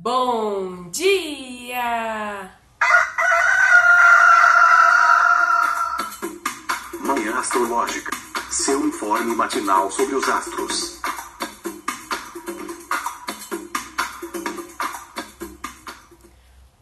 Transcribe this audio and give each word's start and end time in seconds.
Bom 0.00 0.90
dia! 0.90 2.52
Manhã 7.00 7.36
Astrológica. 7.36 8.12
Seu 8.48 8.78
informe 8.86 9.34
matinal 9.34 9.90
sobre 9.90 10.14
os 10.14 10.28
astros. 10.28 11.00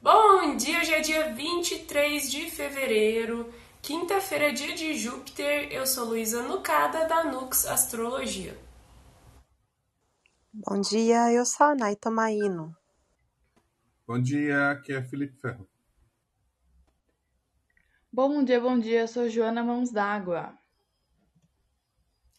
Bom 0.02 0.56
dia, 0.56 0.80
hoje 0.80 0.92
é 0.92 1.00
dia 1.00 1.32
23 1.32 2.30
de 2.30 2.50
fevereiro, 2.50 3.50
quinta-feira, 3.80 4.52
dia 4.52 4.74
de 4.74 4.94
Júpiter. 4.94 5.72
Eu 5.72 5.86
sou 5.86 6.04
Luísa 6.04 6.42
Nucada, 6.42 7.06
da 7.06 7.24
Nux 7.24 7.64
Astrologia. 7.64 8.58
Bom 10.52 10.78
dia, 10.82 11.32
eu 11.32 11.46
sou 11.46 11.68
a 11.68 11.74
Naita 11.74 12.10
Maíno. 12.10 12.76
Bom 14.08 14.22
dia, 14.22 14.70
aqui 14.70 14.92
é 14.92 15.02
Felipe 15.02 15.36
Ferro. 15.40 15.68
Bom 18.12 18.44
dia, 18.44 18.60
bom 18.60 18.78
dia, 18.78 19.00
eu 19.00 19.08
sou 19.08 19.28
Joana 19.28 19.64
Mãos 19.64 19.90
d'Água. 19.90 20.56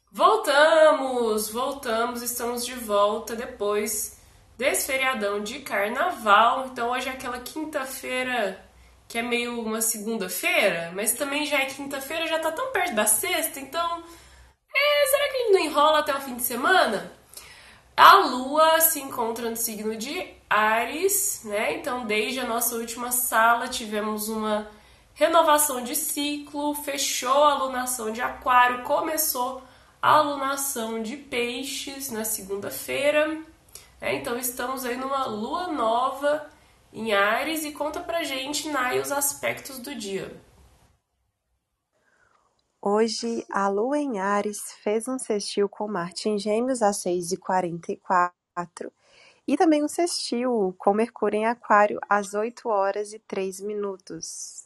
Voltamos, 0.09 1.49
voltamos, 1.49 2.21
estamos 2.21 2.65
de 2.65 2.73
volta 2.73 3.35
depois 3.35 4.17
desse 4.57 4.87
feriadão 4.87 5.43
de 5.43 5.59
carnaval. 5.59 6.67
Então 6.67 6.91
hoje 6.91 7.09
é 7.09 7.11
aquela 7.11 7.41
quinta-feira 7.41 8.65
que 9.05 9.17
é 9.17 9.21
meio 9.21 9.59
uma 9.59 9.81
segunda-feira, 9.81 10.93
mas 10.95 11.15
também 11.15 11.45
já 11.45 11.59
é 11.59 11.65
quinta-feira, 11.65 12.27
já 12.27 12.39
tá 12.39 12.49
tão 12.49 12.71
perto 12.71 12.95
da 12.95 13.05
sexta, 13.05 13.59
então 13.59 14.03
é, 14.73 15.05
será 15.07 15.29
que 15.29 15.35
a 15.35 15.39
gente 15.39 15.51
não 15.51 15.59
enrola 15.59 15.99
até 15.99 16.15
o 16.15 16.21
fim 16.21 16.37
de 16.37 16.43
semana? 16.43 17.11
A 17.95 18.15
Lua 18.25 18.79
se 18.79 19.01
encontra 19.01 19.49
no 19.49 19.55
signo 19.57 19.97
de 19.97 20.36
Ares, 20.49 21.41
né? 21.43 21.73
Então, 21.73 22.05
desde 22.05 22.39
a 22.39 22.45
nossa 22.45 22.75
última 22.75 23.11
sala, 23.11 23.67
tivemos 23.67 24.29
uma 24.29 24.69
renovação 25.13 25.83
de 25.83 25.95
ciclo, 25.95 26.73
fechou 26.75 27.43
a 27.43 27.53
alunação 27.53 28.11
de 28.11 28.21
Aquário, 28.21 28.83
começou 28.83 29.61
a 30.01 30.11
alunação 30.11 31.01
de 31.01 31.17
Peixes 31.17 32.09
na 32.11 32.23
segunda-feira. 32.23 33.27
Né? 33.99 34.15
Então, 34.15 34.37
estamos 34.37 34.85
aí 34.85 34.95
numa 34.95 35.25
lua 35.25 35.67
nova 35.67 36.49
em 36.93 37.13
Ares 37.13 37.65
e 37.65 37.71
conta 37.71 37.99
pra 37.99 38.23
gente, 38.23 38.69
Nai, 38.69 38.99
os 38.99 39.11
aspectos 39.11 39.79
do 39.79 39.93
dia. 39.93 40.39
Hoje, 42.81 43.45
a 43.51 43.67
Lua 43.67 43.97
em 43.97 44.19
Ares 44.19 44.59
fez 44.81 45.07
um 45.09 45.19
sextil 45.19 45.67
com 45.67 45.87
Marte 45.87 46.29
em 46.29 46.39
Gêmeos 46.39 46.81
às 46.81 47.03
6h44 47.03 48.31
e 49.47 49.55
também 49.55 49.83
um 49.83 49.87
sextil 49.87 50.75
com 50.77 50.93
Mercúrio 50.93 51.39
em 51.39 51.45
Aquário 51.45 51.99
às 52.09 52.33
8 52.33 52.67
horas 52.67 53.13
e 53.13 53.19
3 53.19 53.61
minutos. 53.61 54.65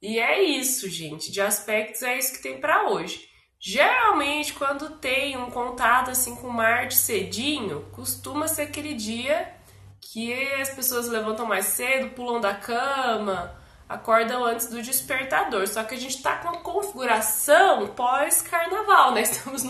E 0.00 0.18
é 0.18 0.42
isso, 0.42 0.88
gente. 0.88 1.30
De 1.30 1.40
aspectos 1.40 2.02
é 2.02 2.16
isso 2.16 2.32
que 2.34 2.42
tem 2.42 2.60
para 2.60 2.88
hoje. 2.90 3.28
Geralmente, 3.58 4.54
quando 4.54 4.98
tem 4.98 5.36
um 5.36 5.50
contato 5.50 6.10
assim 6.10 6.36
com 6.36 6.48
Marte 6.48 6.94
cedinho, 6.94 7.88
costuma 7.92 8.46
ser 8.48 8.62
aquele 8.62 8.94
dia 8.94 9.54
que 10.00 10.32
as 10.54 10.70
pessoas 10.70 11.08
levantam 11.08 11.46
mais 11.46 11.66
cedo, 11.66 12.14
pulam 12.14 12.40
da 12.40 12.54
cama, 12.54 13.58
acordam 13.88 14.44
antes 14.44 14.68
do 14.68 14.82
despertador. 14.82 15.66
Só 15.66 15.84
que 15.84 15.94
a 15.94 15.98
gente 15.98 16.16
está 16.16 16.36
com 16.36 16.48
a 16.48 16.58
configuração 16.58 17.88
pós-carnaval, 17.88 19.12
né? 19.12 19.22
Estamos 19.22 19.62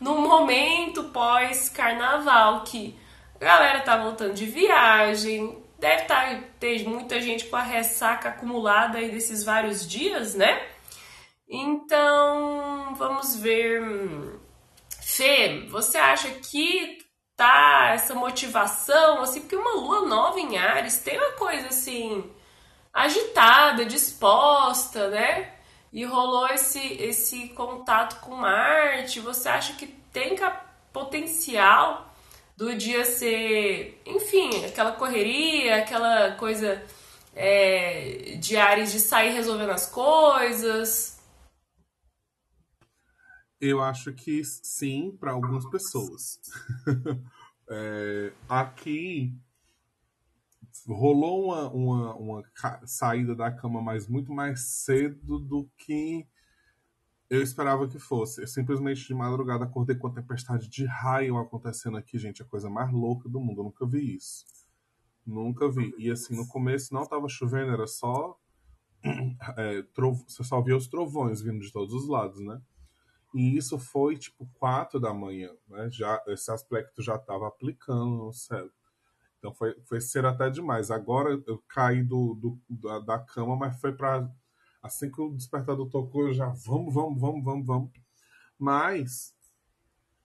no, 0.00 0.16
momento 0.16 1.04
pós-carnaval 1.04 2.64
que 2.64 2.98
a 3.40 3.44
galera 3.44 3.80
tá 3.80 3.96
voltando 3.96 4.34
de 4.34 4.46
viagem, 4.46 5.62
deve 5.78 6.04
tá, 6.04 6.40
ter 6.60 6.86
muita 6.86 7.20
gente 7.20 7.46
com 7.46 7.56
a 7.56 7.62
ressaca 7.62 8.30
acumulada 8.30 8.98
aí 8.98 9.10
desses 9.10 9.44
vários 9.44 9.86
dias, 9.86 10.34
né? 10.34 10.66
Então, 11.48 12.94
vamos 12.96 13.36
ver. 13.36 13.82
Fê, 15.02 15.66
você 15.68 15.98
acha 15.98 16.28
que 16.30 16.98
tá 17.36 17.90
essa 17.92 18.14
motivação, 18.14 19.22
assim, 19.22 19.40
porque 19.40 19.56
uma 19.56 19.74
lua 19.74 20.06
nova 20.06 20.40
em 20.40 20.56
Ares 20.56 20.98
tem 20.98 21.18
uma 21.18 21.32
coisa 21.32 21.68
assim 21.68 22.33
agitada, 22.94 23.84
disposta, 23.84 25.10
né? 25.10 25.52
E 25.92 26.04
rolou 26.04 26.46
esse, 26.48 26.80
esse 26.94 27.48
contato 27.48 28.20
com 28.20 28.36
Marte. 28.36 29.18
Você 29.20 29.48
acha 29.48 29.74
que 29.74 29.86
tem 29.86 30.36
potencial 30.92 32.14
do 32.56 32.74
dia 32.76 33.04
ser, 33.04 34.00
enfim, 34.06 34.64
aquela 34.64 34.92
correria, 34.92 35.76
aquela 35.76 36.32
coisa 36.36 36.80
é, 37.34 38.36
de 38.40 38.56
Ares 38.56 38.92
de 38.92 39.00
sair 39.00 39.32
resolvendo 39.32 39.70
as 39.70 39.90
coisas? 39.90 41.20
Eu 43.60 43.82
acho 43.82 44.12
que 44.12 44.42
sim, 44.44 45.16
para 45.18 45.32
algumas 45.32 45.68
pessoas. 45.68 46.38
é, 47.68 48.32
aqui 48.48 49.32
rolou 50.86 51.46
uma, 51.46 51.70
uma, 51.70 52.14
uma 52.16 52.42
saída 52.84 53.34
da 53.34 53.50
cama, 53.50 53.80
mas 53.80 54.06
muito 54.08 54.32
mais 54.32 54.60
cedo 54.60 55.38
do 55.38 55.68
que 55.76 56.26
eu 57.30 57.42
esperava 57.42 57.88
que 57.88 57.98
fosse. 57.98 58.42
Eu 58.42 58.46
simplesmente 58.46 59.06
de 59.06 59.14
madrugada 59.14 59.64
acordei 59.64 59.96
com 59.96 60.06
a 60.06 60.12
tempestade 60.12 60.68
de 60.68 60.84
raio 60.84 61.38
acontecendo 61.38 61.96
aqui, 61.96 62.18
gente. 62.18 62.42
A 62.42 62.46
coisa 62.46 62.68
mais 62.68 62.92
louca 62.92 63.28
do 63.28 63.40
mundo. 63.40 63.60
Eu 63.60 63.64
nunca 63.64 63.86
vi 63.86 64.16
isso. 64.16 64.44
Nunca 65.26 65.70
vi. 65.70 65.94
E 65.98 66.10
assim, 66.10 66.36
no 66.36 66.46
começo 66.46 66.92
não 66.92 67.06
tava 67.06 67.28
chovendo, 67.28 67.72
era 67.72 67.86
só. 67.86 68.38
É, 69.58 69.82
trovo... 69.94 70.24
Você 70.26 70.42
só 70.42 70.62
via 70.62 70.76
os 70.76 70.86
trovões 70.86 71.42
vindo 71.42 71.60
de 71.60 71.70
todos 71.70 71.92
os 71.92 72.08
lados, 72.08 72.40
né? 72.40 72.60
E 73.34 73.56
isso 73.56 73.78
foi 73.78 74.16
tipo 74.16 74.48
quatro 74.54 74.98
da 74.98 75.12
manhã, 75.12 75.50
né? 75.68 75.90
Já, 75.90 76.22
esse 76.28 76.50
aspecto 76.50 77.02
já 77.02 77.16
estava 77.16 77.46
aplicando 77.48 78.16
no 78.16 78.32
céu. 78.32 78.70
Então 79.44 79.52
foi, 79.52 79.74
foi 79.84 80.00
ser 80.00 80.24
até 80.24 80.48
demais. 80.48 80.90
Agora 80.90 81.38
eu 81.46 81.62
caí 81.68 82.02
do, 82.02 82.34
do 82.34 82.58
da, 82.66 82.98
da, 83.00 83.18
cama, 83.18 83.54
mas 83.54 83.78
foi 83.78 83.92
para 83.92 84.26
assim 84.82 85.10
que 85.10 85.20
o 85.20 85.34
despertador 85.34 85.86
tocou, 85.90 86.28
eu 86.28 86.32
já 86.32 86.46
vamos, 86.46 86.94
vamos, 86.94 87.20
vamos, 87.20 87.44
vamos, 87.44 87.66
vamos. 87.66 87.90
Mas 88.58 89.36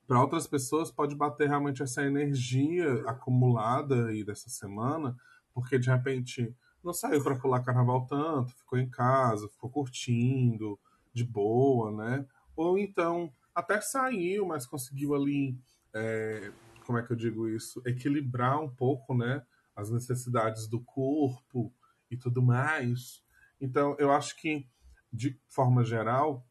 para 0.07 0.21
outras 0.21 0.47
pessoas 0.47 0.89
pode 0.89 1.15
bater 1.15 1.49
realmente 1.49 1.83
essa 1.83 2.01
energia 2.01 3.03
acumulada 3.07 4.07
aí 4.07 4.23
dessa 4.23 4.49
semana, 4.49 5.17
porque 5.53 5.77
de 5.77 5.89
repente 5.89 6.55
não 6.81 6.93
saiu 6.93 7.21
para 7.21 7.35
pular 7.35 7.61
carnaval 7.61 8.07
tanto, 8.07 8.55
ficou 8.55 8.79
em 8.79 8.89
casa, 8.89 9.49
ficou 9.49 9.69
curtindo 9.69 10.79
de 11.13 11.25
boa, 11.25 11.91
né? 11.91 12.25
Ou 12.55 12.79
então 12.79 13.33
até 13.53 13.81
saiu, 13.81 14.45
mas 14.45 14.65
conseguiu 14.65 15.13
ali 15.13 15.59
é, 15.93 16.53
como 16.89 16.97
é 16.97 17.05
que 17.05 17.11
eu 17.13 17.15
digo 17.15 17.47
isso, 17.47 17.83
equilibrar 17.85 18.59
um 18.59 18.67
pouco, 18.67 19.15
né, 19.15 19.45
as 19.75 19.91
necessidades 19.91 20.67
do 20.67 20.81
corpo 20.81 21.71
e 22.09 22.17
tudo 22.17 22.41
mais. 22.41 23.23
Então, 23.61 23.95
eu 23.99 24.11
acho 24.11 24.35
que 24.41 24.67
de 25.13 25.39
forma 25.47 25.85
geral 25.85 26.43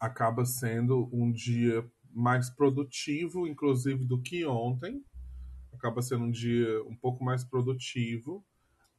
acaba 0.00 0.44
sendo 0.44 1.08
um 1.12 1.30
dia 1.30 1.88
mais 2.10 2.50
produtivo, 2.50 3.46
inclusive 3.46 4.04
do 4.04 4.20
que 4.20 4.44
ontem. 4.44 5.04
Acaba 5.72 6.02
sendo 6.02 6.24
um 6.24 6.30
dia 6.32 6.82
um 6.82 6.96
pouco 6.96 7.22
mais 7.22 7.44
produtivo 7.44 8.44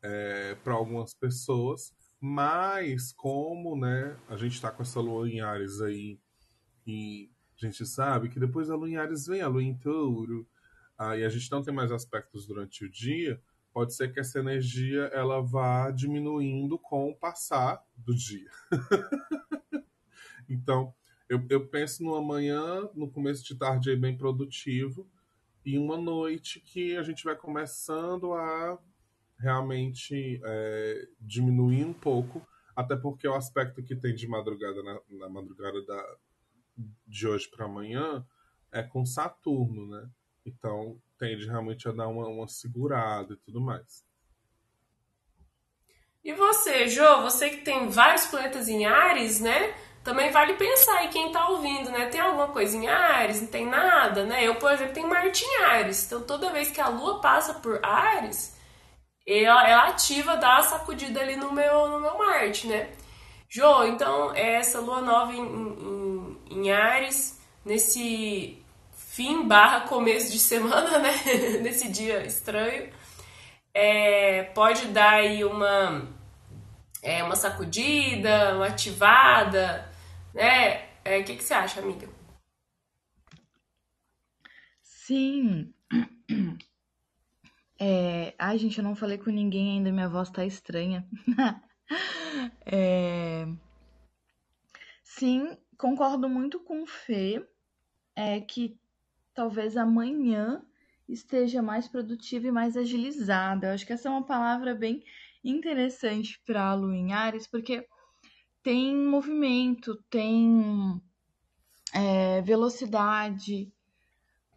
é, 0.01 0.55
para 0.63 0.75
algumas 0.75 1.13
pessoas, 1.13 1.93
mas 2.21 3.11
como 3.11 3.77
né, 3.77 4.17
a 4.29 4.37
gente 4.37 4.53
está 4.53 4.71
com 4.71 4.81
essa 4.81 5.01
lua 5.01 5.29
em 5.29 5.41
Ares 5.41 5.81
aí 5.81 6.17
e 6.85 7.29
a 7.65 7.69
gente 7.69 7.85
sabe 7.85 8.29
que 8.29 8.39
depois 8.39 8.67
da 8.67 8.75
lua 8.75 8.89
em 8.89 8.97
Ares 8.97 9.25
vem 9.25 9.41
a 9.41 9.47
lua 9.47 9.63
em 9.63 9.75
touro, 9.77 10.47
e 10.99 11.23
a 11.23 11.29
gente 11.29 11.51
não 11.51 11.61
tem 11.61 11.73
mais 11.73 11.91
aspectos 11.91 12.47
durante 12.47 12.83
o 12.83 12.89
dia, 12.89 13.41
pode 13.71 13.93
ser 13.93 14.11
que 14.11 14.19
essa 14.19 14.39
energia 14.39 15.03
ela 15.13 15.41
vá 15.41 15.91
diminuindo 15.91 16.79
com 16.79 17.09
o 17.09 17.15
passar 17.15 17.83
do 17.95 18.15
dia. 18.15 18.49
então, 20.49 20.93
eu, 21.29 21.45
eu 21.49 21.67
penso 21.67 22.03
numa 22.03 22.21
manhã, 22.21 22.89
no 22.95 23.09
começo 23.09 23.43
de 23.43 23.55
tarde 23.55 23.91
aí 23.91 23.95
bem 23.95 24.17
produtivo, 24.17 25.07
e 25.63 25.77
uma 25.77 25.97
noite 25.97 26.59
que 26.59 26.95
a 26.95 27.03
gente 27.03 27.23
vai 27.23 27.35
começando 27.35 28.33
a 28.33 28.79
realmente 29.37 30.41
é, 30.43 31.07
diminuir 31.19 31.85
um 31.85 31.93
pouco, 31.93 32.41
até 32.75 32.95
porque 32.95 33.27
o 33.27 33.35
aspecto 33.35 33.83
que 33.83 33.95
tem 33.95 34.15
de 34.15 34.27
madrugada 34.27 34.81
na, 34.81 34.99
na 35.09 35.29
madrugada 35.29 35.83
da, 35.85 36.17
de 37.05 37.27
hoje 37.27 37.49
para 37.49 37.65
amanhã 37.65 38.25
é 38.71 38.83
com 38.83 39.05
Saturno, 39.05 39.87
né? 39.87 40.09
Então 40.45 41.01
tende 41.17 41.45
realmente 41.47 41.87
a 41.87 41.91
dar 41.91 42.07
uma, 42.07 42.27
uma 42.27 42.47
segurada 42.47 43.33
e 43.33 43.37
tudo 43.37 43.59
mais. 43.59 44.05
E 46.23 46.33
você, 46.33 46.87
Jo, 46.87 47.21
você 47.21 47.49
que 47.49 47.61
tem 47.61 47.89
vários 47.89 48.27
planetas 48.27 48.67
em 48.67 48.85
Ares, 48.85 49.39
né? 49.39 49.73
também 50.07 50.31
vale 50.31 50.53
pensar 50.53 50.99
aí 50.99 51.09
quem 51.09 51.33
tá 51.33 51.49
ouvindo, 51.49 51.91
né? 51.91 52.05
Tem 52.05 52.21
alguma 52.21 52.47
coisa 52.47 52.77
em 52.77 52.87
Ares? 52.87 53.41
Não 53.41 53.49
tem 53.49 53.65
nada, 53.65 54.23
né? 54.23 54.47
Eu, 54.47 54.55
por 54.55 54.71
exemplo, 54.71 54.93
tenho 54.93 55.09
Marte 55.09 55.43
em 55.43 55.63
Ares. 55.65 56.05
Então, 56.05 56.21
toda 56.21 56.49
vez 56.49 56.71
que 56.71 56.79
a 56.79 56.87
Lua 56.87 57.19
passa 57.19 57.55
por 57.55 57.83
Ares, 57.83 58.57
ela, 59.27 59.67
ela 59.67 59.87
ativa, 59.89 60.37
dá 60.37 60.59
a 60.59 60.63
sacudida 60.63 61.19
ali 61.19 61.35
no 61.35 61.51
meu, 61.51 61.89
no 61.89 61.99
meu 61.99 62.17
Marte, 62.17 62.67
né? 62.67 62.89
Jô, 63.49 63.83
então, 63.83 64.33
essa 64.33 64.79
Lua 64.79 65.01
nova 65.01 65.33
em, 65.33 65.41
em, 65.41 65.96
em 66.57 66.71
Ares, 66.71 67.39
nesse 67.63 68.61
fim 68.91 69.47
barra 69.47 69.81
começo 69.81 70.31
de 70.31 70.39
semana, 70.39 70.99
né? 70.99 71.13
nesse 71.61 71.89
dia 71.89 72.25
estranho, 72.25 72.91
é, 73.73 74.43
pode 74.43 74.87
dar 74.87 75.15
aí 75.15 75.43
uma, 75.43 76.07
é, 77.01 77.23
uma 77.23 77.35
sacudida, 77.35 78.55
uma 78.55 78.67
ativada, 78.67 79.91
né? 80.33 80.87
É, 81.05 81.19
o 81.19 81.23
que, 81.23 81.35
que 81.35 81.43
você 81.43 81.53
acha, 81.53 81.79
amiga? 81.79 82.07
Sim. 84.83 85.73
É... 87.79 88.33
Ai, 88.39 88.57
gente, 88.57 88.79
eu 88.79 88.83
não 88.83 88.95
falei 88.95 89.19
com 89.19 89.29
ninguém 89.29 89.73
ainda, 89.73 89.91
minha 89.91 90.09
voz 90.09 90.31
tá 90.31 90.43
estranha. 90.43 91.07
é... 92.65 93.47
Sim, 95.03 95.55
concordo 95.77 96.27
muito 96.27 96.59
com 96.59 96.83
o 96.83 96.87
Fê, 96.87 97.45
é 98.15 98.39
que 98.41 98.79
talvez 99.33 99.77
amanhã 99.77 100.63
esteja 101.07 101.61
mais 101.61 101.87
produtiva 101.87 102.47
e 102.47 102.51
mais 102.51 102.75
agilizada. 102.75 103.67
Eu 103.67 103.73
acho 103.73 103.85
que 103.85 103.93
essa 103.93 104.09
é 104.09 104.11
uma 104.11 104.25
palavra 104.25 104.75
bem 104.75 105.03
interessante 105.43 106.41
para 106.45 106.71
a 106.71 106.73
Lu 106.73 106.91
em 106.93 107.13
Ares, 107.13 107.47
porque 107.47 107.87
tem 108.63 108.95
movimento, 108.95 109.95
tem 110.09 111.01
é, 111.93 112.41
velocidade. 112.41 113.71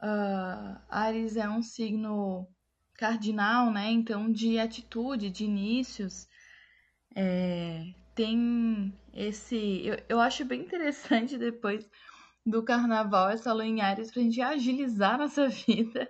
Uh, 0.02 0.81
Ares 0.88 1.37
é 1.37 1.49
um 1.49 1.62
signo 1.62 2.49
cardinal, 2.94 3.70
né? 3.70 3.90
Então, 3.90 4.31
de 4.32 4.58
atitude, 4.58 5.31
de 5.31 5.44
inícios, 5.44 6.26
é, 7.14 7.94
tem 8.20 8.93
esse. 9.14 9.81
Eu, 9.82 9.96
eu 10.06 10.20
acho 10.20 10.44
bem 10.44 10.61
interessante 10.61 11.38
depois 11.38 11.88
do 12.44 12.62
carnaval 12.62 13.31
essa 13.31 13.50
lua 13.50 13.64
em 13.64 13.81
Ares 13.81 14.11
pra 14.12 14.22
gente 14.22 14.43
agilizar 14.43 15.17
nossa 15.17 15.49
vida. 15.67 16.06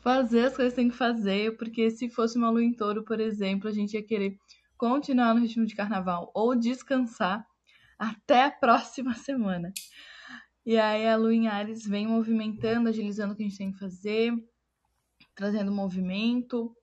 Fazer 0.00 0.46
as 0.46 0.56
coisas 0.56 0.72
que 0.72 0.80
tem 0.80 0.88
que 0.88 0.96
fazer, 0.96 1.56
porque 1.58 1.90
se 1.90 2.08
fosse 2.08 2.38
uma 2.38 2.48
lua 2.48 2.64
em 2.64 2.72
touro, 2.72 3.04
por 3.04 3.20
exemplo, 3.20 3.68
a 3.68 3.72
gente 3.72 3.92
ia 3.92 4.02
querer 4.02 4.38
continuar 4.76 5.34
no 5.34 5.42
ritmo 5.42 5.66
de 5.66 5.76
carnaval 5.76 6.30
ou 6.34 6.56
descansar 6.56 7.46
até 7.98 8.44
a 8.44 8.50
próxima 8.50 9.12
semana. 9.20 9.72
E 10.64 10.78
aí 10.78 11.06
a 11.06 11.16
lua 11.16 11.34
em 11.34 11.46
Ares 11.46 11.86
vem 11.86 12.06
movimentando, 12.06 12.88
agilizando 12.88 13.34
o 13.34 13.36
que 13.36 13.42
a 13.42 13.46
gente 13.46 13.58
tem 13.58 13.70
que 13.70 13.78
fazer, 13.78 14.32
trazendo 15.34 15.70
movimento. 15.70 16.74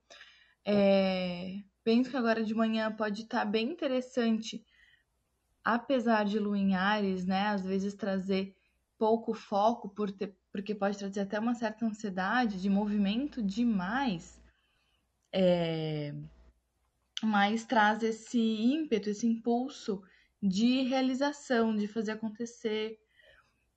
É... 0.64 1.56
Penso 1.88 2.10
que 2.10 2.18
agora 2.18 2.44
de 2.44 2.54
manhã 2.54 2.92
pode 2.92 3.22
estar 3.22 3.46
bem 3.46 3.70
interessante, 3.70 4.62
apesar 5.64 6.22
de 6.26 6.38
lua 6.38 6.58
em 6.58 6.74
Ares, 6.74 7.24
né? 7.24 7.46
Às 7.46 7.62
vezes 7.62 7.94
trazer 7.94 8.54
pouco 8.98 9.32
foco, 9.32 9.88
por 9.88 10.10
ter... 10.10 10.36
porque 10.52 10.74
pode 10.74 10.98
trazer 10.98 11.20
até 11.20 11.40
uma 11.40 11.54
certa 11.54 11.86
ansiedade 11.86 12.60
de 12.60 12.68
movimento 12.68 13.42
demais. 13.42 14.38
É 15.32 16.12
mas 17.22 17.64
traz 17.64 18.02
esse 18.02 18.38
ímpeto, 18.38 19.08
esse 19.08 19.26
impulso 19.26 20.02
de 20.42 20.82
realização, 20.82 21.74
de 21.74 21.88
fazer 21.88 22.12
acontecer 22.12 23.00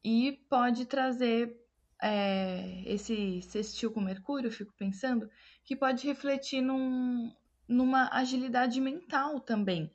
e 0.04 0.34
pode 0.50 0.86
trazer 0.86 1.58
é, 2.04 2.84
esse 2.86 3.42
sextil 3.44 3.90
com 3.90 4.02
Mercúrio, 4.02 4.52
fico 4.52 4.74
pensando, 4.78 5.30
que 5.64 5.78
pode 5.78 6.06
refletir 6.06 6.62
num, 6.62 7.34
numa 7.72 8.10
agilidade 8.12 8.80
mental 8.82 9.40
também, 9.40 9.92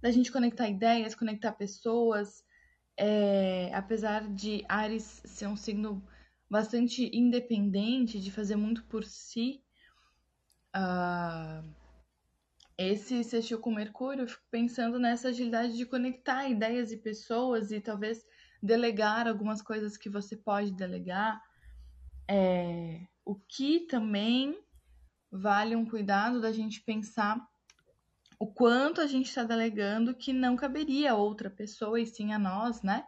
da 0.00 0.10
gente 0.10 0.30
conectar 0.30 0.68
ideias, 0.68 1.14
conectar 1.14 1.52
pessoas, 1.52 2.44
é, 2.96 3.70
apesar 3.74 4.28
de 4.32 4.64
Ares 4.68 5.22
ser 5.24 5.46
um 5.46 5.56
signo 5.56 6.06
bastante 6.48 7.10
independente, 7.12 8.20
de 8.20 8.30
fazer 8.30 8.56
muito 8.56 8.84
por 8.84 9.04
si, 9.04 9.62
uh, 10.74 11.68
esse 12.78 13.24
sextil 13.24 13.58
com 13.58 13.74
Mercúrio, 13.74 14.22
eu 14.22 14.28
fico 14.28 14.44
pensando 14.50 14.98
nessa 14.98 15.28
agilidade 15.28 15.76
de 15.76 15.86
conectar 15.86 16.48
ideias 16.48 16.92
e 16.92 16.98
pessoas 16.98 17.72
e 17.72 17.80
talvez 17.80 18.24
delegar 18.62 19.26
algumas 19.26 19.62
coisas 19.62 19.96
que 19.96 20.10
você 20.10 20.36
pode 20.36 20.72
delegar. 20.72 21.42
É, 22.28 23.00
o 23.24 23.34
que 23.34 23.80
também 23.86 24.58
vale 25.36 25.76
um 25.76 25.84
cuidado 25.84 26.40
da 26.40 26.52
gente 26.52 26.82
pensar 26.82 27.40
o 28.38 28.46
quanto 28.46 29.00
a 29.00 29.06
gente 29.06 29.26
está 29.26 29.44
delegando 29.44 30.14
que 30.14 30.32
não 30.32 30.56
caberia 30.56 31.12
a 31.12 31.16
outra 31.16 31.48
pessoa 31.48 32.00
e 32.00 32.06
sim 32.06 32.32
a 32.32 32.38
nós, 32.38 32.82
né? 32.82 33.04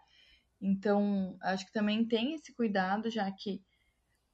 Então, 0.60 1.36
acho 1.42 1.66
que 1.66 1.72
também 1.72 2.04
tem 2.06 2.34
esse 2.34 2.52
cuidado, 2.54 3.10
já 3.10 3.30
que 3.30 3.62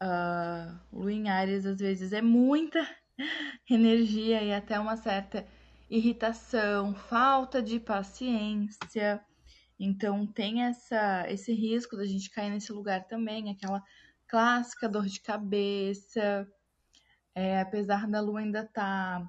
uh, 0.02 1.10
em 1.10 1.28
Ares 1.28 1.66
às 1.66 1.78
vezes 1.78 2.12
é 2.12 2.22
muita 2.22 2.86
energia 3.68 4.42
e 4.42 4.52
até 4.52 4.78
uma 4.78 4.96
certa 4.96 5.46
irritação, 5.90 6.94
falta 6.94 7.62
de 7.62 7.78
paciência. 7.78 9.20
Então 9.78 10.26
tem 10.26 10.62
essa 10.62 11.26
esse 11.28 11.52
risco 11.52 11.96
da 11.96 12.06
gente 12.06 12.30
cair 12.30 12.50
nesse 12.50 12.72
lugar 12.72 13.06
também, 13.06 13.50
aquela 13.50 13.82
clássica 14.28 14.88
dor 14.88 15.06
de 15.06 15.20
cabeça. 15.20 16.48
É, 17.34 17.60
apesar 17.60 18.08
da 18.08 18.20
lua 18.20 18.40
ainda 18.40 18.64
tá 18.64 19.28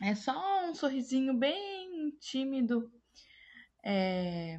é 0.00 0.14
só 0.14 0.68
um 0.68 0.74
sorrisinho 0.74 1.34
bem 1.34 2.10
tímido. 2.20 2.90
É, 3.82 4.58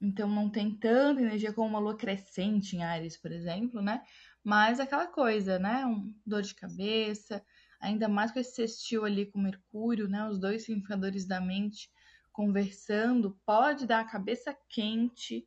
então 0.00 0.28
não 0.28 0.50
tem 0.50 0.76
tanta 0.76 1.20
energia 1.20 1.52
como 1.52 1.68
uma 1.68 1.78
lua 1.78 1.96
crescente 1.96 2.76
em 2.76 2.84
Ares, 2.84 3.16
por 3.16 3.32
exemplo, 3.32 3.80
né? 3.80 4.02
Mas 4.42 4.78
aquela 4.78 5.06
coisa, 5.06 5.58
né? 5.58 5.84
Um 5.86 6.14
dor 6.24 6.42
de 6.42 6.54
cabeça, 6.54 7.44
ainda 7.80 8.08
mais 8.08 8.30
com 8.30 8.38
esse 8.38 8.54
sextil 8.54 9.04
ali 9.04 9.26
com 9.26 9.38
Mercúrio, 9.40 10.08
né? 10.08 10.28
Os 10.28 10.38
dois 10.38 10.64
significadores 10.64 11.26
da 11.26 11.40
mente 11.40 11.90
conversando, 12.32 13.38
pode 13.46 13.86
dar 13.86 14.00
a 14.00 14.04
cabeça 14.04 14.56
quente. 14.68 15.46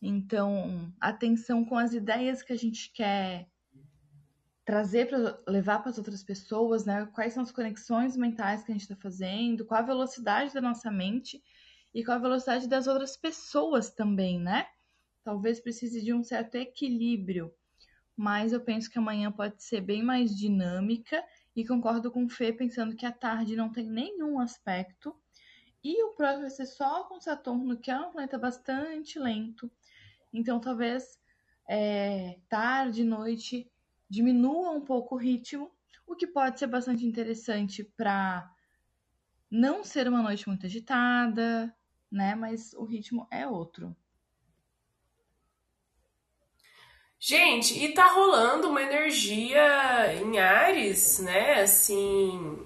Então, 0.00 0.92
atenção 1.00 1.64
com 1.64 1.76
as 1.76 1.92
ideias 1.92 2.42
que 2.42 2.52
a 2.52 2.56
gente 2.56 2.92
quer 2.92 3.48
trazer 4.64 5.08
para 5.08 5.38
levar 5.46 5.80
para 5.80 5.90
as 5.90 5.98
outras 5.98 6.22
pessoas, 6.22 6.84
né? 6.84 7.06
Quais 7.14 7.32
são 7.32 7.42
as 7.42 7.52
conexões 7.52 8.16
mentais 8.16 8.64
que 8.64 8.72
a 8.72 8.74
gente 8.74 8.82
está 8.82 8.96
fazendo, 8.96 9.64
qual 9.64 9.80
a 9.80 9.84
velocidade 9.84 10.54
da 10.54 10.60
nossa 10.60 10.90
mente 10.90 11.42
e 11.92 12.04
qual 12.04 12.16
a 12.16 12.20
velocidade 12.20 12.68
das 12.68 12.86
outras 12.86 13.16
pessoas 13.16 13.90
também, 13.90 14.38
né? 14.38 14.66
Talvez 15.22 15.60
precise 15.60 16.02
de 16.02 16.12
um 16.12 16.22
certo 16.22 16.54
equilíbrio 16.56 17.52
mas 18.16 18.52
eu 18.52 18.60
penso 18.60 18.90
que 18.90 18.98
amanhã 18.98 19.30
pode 19.30 19.62
ser 19.62 19.80
bem 19.80 20.02
mais 20.02 20.34
dinâmica 20.34 21.22
e 21.54 21.66
concordo 21.66 22.10
com 22.10 22.24
o 22.24 22.28
Fê 22.28 22.52
pensando 22.52 22.94
que 22.94 23.06
a 23.06 23.12
tarde 23.12 23.56
não 23.56 23.70
tem 23.70 23.88
nenhum 23.88 24.38
aspecto. 24.38 25.14
E 25.82 26.02
o 26.04 26.14
próximo 26.14 26.42
vai 26.42 26.50
ser 26.50 26.66
só 26.66 27.04
com 27.04 27.20
Saturno, 27.20 27.76
que 27.76 27.90
é 27.90 27.98
um 27.98 28.12
planeta 28.12 28.38
bastante 28.38 29.18
lento. 29.18 29.70
Então 30.32 30.60
talvez 30.60 31.18
é, 31.68 32.38
tarde, 32.48 33.04
noite 33.04 33.70
diminua 34.14 34.70
um 34.70 34.80
pouco 34.80 35.16
o 35.16 35.18
ritmo, 35.18 35.70
o 36.06 36.14
que 36.14 36.26
pode 36.26 36.58
ser 36.58 36.68
bastante 36.68 37.04
interessante 37.04 37.82
para 37.82 38.48
não 39.50 39.82
ser 39.82 40.06
uma 40.08 40.22
noite 40.22 40.46
muito 40.46 40.66
agitada, 40.66 41.74
né? 42.10 42.34
Mas 42.34 42.72
o 42.74 42.84
ritmo 42.84 43.26
é 43.30 43.46
outro. 43.46 43.94
Gente, 47.18 47.82
e 47.82 47.92
tá 47.94 48.06
rolando 48.12 48.68
uma 48.68 48.82
energia 48.82 50.14
em 50.20 50.38
Ares, 50.38 51.18
né? 51.20 51.62
Assim, 51.62 52.58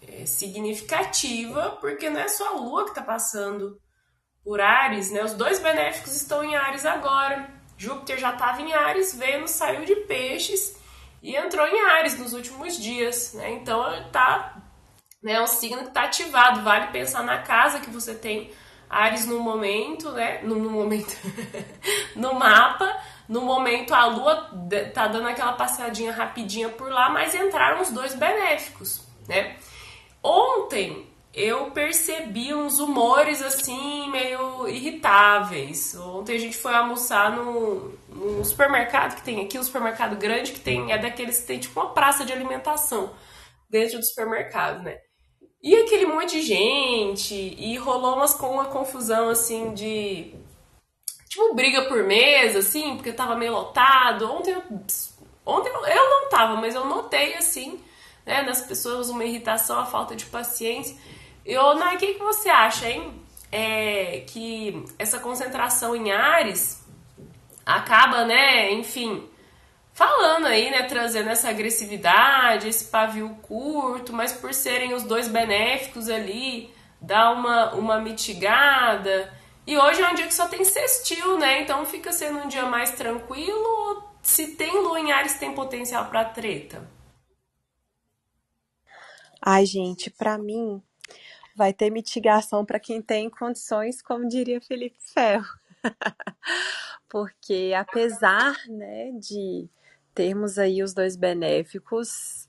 é, 0.00 0.24
significativa, 0.24 1.76
porque 1.80 2.08
não 2.08 2.20
é 2.20 2.28
só 2.28 2.54
a 2.54 2.60
Lua 2.60 2.86
que 2.86 2.94
tá 2.94 3.02
passando 3.02 3.80
por 4.42 4.60
Ares, 4.60 5.10
né? 5.10 5.24
Os 5.24 5.34
dois 5.34 5.58
benéficos 5.58 6.14
estão 6.14 6.44
em 6.44 6.54
Ares 6.54 6.86
agora. 6.86 7.52
Júpiter 7.76 8.18
já 8.18 8.32
estava 8.32 8.62
em 8.62 8.72
Ares, 8.72 9.14
Vênus 9.14 9.50
saiu 9.50 9.84
de 9.84 9.96
Peixes 9.96 10.83
e 11.24 11.34
entrou 11.34 11.66
em 11.66 11.80
Ares 11.80 12.18
nos 12.18 12.34
últimos 12.34 12.78
dias, 12.78 13.32
né? 13.32 13.52
Então 13.54 13.82
tá, 14.12 14.62
né, 15.22 15.32
é 15.32 15.40
um 15.40 15.46
signo 15.46 15.82
que 15.82 15.88
está 15.88 16.02
ativado. 16.02 16.62
Vale 16.62 16.88
pensar 16.88 17.24
na 17.24 17.38
casa 17.38 17.80
que 17.80 17.88
você 17.90 18.14
tem 18.14 18.52
Ares 18.88 19.26
no 19.26 19.40
momento, 19.40 20.12
né? 20.12 20.42
No, 20.42 20.56
no 20.56 20.70
momento, 20.70 21.16
no 22.14 22.34
mapa 22.34 22.94
no 23.28 23.40
momento, 23.40 23.94
a 23.94 24.06
Lua 24.06 24.50
tá 24.92 25.08
dando 25.08 25.28
aquela 25.28 25.54
passeadinha 25.54 26.12
rapidinha 26.12 26.68
por 26.68 26.90
lá, 26.90 27.08
mas 27.08 27.34
entraram 27.34 27.80
os 27.80 27.90
dois 27.90 28.14
benéficos, 28.14 29.06
né? 29.26 29.56
Ontem 30.22 31.10
eu 31.34 31.70
percebi 31.72 32.54
uns 32.54 32.78
humores 32.78 33.42
assim 33.42 34.08
meio 34.10 34.68
irritáveis. 34.68 35.96
Ontem 35.96 36.36
a 36.36 36.38
gente 36.38 36.56
foi 36.56 36.72
almoçar 36.72 37.34
no, 37.34 37.92
no 38.08 38.44
supermercado 38.44 39.16
que 39.16 39.22
tem 39.22 39.44
aqui, 39.44 39.58
um 39.58 39.62
supermercado 39.62 40.16
grande 40.16 40.52
que 40.52 40.60
tem 40.60 40.92
é 40.92 40.98
daqueles 40.98 41.40
que 41.40 41.46
tem 41.46 41.58
tipo 41.58 41.80
uma 41.80 41.90
praça 41.90 42.24
de 42.24 42.32
alimentação 42.32 43.12
dentro 43.68 43.98
do 43.98 44.06
supermercado, 44.06 44.82
né? 44.82 44.98
E 45.60 45.74
aquele 45.76 46.06
monte 46.06 46.40
de 46.40 46.42
gente 46.42 47.34
e 47.34 47.76
rolou 47.78 48.14
umas 48.14 48.34
com 48.34 48.50
uma 48.50 48.66
confusão 48.66 49.28
assim 49.28 49.74
de 49.74 50.34
tipo 51.28 51.54
briga 51.54 51.86
por 51.86 52.04
mesa 52.04 52.60
assim, 52.60 52.94
porque 52.94 53.12
tava 53.12 53.34
meio 53.34 53.52
lotado. 53.52 54.30
Ontem 54.30 54.54
ontem 55.44 55.68
eu 55.70 56.10
não 56.10 56.28
tava, 56.28 56.56
mas 56.56 56.76
eu 56.76 56.84
notei 56.84 57.34
assim, 57.34 57.82
né, 58.24 58.42
nas 58.42 58.60
pessoas 58.60 59.08
uma 59.08 59.24
irritação, 59.24 59.80
a 59.80 59.86
falta 59.86 60.14
de 60.14 60.26
paciência. 60.26 60.96
E, 61.44 61.56
ô, 61.58 61.74
Nai, 61.74 61.96
o 61.96 61.98
que, 61.98 62.14
que 62.14 62.22
você 62.22 62.48
acha, 62.48 62.88
hein? 62.88 63.22
É, 63.52 64.24
que 64.26 64.84
essa 64.98 65.18
concentração 65.18 65.94
em 65.94 66.10
Ares 66.10 66.84
acaba, 67.64 68.24
né, 68.24 68.72
enfim, 68.72 69.28
falando 69.92 70.46
aí, 70.46 70.70
né, 70.70 70.82
trazendo 70.82 71.30
essa 71.30 71.48
agressividade, 71.48 72.68
esse 72.68 72.86
pavio 72.86 73.30
curto, 73.42 74.12
mas 74.12 74.32
por 74.32 74.52
serem 74.52 74.92
os 74.92 75.04
dois 75.04 75.28
benéficos 75.28 76.08
ali, 76.08 76.74
dá 77.00 77.30
uma, 77.30 77.74
uma 77.74 78.00
mitigada. 78.00 79.32
E 79.66 79.78
hoje 79.78 80.02
é 80.02 80.10
um 80.10 80.14
dia 80.14 80.26
que 80.26 80.34
só 80.34 80.48
tem 80.48 80.64
sextil, 80.64 81.38
né? 81.38 81.62
Então 81.62 81.86
fica 81.86 82.12
sendo 82.12 82.40
um 82.40 82.48
dia 82.48 82.66
mais 82.66 82.90
tranquilo. 82.90 84.02
Se 84.22 84.56
tem 84.56 84.72
lua 84.82 85.00
em 85.00 85.12
Ares, 85.12 85.38
tem 85.38 85.54
potencial 85.54 86.06
para 86.06 86.24
treta? 86.24 86.90
Ai, 89.40 89.64
gente, 89.64 90.10
para 90.10 90.36
mim, 90.36 90.82
vai 91.54 91.72
ter 91.72 91.90
mitigação 91.90 92.64
para 92.64 92.80
quem 92.80 93.00
tem 93.00 93.30
condições, 93.30 94.02
como 94.02 94.28
diria 94.28 94.60
Felipe 94.60 94.96
Ferro. 95.00 95.46
Porque 97.08 97.72
apesar, 97.76 98.56
né, 98.68 99.12
de 99.12 99.68
termos 100.14 100.58
aí 100.58 100.82
os 100.82 100.92
dois 100.92 101.16
benéficos, 101.16 102.48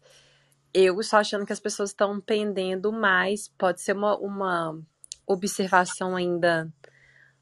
eu 0.73 0.99
estou 0.99 1.19
achando 1.19 1.45
que 1.45 1.53
as 1.53 1.59
pessoas 1.59 1.91
estão 1.91 2.19
pendendo 2.19 2.91
mais, 2.91 3.47
pode 3.47 3.81
ser 3.81 3.93
uma, 3.93 4.17
uma 4.17 4.79
observação 5.25 6.15
ainda 6.15 6.71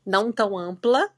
não 0.05 0.31
tão 0.31 0.57
ampla, 0.57 1.09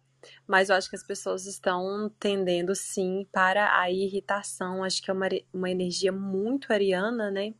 mas 0.47 0.69
eu 0.69 0.75
acho 0.75 0.89
que 0.89 0.95
as 0.95 1.03
pessoas 1.03 1.45
estão 1.45 2.11
tendendo 2.19 2.75
sim 2.75 3.27
para 3.31 3.79
a 3.79 3.91
irritação. 3.91 4.83
Acho 4.83 5.01
que 5.01 5.11
é 5.11 5.13
uma, 5.13 5.27
uma 5.53 5.69
energia 5.69 6.11
muito 6.11 6.71
ariana, 6.71 7.29
né? 7.29 7.53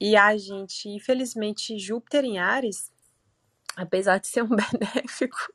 E 0.00 0.16
a 0.16 0.36
gente, 0.36 0.88
infelizmente, 0.88 1.78
Júpiter 1.78 2.24
em 2.24 2.38
Ares, 2.38 2.92
apesar 3.76 4.18
de 4.18 4.28
ser 4.28 4.42
um 4.42 4.48
benéfico, 4.56 5.52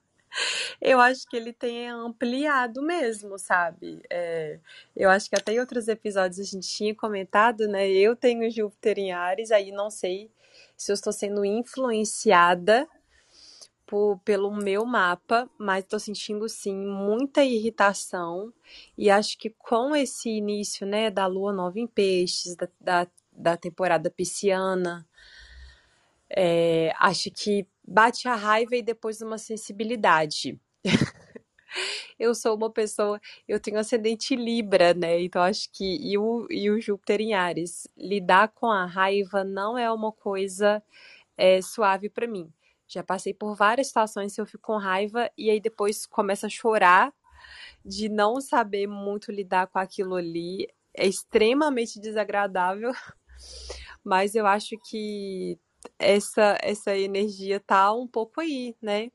eu 0.79 0.99
acho 0.99 1.27
que 1.27 1.35
ele 1.35 1.51
tem 1.53 1.89
ampliado 1.89 2.81
mesmo, 2.81 3.37
sabe? 3.37 4.01
É, 4.09 4.59
eu 4.95 5.09
acho 5.09 5.29
que 5.29 5.35
até 5.35 5.53
em 5.53 5.59
outros 5.59 5.87
episódios 5.87 6.39
a 6.39 6.43
gente 6.43 6.67
tinha 6.67 6.95
comentado, 6.95 7.67
né? 7.67 7.89
Eu 7.89 8.15
tenho 8.15 8.49
Júpiter 8.49 8.97
em 8.97 9.11
Ares, 9.11 9.51
aí 9.51 9.71
não 9.71 9.89
sei 9.89 10.31
se 10.77 10.91
eu 10.91 10.93
estou 10.93 11.13
sendo 11.13 11.43
influenciada 11.45 12.87
por, 13.85 14.19
pelo 14.23 14.49
meu 14.55 14.85
mapa, 14.85 15.49
mas 15.57 15.83
estou 15.83 15.99
sentindo 15.99 16.47
sim 16.47 16.75
muita 16.75 17.43
irritação 17.43 18.53
e 18.97 19.09
acho 19.09 19.37
que 19.37 19.49
com 19.49 19.93
esse 19.93 20.29
início, 20.29 20.87
né, 20.87 21.11
da 21.11 21.27
Lua 21.27 21.51
nova 21.51 21.77
em 21.77 21.87
Peixes, 21.87 22.55
da, 22.55 22.69
da 22.79 23.07
da 23.41 23.57
temporada 23.57 24.09
pisciana. 24.09 25.05
É, 26.29 26.93
acho 26.99 27.29
que 27.31 27.67
bate 27.85 28.27
a 28.27 28.35
raiva 28.35 28.75
e 28.75 28.81
depois 28.81 29.21
uma 29.21 29.37
sensibilidade. 29.37 30.59
eu 32.19 32.33
sou 32.35 32.55
uma 32.55 32.69
pessoa, 32.69 33.19
eu 33.47 33.59
tenho 33.59 33.79
ascendente 33.79 34.35
Libra, 34.35 34.93
né? 34.93 35.21
Então 35.21 35.41
acho 35.41 35.69
que 35.71 35.97
e 36.01 36.17
o, 36.17 36.47
e 36.49 36.69
o 36.69 36.79
Júpiter 36.79 37.21
em 37.21 37.33
Ares, 37.33 37.87
lidar 37.97 38.49
com 38.49 38.69
a 38.69 38.85
raiva 38.85 39.43
não 39.43 39.77
é 39.77 39.91
uma 39.91 40.11
coisa 40.11 40.81
é, 41.37 41.61
suave 41.61 42.09
para 42.09 42.27
mim. 42.27 42.51
Já 42.87 43.03
passei 43.03 43.33
por 43.33 43.55
várias 43.55 43.87
situações 43.87 44.35
que 44.35 44.41
eu 44.41 44.45
fico 44.45 44.63
com 44.63 44.77
raiva 44.77 45.31
e 45.37 45.49
aí 45.49 45.59
depois 45.59 46.05
começo 46.05 46.45
a 46.45 46.49
chorar 46.49 47.13
de 47.85 48.09
não 48.09 48.39
saber 48.41 48.87
muito 48.87 49.31
lidar 49.31 49.67
com 49.67 49.79
aquilo 49.79 50.15
ali. 50.15 50.67
É 50.93 51.07
extremamente 51.07 51.99
desagradável. 51.99 52.91
Mas 54.03 54.35
eu 54.35 54.47
acho 54.47 54.77
que 54.89 55.59
essa, 55.97 56.57
essa 56.61 56.95
energia 56.97 57.59
tá 57.59 57.93
um 57.93 58.07
pouco 58.07 58.41
aí, 58.41 58.75
né? 58.81 59.11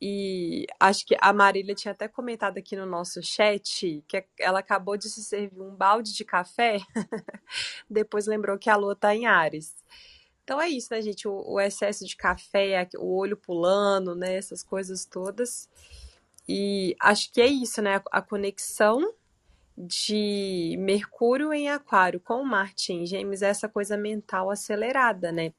E 0.00 0.66
acho 0.78 1.06
que 1.06 1.16
a 1.18 1.32
Marília 1.32 1.74
tinha 1.74 1.92
até 1.92 2.06
comentado 2.06 2.58
aqui 2.58 2.76
no 2.76 2.84
nosso 2.84 3.22
chat 3.22 4.04
que 4.06 4.24
ela 4.38 4.58
acabou 4.58 4.96
de 4.96 5.08
se 5.08 5.24
servir 5.24 5.60
um 5.60 5.74
balde 5.74 6.12
de 6.12 6.24
café, 6.24 6.78
depois 7.88 8.26
lembrou 8.26 8.58
que 8.58 8.68
a 8.68 8.76
lua 8.76 8.94
tá 8.94 9.14
em 9.14 9.26
Ares. 9.26 9.74
Então 10.42 10.60
é 10.60 10.68
isso, 10.68 10.88
né, 10.90 11.00
gente? 11.00 11.26
O, 11.26 11.42
o 11.52 11.60
excesso 11.60 12.06
de 12.06 12.16
café, 12.16 12.86
o 12.98 13.16
olho 13.16 13.36
pulando, 13.36 14.14
né? 14.14 14.34
Essas 14.36 14.62
coisas 14.62 15.06
todas. 15.06 15.70
E 16.46 16.94
acho 17.00 17.32
que 17.32 17.40
é 17.40 17.46
isso, 17.46 17.80
né? 17.80 18.02
A 18.12 18.20
conexão 18.20 19.14
de 19.76 20.76
Mercúrio 20.78 21.52
em 21.52 21.68
Aquário 21.68 22.20
com 22.20 22.44
Marte 22.44 22.92
em 22.92 23.04
Gêmeos 23.04 23.42
é 23.42 23.48
essa 23.48 23.68
coisa 23.68 23.96
mental 23.96 24.50
acelerada, 24.50 25.32
né? 25.32 25.52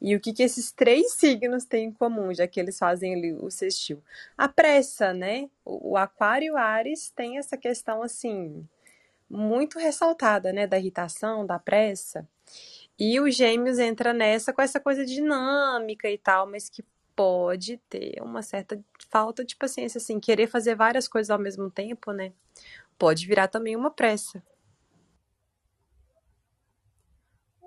E 0.00 0.14
o 0.14 0.20
que, 0.20 0.32
que 0.32 0.42
esses 0.42 0.70
três 0.70 1.12
signos 1.12 1.64
têm 1.64 1.86
em 1.86 1.92
comum, 1.92 2.32
já 2.32 2.46
que 2.46 2.60
eles 2.60 2.78
fazem 2.78 3.14
ali 3.14 3.32
o 3.32 3.50
sextil? 3.50 4.02
A 4.36 4.48
pressa, 4.48 5.12
né? 5.12 5.50
O, 5.64 5.92
o 5.92 5.96
Aquário 5.96 6.56
Ares 6.56 7.10
tem 7.10 7.38
essa 7.38 7.56
questão 7.56 8.02
assim 8.02 8.66
muito 9.28 9.78
ressaltada, 9.78 10.52
né, 10.52 10.66
da 10.66 10.78
irritação, 10.78 11.44
da 11.44 11.58
pressa. 11.58 12.26
E 12.98 13.20
o 13.20 13.30
Gêmeos 13.30 13.78
entra 13.78 14.12
nessa 14.12 14.52
com 14.52 14.62
essa 14.62 14.80
coisa 14.80 15.04
dinâmica 15.04 16.10
e 16.10 16.16
tal, 16.18 16.46
mas 16.46 16.68
que 16.68 16.82
pode 17.14 17.78
ter 17.90 18.22
uma 18.22 18.42
certa 18.42 18.80
falta 19.10 19.44
de 19.44 19.56
paciência, 19.56 19.98
assim, 19.98 20.20
querer 20.20 20.46
fazer 20.46 20.74
várias 20.74 21.06
coisas 21.08 21.30
ao 21.30 21.38
mesmo 21.38 21.70
tempo, 21.70 22.12
né? 22.12 22.32
Pode 22.98 23.26
virar 23.26 23.48
também 23.48 23.76
uma 23.76 23.90
pressa. 23.90 24.42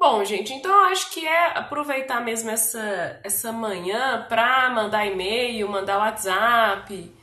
Bom, 0.01 0.25
gente, 0.25 0.51
então 0.51 0.71
eu 0.71 0.85
acho 0.85 1.11
que 1.11 1.25
é 1.27 1.57
aproveitar 1.57 2.21
mesmo 2.21 2.49
essa, 2.49 3.19
essa 3.23 3.51
manhã 3.51 4.25
para 4.27 4.67
mandar 4.71 5.05
e-mail, 5.05 5.69
mandar 5.69 5.99
WhatsApp, 5.99 7.15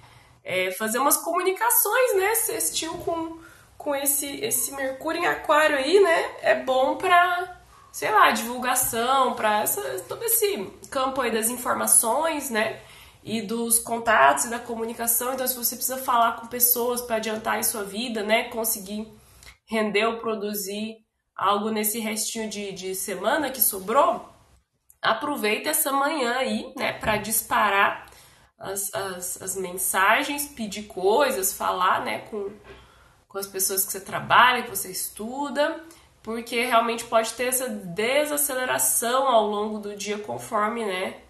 é, 0.44 0.70
fazer 0.70 1.00
umas 1.00 1.16
comunicações, 1.16 2.16
né? 2.16 2.30
Assistiu 2.30 2.94
com, 2.98 3.40
com 3.76 3.96
esse, 3.96 4.44
esse 4.44 4.72
Mercúrio 4.76 5.20
em 5.20 5.26
Aquário 5.26 5.76
aí, 5.76 5.98
né? 5.98 6.36
É 6.40 6.54
bom 6.54 6.96
para, 6.96 7.60
sei 7.90 8.12
lá, 8.12 8.30
divulgação, 8.30 9.34
para 9.34 9.64
todo 10.06 10.22
esse 10.22 10.70
campo 10.88 11.20
aí 11.20 11.32
das 11.32 11.50
informações, 11.50 12.48
né? 12.48 12.80
E 13.22 13.42
dos 13.42 13.78
contatos 13.78 14.44
e 14.44 14.50
da 14.50 14.58
comunicação. 14.58 15.34
Então, 15.34 15.46
se 15.46 15.56
você 15.56 15.76
precisa 15.76 15.98
falar 15.98 16.36
com 16.36 16.46
pessoas 16.46 17.00
para 17.00 17.16
adiantar 17.16 17.58
em 17.58 17.62
sua 17.62 17.84
vida, 17.84 18.22
né, 18.22 18.44
conseguir 18.44 19.06
render 19.66 20.06
ou 20.06 20.18
produzir 20.18 20.96
algo 21.36 21.70
nesse 21.70 21.98
restinho 21.98 22.48
de, 22.48 22.72
de 22.72 22.94
semana 22.94 23.50
que 23.50 23.60
sobrou, 23.60 24.28
aproveita 25.00 25.70
essa 25.70 25.92
manhã 25.92 26.36
aí, 26.36 26.72
né, 26.76 26.92
para 26.94 27.16
disparar 27.16 28.06
as, 28.58 28.92
as, 28.92 29.40
as, 29.40 29.56
mensagens, 29.56 30.48
pedir 30.48 30.84
coisas, 30.84 31.52
falar, 31.52 32.04
né, 32.04 32.20
com, 32.22 32.50
com 33.28 33.38
as 33.38 33.46
pessoas 33.46 33.84
que 33.84 33.92
você 33.92 34.00
trabalha, 34.00 34.64
que 34.64 34.70
você 34.70 34.90
estuda, 34.90 35.80
porque 36.22 36.64
realmente 36.64 37.04
pode 37.04 37.32
ter 37.34 37.44
essa 37.44 37.68
desaceleração 37.68 39.28
ao 39.28 39.46
longo 39.46 39.78
do 39.78 39.94
dia 39.94 40.18
conforme, 40.18 40.84
né, 40.84 41.20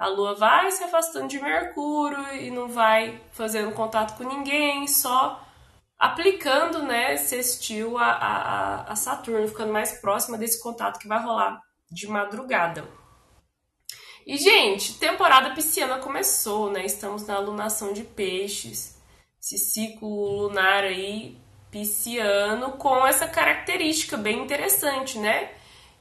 a 0.00 0.08
Lua 0.08 0.34
vai 0.34 0.70
se 0.70 0.82
afastando 0.82 1.28
de 1.28 1.38
Mercúrio 1.38 2.34
e 2.34 2.50
não 2.50 2.66
vai 2.66 3.20
fazendo 3.32 3.70
contato 3.72 4.16
com 4.16 4.24
ninguém, 4.24 4.88
só 4.88 5.46
aplicando, 5.98 6.82
né, 6.82 7.18
sextil 7.18 7.98
a, 7.98 8.06
a, 8.06 8.92
a 8.92 8.96
Saturno, 8.96 9.46
ficando 9.46 9.74
mais 9.74 9.92
próxima 10.00 10.38
desse 10.38 10.62
contato 10.62 10.98
que 10.98 11.06
vai 11.06 11.22
rolar 11.22 11.60
de 11.90 12.08
madrugada. 12.08 12.88
E, 14.26 14.38
gente, 14.38 14.94
temporada 14.94 15.50
pisciana 15.50 15.98
começou, 15.98 16.70
né? 16.70 16.86
Estamos 16.86 17.26
na 17.26 17.38
lunação 17.38 17.92
de 17.92 18.02
peixes, 18.02 18.98
esse 19.38 19.58
ciclo 19.58 20.44
lunar 20.44 20.82
aí 20.82 21.36
pisciano 21.70 22.72
com 22.72 23.06
essa 23.06 23.28
característica 23.28 24.16
bem 24.16 24.42
interessante, 24.42 25.18
né? 25.18 25.52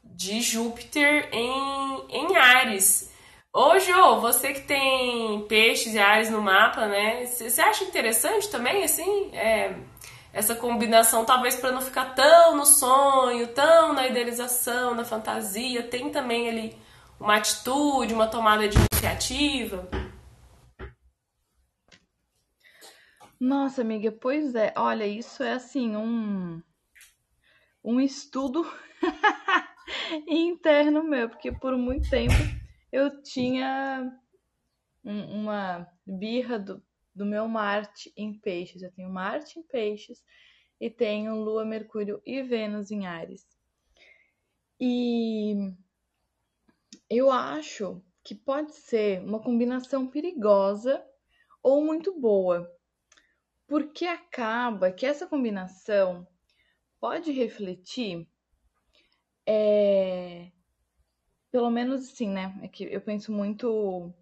De 0.06 0.40
Júpiter 0.40 1.28
em, 1.34 2.06
em 2.10 2.38
Ares. 2.38 3.09
Ô, 3.54 3.80
Jô, 3.80 4.20
você 4.20 4.54
que 4.54 4.62
tem 4.62 5.46
peixes 5.48 5.94
e 5.96 6.00
ares 6.00 6.30
no 6.30 6.42
mapa, 6.42 6.88
né? 6.88 7.26
Você 7.26 7.62
acha 7.62 7.84
interessante 7.84 8.50
também, 8.50 8.84
assim, 8.84 9.32
é, 9.36 9.76
essa 10.32 10.54
combinação, 10.56 11.26
talvez 11.26 11.56
para 11.56 11.72
não 11.72 11.82
ficar 11.82 12.14
tão 12.16 12.56
no 12.56 12.66
sonho, 12.66 13.48
tão 13.48 13.94
na 13.94 14.08
idealização, 14.08 14.94
na 14.94 15.04
fantasia, 15.04 15.82
tem 15.84 16.12
também 16.12 16.48
ali 16.48 16.78
uma 17.20 17.38
atitude, 17.38 18.14
uma 18.14 18.28
tomada 18.28 18.68
de 18.68 18.78
iniciativa? 18.78 19.88
Nossa, 23.40 23.82
amiga, 23.82 24.12
pois 24.12 24.54
é. 24.56 24.74
Olha, 24.78 25.06
isso 25.08 25.44
é 25.44 25.54
assim 25.54 25.96
um 25.96 26.62
um 27.84 28.00
estudo 28.00 28.66
interno 30.28 31.04
meu, 31.04 31.30
porque 31.30 31.52
por 31.52 31.76
muito 31.78 32.10
tempo 32.10 32.59
eu 32.92 33.22
tinha 33.22 34.12
uma 35.04 35.88
birra 36.06 36.60
do, 36.60 36.84
do 37.14 37.26
meu 37.26 37.48
Marte 37.48 38.12
em 38.16 38.38
Peixes. 38.40 38.82
Eu 38.82 38.92
tenho 38.92 39.10
Marte 39.10 39.60
em 39.60 39.64
Peixes 39.64 40.24
e 40.80 40.90
tenho 40.90 41.36
Lua, 41.36 41.66
Mercúrio 41.66 42.22
e 42.26 42.42
Vênus 42.42 42.92
em 42.92 43.06
Ares. 43.06 43.46
E 44.80 45.74
eu 47.10 47.32
acho 47.32 48.02
que 48.24 48.36
pode 48.36 48.74
ser 48.76 49.22
uma 49.22 49.42
combinação 49.42 50.08
perigosa 50.08 51.04
ou 51.62 51.84
muito 51.84 52.18
boa, 52.20 52.72
porque 53.68 54.06
acaba 54.06 54.92
que 54.92 55.06
essa 55.06 55.28
combinação 55.28 56.28
pode 57.00 57.32
refletir, 57.32 58.28
é, 59.46 60.52
pelo 61.52 61.70
menos 61.70 62.08
assim, 62.08 62.30
né? 62.30 62.58
É 62.62 62.68
que 62.68 62.84
eu 62.84 63.02
penso 63.02 63.32
muito 63.32 64.14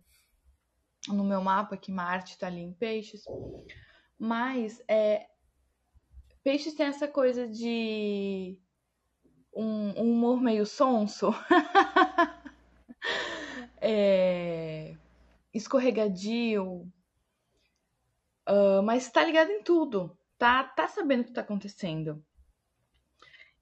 no 1.07 1.23
meu 1.23 1.41
mapa 1.41 1.77
que 1.77 1.91
Marte 1.91 2.31
está 2.31 2.47
ali 2.47 2.61
em 2.61 2.73
Peixes, 2.73 3.23
mas 4.19 4.81
é, 4.87 5.27
Peixes 6.43 6.73
tem 6.73 6.87
essa 6.87 7.07
coisa 7.07 7.47
de 7.47 8.59
um, 9.53 10.01
um 10.01 10.11
humor 10.13 10.41
meio 10.41 10.65
sonso. 10.65 11.31
é, 13.81 14.95
escorregadio, 15.53 16.91
uh, 18.47 18.81
mas 18.83 19.09
tá 19.09 19.23
ligado 19.23 19.49
em 19.49 19.63
tudo, 19.63 20.17
tá, 20.37 20.63
tá 20.63 20.87
sabendo 20.87 21.21
o 21.21 21.25
que 21.25 21.33
tá 21.33 21.41
acontecendo. 21.41 22.23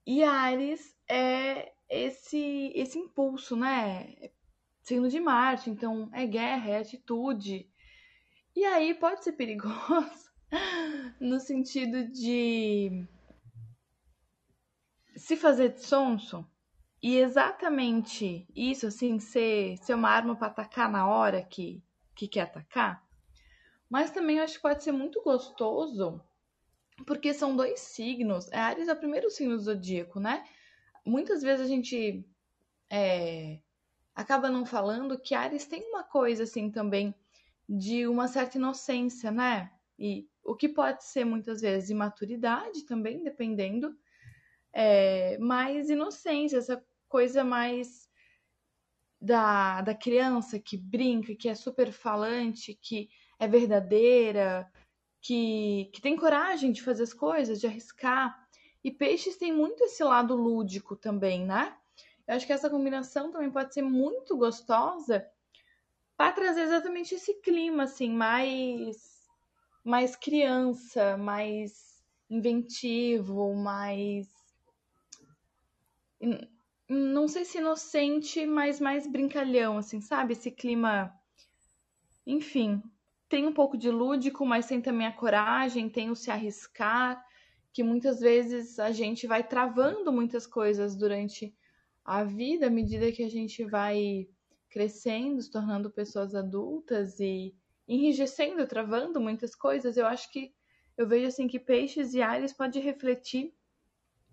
E 0.05 0.23
Ares 0.23 0.95
é 1.09 1.74
esse, 1.89 2.71
esse 2.75 2.97
impulso, 2.97 3.55
né? 3.55 4.15
Signo 4.81 5.09
de 5.09 5.19
Marte, 5.19 5.69
então 5.69 6.09
é 6.13 6.25
guerra, 6.25 6.69
é 6.71 6.77
atitude. 6.79 7.69
E 8.55 8.63
aí 8.65 8.93
pode 8.93 9.23
ser 9.23 9.33
perigoso 9.33 10.31
no 11.19 11.39
sentido 11.39 12.07
de 12.07 13.05
se 15.15 15.35
fazer 15.35 15.69
de 15.69 15.81
sonso 15.81 16.47
e 17.01 17.17
exatamente 17.17 18.47
isso, 18.55 18.87
assim, 18.87 19.19
ser, 19.19 19.77
ser 19.77 19.93
uma 19.93 20.09
arma 20.09 20.35
para 20.35 20.47
atacar 20.47 20.89
na 20.89 21.07
hora 21.07 21.41
que, 21.41 21.83
que 22.15 22.27
quer 22.27 22.41
atacar. 22.41 23.05
Mas 23.89 24.11
também 24.11 24.39
acho 24.39 24.55
que 24.55 24.61
pode 24.61 24.83
ser 24.83 24.91
muito 24.91 25.21
gostoso, 25.21 26.21
porque 27.05 27.33
são 27.33 27.55
dois 27.55 27.79
signos. 27.79 28.51
Ares 28.51 28.87
é 28.87 28.93
o 28.93 28.97
primeiro 28.97 29.29
signo 29.29 29.55
do 29.55 29.61
zodíaco, 29.61 30.19
né? 30.19 30.43
Muitas 31.05 31.41
vezes 31.41 31.65
a 31.65 31.69
gente 31.69 32.25
é, 32.89 33.59
acaba 34.13 34.49
não 34.49 34.65
falando 34.65 35.19
que 35.19 35.35
Ares 35.35 35.65
tem 35.65 35.83
uma 35.89 36.03
coisa, 36.03 36.43
assim, 36.43 36.71
também 36.71 37.13
de 37.67 38.07
uma 38.07 38.27
certa 38.27 38.57
inocência, 38.57 39.31
né? 39.31 39.71
E 39.97 40.27
o 40.43 40.55
que 40.55 40.69
pode 40.69 41.03
ser 41.03 41.25
muitas 41.25 41.61
vezes 41.61 41.89
imaturidade 41.89 42.83
também, 42.83 43.23
dependendo, 43.23 43.97
é, 44.73 45.37
mais 45.37 45.89
inocência, 45.89 46.57
essa 46.57 46.83
coisa 47.07 47.43
mais 47.43 48.09
da, 49.19 49.81
da 49.81 49.95
criança 49.95 50.59
que 50.59 50.77
brinca, 50.77 51.35
que 51.35 51.49
é 51.49 51.55
super 51.55 51.91
falante, 51.91 52.77
que 52.81 53.09
é 53.39 53.47
verdadeira, 53.47 54.71
que, 55.21 55.89
que 55.93 56.01
tem 56.01 56.15
coragem 56.15 56.71
de 56.71 56.83
fazer 56.83 57.03
as 57.03 57.13
coisas, 57.13 57.59
de 57.59 57.67
arriscar. 57.67 58.44
E 58.85 58.91
peixes 58.91 59.35
tem 59.35 59.51
muito 59.51 59.83
esse 59.83 60.03
lado 60.03 60.35
lúdico 60.35 60.95
também, 60.95 61.43
né? 61.43 61.75
Eu 62.27 62.35
acho 62.35 62.45
que 62.45 62.53
essa 62.53 62.69
combinação 62.69 63.31
também 63.31 63.49
pode 63.49 63.73
ser 63.73 63.81
muito 63.81 64.37
gostosa 64.37 65.27
para 66.15 66.31
trazer 66.31 66.61
exatamente 66.61 67.15
esse 67.15 67.33
clima, 67.41 67.85
assim, 67.85 68.11
mais 68.11 69.27
mais 69.83 70.15
criança, 70.15 71.17
mais 71.17 72.05
inventivo, 72.29 73.55
mais 73.55 74.27
não 76.87 77.27
sei 77.27 77.43
se 77.43 77.57
inocente, 77.57 78.45
mas 78.45 78.79
mais 78.79 79.07
brincalhão, 79.07 79.79
assim, 79.79 79.99
sabe? 79.99 80.33
Esse 80.33 80.51
clima, 80.51 81.11
enfim, 82.23 82.83
tem 83.27 83.47
um 83.47 83.53
pouco 83.53 83.79
de 83.79 83.89
lúdico, 83.89 84.45
mas 84.45 84.67
tem 84.67 84.79
também 84.79 85.07
a 85.07 85.11
coragem, 85.11 85.89
tem 85.89 86.11
o 86.11 86.15
se 86.15 86.29
arriscar, 86.29 87.24
que 87.75 87.83
muitas 87.83 88.21
vezes 88.21 88.79
a 88.79 88.93
gente 88.93 89.27
vai 89.27 89.45
travando 89.45 90.09
muitas 90.09 90.47
coisas 90.47 90.95
durante 90.95 91.53
a 92.05 92.23
vida, 92.23 92.67
à 92.67 92.69
medida 92.69 93.11
que 93.11 93.21
a 93.21 93.29
gente 93.29 93.65
vai 93.65 94.29
crescendo, 94.69 95.41
se 95.41 95.51
tornando 95.51 95.91
pessoas 95.91 96.33
adultas 96.33 97.19
e 97.19 97.53
enrijecendo, 97.85 98.65
travando 98.65 99.19
muitas 99.19 99.53
coisas, 99.53 99.97
eu 99.97 100.07
acho 100.07 100.31
que 100.31 100.55
eu 100.95 101.05
vejo 101.05 101.27
assim 101.27 101.49
que 101.49 101.59
peixes 101.59 102.13
e 102.13 102.21
ares 102.21 102.53
pode 102.53 102.79
refletir 102.79 103.53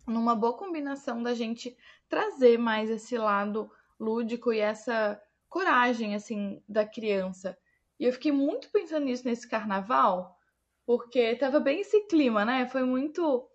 numa 0.07 0.37
boa 0.37 0.57
combinação 0.57 1.20
da 1.20 1.35
gente 1.35 1.76
trazer 2.09 2.57
mais 2.59 2.88
esse 2.90 3.18
lado 3.18 3.68
lúdico 3.98 4.52
e 4.52 4.61
essa 4.61 5.20
coragem 5.48 6.14
assim 6.14 6.62
da 6.68 6.87
criança. 6.87 7.59
E 7.98 8.05
eu 8.05 8.12
fiquei 8.12 8.31
muito 8.31 8.70
pensando 8.70 9.07
nisso 9.07 9.26
nesse 9.26 9.48
carnaval, 9.48 10.38
porque 10.87 11.37
tava 11.37 11.61
bem 11.61 11.81
esse 11.81 12.01
clima, 12.07 12.45
né? 12.45 12.68
Foi 12.68 12.83
muito 12.85 13.49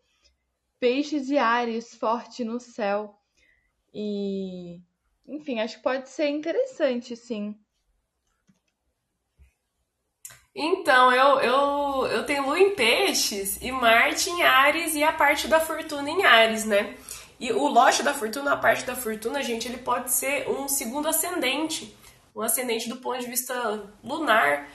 peixes 0.79 1.29
e 1.29 1.37
ares 1.37 1.95
forte 1.95 2.43
no 2.43 2.59
céu. 2.59 3.19
E 3.93 4.81
enfim, 5.27 5.59
acho 5.59 5.77
que 5.77 5.83
pode 5.83 6.09
ser 6.09 6.29
interessante, 6.29 7.15
sim. 7.15 7.55
Então, 10.55 11.11
eu, 11.11 11.39
eu, 11.39 12.07
eu 12.07 12.25
tenho 12.25 12.45
Lua 12.45 12.59
em 12.59 12.73
Peixes 12.73 13.61
e 13.61 13.71
Marte 13.71 14.29
em 14.29 14.41
Ares 14.41 14.95
e 14.95 15.03
a 15.03 15.13
parte 15.13 15.47
da 15.47 15.59
fortuna 15.59 16.09
em 16.09 16.25
Ares, 16.25 16.65
né? 16.65 16.95
E 17.39 17.51
o 17.51 17.67
lote 17.67 18.01
da 18.01 18.13
fortuna, 18.13 18.53
a 18.53 18.57
parte 18.57 18.83
da 18.83 18.95
fortuna, 18.95 19.43
gente, 19.43 19.67
ele 19.67 19.77
pode 19.77 20.11
ser 20.11 20.49
um 20.49 20.67
segundo 20.67 21.07
ascendente, 21.07 21.95
um 22.35 22.41
ascendente 22.41 22.89
do 22.89 22.95
ponto 22.95 23.19
de 23.19 23.27
vista 23.27 23.83
lunar. 24.03 24.67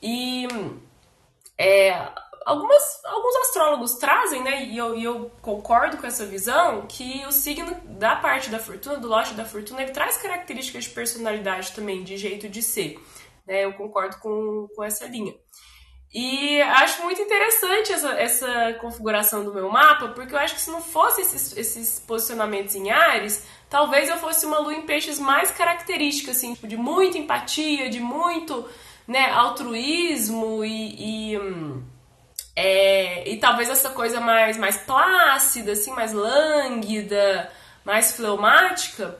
E 0.00 0.46
é, 1.58 1.92
algumas, 2.46 3.04
alguns 3.04 3.36
astrólogos 3.36 3.94
trazem, 3.94 4.42
né, 4.42 4.64
e 4.64 4.78
eu, 4.78 4.96
e 4.96 5.02
eu 5.02 5.30
concordo 5.42 5.96
com 5.96 6.06
essa 6.06 6.24
visão, 6.24 6.86
que 6.86 7.24
o 7.26 7.32
signo 7.32 7.74
da 7.84 8.14
parte 8.16 8.48
da 8.48 8.58
fortuna, 8.58 8.98
do 8.98 9.08
lote 9.08 9.34
da 9.34 9.44
fortuna, 9.44 9.82
ele 9.82 9.90
traz 9.90 10.16
características 10.16 10.84
de 10.84 10.90
personalidade 10.90 11.72
também, 11.72 12.04
de 12.04 12.16
jeito 12.16 12.48
de 12.48 12.62
ser. 12.62 13.00
Né? 13.46 13.64
Eu 13.64 13.72
concordo 13.72 14.18
com, 14.18 14.68
com 14.74 14.84
essa 14.84 15.06
linha. 15.06 15.34
E 16.14 16.62
acho 16.62 17.02
muito 17.02 17.20
interessante 17.20 17.92
essa, 17.92 18.10
essa 18.12 18.74
configuração 18.80 19.44
do 19.44 19.52
meu 19.52 19.68
mapa, 19.68 20.08
porque 20.08 20.34
eu 20.34 20.38
acho 20.38 20.54
que 20.54 20.60
se 20.60 20.70
não 20.70 20.80
fosse 20.80 21.20
esses, 21.20 21.56
esses 21.56 21.98
posicionamentos 21.98 22.74
em 22.74 22.90
Ares, 22.90 23.44
talvez 23.68 24.08
eu 24.08 24.16
fosse 24.16 24.46
uma 24.46 24.58
lua 24.58 24.72
em 24.72 24.86
peixes 24.86 25.18
mais 25.18 25.50
característica, 25.50 26.30
assim, 26.30 26.54
tipo, 26.54 26.68
de 26.68 26.76
muita 26.76 27.18
empatia, 27.18 27.90
de 27.90 28.00
muito 28.00 28.66
né, 29.06 29.30
altruísmo 29.30 30.64
e, 30.64 31.34
e, 31.34 31.38
é, 32.54 33.28
e 33.28 33.36
talvez 33.36 33.68
essa 33.68 33.90
coisa 33.90 34.20
mais, 34.20 34.56
mais 34.56 34.76
plácida, 34.78 35.72
assim, 35.72 35.92
mais 35.92 36.12
lânguida, 36.12 37.50
mais 37.84 38.16
fleumática, 38.16 39.18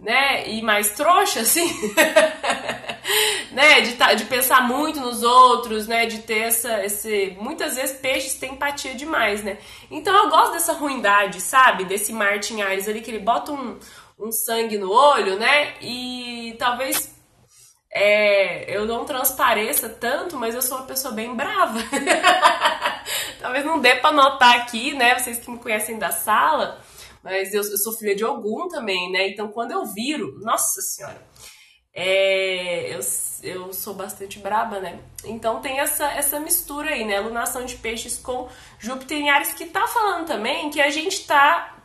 né, 0.00 0.48
e 0.48 0.62
mais 0.62 0.92
trouxa, 0.92 1.40
assim. 1.40 1.66
né, 3.52 3.80
de, 3.80 3.94
tá, 3.94 4.14
de 4.14 4.24
pensar 4.24 4.62
muito 4.66 5.00
nos 5.00 5.22
outros, 5.22 5.86
né, 5.86 6.06
de 6.06 6.18
ter 6.18 6.40
essa, 6.40 6.84
esse, 6.84 7.36
muitas 7.40 7.76
vezes 7.76 7.98
peixes 7.98 8.34
têm 8.34 8.52
empatia 8.52 8.94
demais, 8.94 9.42
né, 9.42 9.58
então 9.90 10.14
eu 10.14 10.30
gosto 10.30 10.52
dessa 10.52 10.72
ruindade, 10.72 11.40
sabe, 11.40 11.84
desse 11.84 12.12
Martin 12.12 12.60
Ares 12.60 12.88
ali, 12.88 13.00
que 13.00 13.10
ele 13.10 13.18
bota 13.18 13.52
um, 13.52 13.78
um 14.18 14.30
sangue 14.30 14.76
no 14.78 14.92
olho, 14.92 15.38
né, 15.38 15.74
e 15.80 16.54
talvez 16.58 17.15
é, 17.92 18.76
eu 18.76 18.84
não 18.84 19.04
transpareça 19.04 19.88
tanto, 19.88 20.36
mas 20.36 20.54
eu 20.54 20.62
sou 20.62 20.78
uma 20.78 20.86
pessoa 20.86 21.14
bem 21.14 21.34
brava. 21.34 21.78
Talvez 23.40 23.64
não 23.64 23.80
dê 23.80 23.96
para 23.96 24.12
notar 24.12 24.56
aqui, 24.56 24.92
né? 24.94 25.18
Vocês 25.18 25.38
que 25.38 25.50
me 25.50 25.58
conhecem 25.58 25.98
da 25.98 26.10
sala, 26.10 26.80
mas 27.22 27.54
eu, 27.54 27.62
eu, 27.62 27.78
sou 27.78 27.92
filha 27.92 28.14
de 28.14 28.24
algum 28.24 28.68
também, 28.68 29.10
né? 29.10 29.28
Então 29.28 29.48
quando 29.48 29.72
eu 29.72 29.84
viro, 29.84 30.38
nossa 30.40 30.80
senhora, 30.82 31.20
é, 31.94 32.94
eu, 32.94 33.00
eu 33.42 33.72
sou 33.72 33.94
bastante 33.94 34.38
braba, 34.38 34.80
né? 34.80 35.00
Então 35.24 35.60
tem 35.60 35.80
essa, 35.80 36.10
essa 36.12 36.38
mistura 36.40 36.90
aí, 36.90 37.04
né? 37.04 37.20
Lunação 37.20 37.64
de 37.64 37.76
peixes 37.76 38.18
com 38.18 38.48
Júpiter 38.78 39.18
em 39.18 39.30
Ares, 39.30 39.54
que 39.54 39.66
tá 39.66 39.86
falando 39.86 40.26
também 40.26 40.70
que 40.70 40.80
a 40.80 40.90
gente 40.90 41.26
tá 41.26 41.75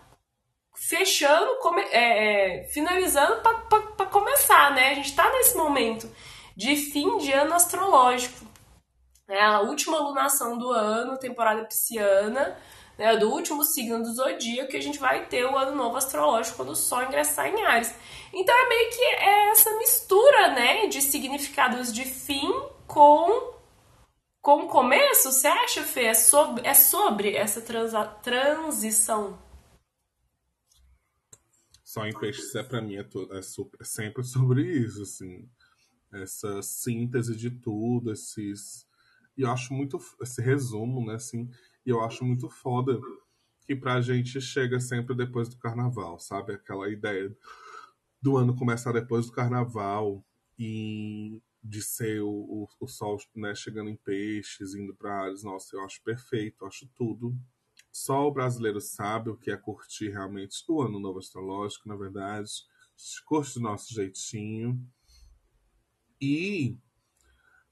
fechando, 0.76 1.58
come, 1.60 1.82
é, 1.92 2.62
é, 2.62 2.64
finalizando 2.70 3.42
para 3.42 4.06
começar, 4.08 4.74
né? 4.74 4.92
A 4.92 4.94
gente 4.96 5.10
está 5.10 5.30
nesse 5.32 5.56
momento 5.56 6.10
de 6.56 6.76
fim 6.76 7.18
de 7.18 7.32
ano 7.32 7.54
astrológico. 7.54 8.46
É 9.30 9.42
a 9.42 9.62
última 9.62 9.98
lunação 10.00 10.58
do 10.58 10.72
ano, 10.72 11.18
temporada 11.18 11.64
pisciana, 11.64 12.58
né, 12.98 13.16
do 13.16 13.30
último 13.32 13.64
signo 13.64 14.04
do 14.04 14.14
zodíaco, 14.14 14.72
que 14.72 14.78
a 14.78 14.82
gente 14.82 15.00
vai 15.00 15.26
ter 15.26 15.46
o 15.46 15.58
ano 15.58 15.76
novo 15.76 15.98
astrológico 15.98 16.58
quando 16.58 16.72
o 16.72 16.76
Sol 16.76 17.04
ingressar 17.04 17.48
em 17.48 17.64
Ares. 17.64 17.94
Então 18.34 18.54
é 18.54 18.70
meio 18.70 18.90
que 18.92 19.02
é 19.02 19.50
essa 19.52 19.76
mistura, 19.78 20.50
né, 20.50 20.88
de 20.88 21.02
significados 21.02 21.94
de 21.94 22.06
fim 22.06 22.52
com 22.88 23.52
com 24.42 24.68
começo, 24.68 25.32
você 25.32 25.48
acha, 25.48 25.84
Fê? 25.84 26.06
É 26.06 26.14
sobre, 26.16 26.68
é 26.68 26.74
sobre 26.74 27.36
essa 27.36 27.62
transa, 27.62 28.04
transição? 28.24 29.38
Só 31.92 32.08
em 32.08 32.18
peixes 32.18 32.56
é 32.56 32.64
para 32.64 32.82
mim 32.82 32.96
é, 32.96 33.06
é, 33.32 33.42
super, 33.42 33.78
é 33.82 33.84
sempre 33.84 34.24
sobre 34.24 34.64
isso, 34.66 35.02
assim, 35.02 35.46
essa 36.14 36.62
síntese 36.62 37.36
de 37.36 37.52
tudo, 37.52 38.14
esses 38.14 38.88
e 39.38 39.42
eu 39.42 39.52
acho 39.52 39.74
muito 39.74 40.00
esse 40.22 40.42
resumo, 40.42 41.06
né, 41.06 41.16
assim, 41.16 41.50
e 41.86 41.90
eu 41.90 42.00
acho 42.00 42.24
muito 42.24 42.50
foda 42.50 42.98
que 43.68 43.76
pra 43.76 44.00
gente 44.00 44.40
chega 44.40 44.80
sempre 44.80 45.14
depois 45.14 45.50
do 45.50 45.58
carnaval, 45.58 46.18
sabe? 46.18 46.54
Aquela 46.54 46.90
ideia 46.90 47.36
do 48.22 48.38
ano 48.38 48.56
começar 48.56 48.94
depois 48.94 49.26
do 49.26 49.34
carnaval 49.34 50.24
e 50.58 51.42
de 51.62 51.82
ser 51.82 52.22
o, 52.22 52.30
o, 52.30 52.70
o 52.80 52.88
sol 52.88 53.18
né, 53.36 53.54
chegando 53.54 53.90
em 53.90 53.98
peixes, 53.98 54.76
indo 54.76 54.96
para 54.96 55.24
Ares. 55.24 55.44
Nossa, 55.44 55.76
eu 55.76 55.84
acho 55.84 56.02
perfeito, 56.04 56.64
eu 56.64 56.70
acho 56.70 56.88
tudo. 56.96 57.38
Só 57.92 58.28
o 58.28 58.32
brasileiro 58.32 58.80
sabe 58.80 59.30
o 59.30 59.38
que 59.38 59.52
é 59.52 59.58
curtir 59.58 60.10
realmente 60.10 60.64
o 60.68 60.82
ano 60.82 61.00
novo 61.00 61.20
astrológico, 61.20 61.90
na 61.90 61.96
verdade. 61.96 62.50
Curte 63.26 63.56
do 63.56 63.62
nosso 63.62 63.94
jeitinho. 63.94 64.80
E, 66.20 66.78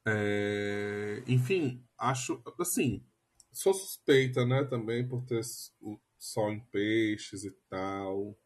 é, 0.05 1.23
enfim, 1.27 1.86
acho, 1.97 2.41
assim, 2.60 3.05
sou 3.51 3.73
suspeita, 3.73 4.45
né, 4.45 4.63
também 4.63 5.08
por 5.08 5.23
ter 5.23 5.41
o 5.79 5.99
sol 6.17 6.51
em 6.51 6.60
peixes 6.60 7.43
e 7.43 7.51
tal. 7.69 8.38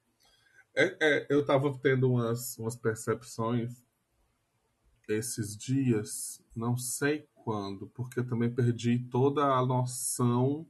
É, 0.76 0.98
é, 1.02 1.28
eu 1.30 1.46
tava 1.46 1.76
tendo 1.80 2.12
umas, 2.12 2.58
umas 2.58 2.76
percepções 2.76 3.84
esses 5.08 5.58
dias, 5.58 6.44
não 6.56 6.78
sei 6.78 7.28
quando, 7.36 7.88
porque 7.90 8.20
eu 8.20 8.28
também 8.28 8.54
perdi 8.54 9.00
toda 9.10 9.44
a 9.44 9.66
noção 9.66 10.68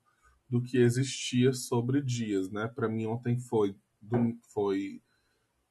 do 0.54 0.62
que 0.62 0.78
existia 0.78 1.52
sobre 1.52 2.00
dias, 2.00 2.52
né? 2.52 2.68
Para 2.68 2.88
mim 2.88 3.08
ontem 3.08 3.40
foi 3.40 3.76
dom, 4.00 4.38
foi 4.54 5.02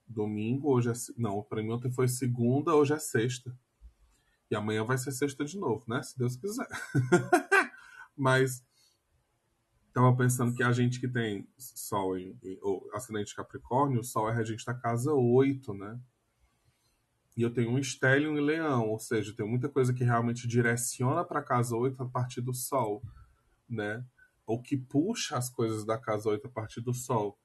domingo, 0.08 0.72
hoje 0.72 0.90
é 0.90 0.92
não, 1.16 1.40
para 1.40 1.62
mim 1.62 1.70
ontem 1.70 1.92
foi 1.92 2.08
segunda, 2.08 2.74
hoje 2.74 2.92
é 2.92 2.98
sexta. 2.98 3.56
E 4.50 4.56
amanhã 4.56 4.82
vai 4.82 4.98
ser 4.98 5.12
sexta 5.12 5.44
de 5.44 5.56
novo, 5.56 5.84
né? 5.86 6.02
Se 6.02 6.18
Deus 6.18 6.34
quiser. 6.34 6.66
Mas 8.18 8.66
tava 9.94 10.16
pensando 10.16 10.52
que 10.52 10.64
a 10.64 10.72
gente 10.72 10.98
que 10.98 11.06
tem 11.06 11.46
Sol 11.56 12.18
em, 12.18 12.36
em 12.42 12.58
ou 12.60 12.90
ascendente 12.92 13.36
Capricórnio, 13.36 14.00
o 14.00 14.04
Sol 14.04 14.28
é 14.28 14.34
regente 14.34 14.66
da 14.66 14.74
casa 14.74 15.14
8, 15.14 15.72
né? 15.74 16.00
E 17.36 17.42
eu 17.42 17.54
tenho 17.54 17.70
um 17.70 17.78
estélio 17.78 18.36
em 18.36 18.44
leão, 18.44 18.88
ou 18.88 18.98
seja, 18.98 19.32
tem 19.32 19.46
muita 19.46 19.68
coisa 19.68 19.94
que 19.94 20.02
realmente 20.02 20.48
direciona 20.48 21.24
para 21.24 21.40
casa 21.40 21.76
8 21.76 22.02
a 22.02 22.08
partir 22.08 22.40
do 22.40 22.52
Sol, 22.52 23.00
né? 23.68 24.04
Ou 24.46 24.60
que 24.60 24.76
puxa 24.76 25.36
as 25.36 25.48
coisas 25.48 25.84
da 25.84 25.98
casa 25.98 26.28
8 26.28 26.46
a 26.46 26.50
partir 26.50 26.80
do 26.80 26.92
Sol. 26.92 27.38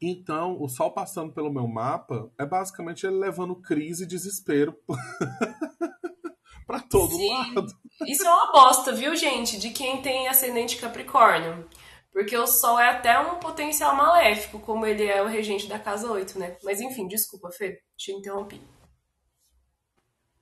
Então, 0.00 0.60
o 0.60 0.68
Sol 0.68 0.92
passando 0.92 1.32
pelo 1.32 1.52
meu 1.52 1.68
mapa 1.68 2.32
é 2.38 2.46
basicamente 2.46 3.06
ele 3.06 3.16
levando 3.16 3.60
crise 3.60 4.04
e 4.04 4.06
desespero 4.06 4.74
para 6.66 6.80
todo 6.80 7.14
Sim. 7.14 7.28
lado. 7.30 7.66
Isso 8.06 8.24
é 8.24 8.30
uma 8.30 8.52
bosta, 8.52 8.92
viu, 8.92 9.14
gente? 9.14 9.58
De 9.58 9.70
quem 9.70 10.00
tem 10.00 10.28
ascendente 10.28 10.78
Capricórnio. 10.78 11.68
Porque 12.12 12.36
o 12.36 12.46
Sol 12.46 12.78
é 12.78 12.88
até 12.88 13.18
um 13.20 13.38
potencial 13.38 13.94
maléfico, 13.94 14.58
como 14.58 14.86
ele 14.86 15.04
é 15.04 15.22
o 15.22 15.28
regente 15.28 15.68
da 15.68 15.78
casa 15.78 16.10
8, 16.10 16.38
né? 16.38 16.56
Mas 16.64 16.80
enfim, 16.80 17.06
desculpa, 17.06 17.50
Fê, 17.50 17.80
te 17.96 18.10
interrompi. 18.12 18.60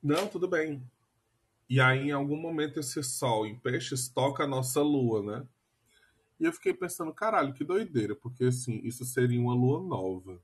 Não, 0.02 0.26
tudo 0.28 0.48
bem. 0.48 0.82
E 1.68 1.80
aí, 1.80 2.08
em 2.08 2.12
algum 2.12 2.36
momento, 2.36 2.80
esse 2.80 3.02
Sol 3.02 3.46
em 3.46 3.58
peixes 3.58 4.08
toca 4.08 4.44
a 4.44 4.46
nossa 4.46 4.80
lua, 4.80 5.22
né? 5.22 5.46
E 6.40 6.44
eu 6.44 6.52
fiquei 6.52 6.72
pensando, 6.72 7.12
caralho, 7.12 7.52
que 7.52 7.64
doideira, 7.64 8.14
porque 8.14 8.44
assim, 8.44 8.80
isso 8.84 9.04
seria 9.04 9.40
uma 9.40 9.54
lua 9.54 9.82
nova. 9.82 10.40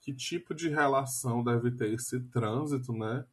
Que 0.00 0.12
tipo 0.12 0.54
de 0.54 0.68
relação 0.68 1.44
deve 1.44 1.70
ter 1.70 1.92
esse 1.92 2.18
trânsito, 2.20 2.92
né? 2.92 3.24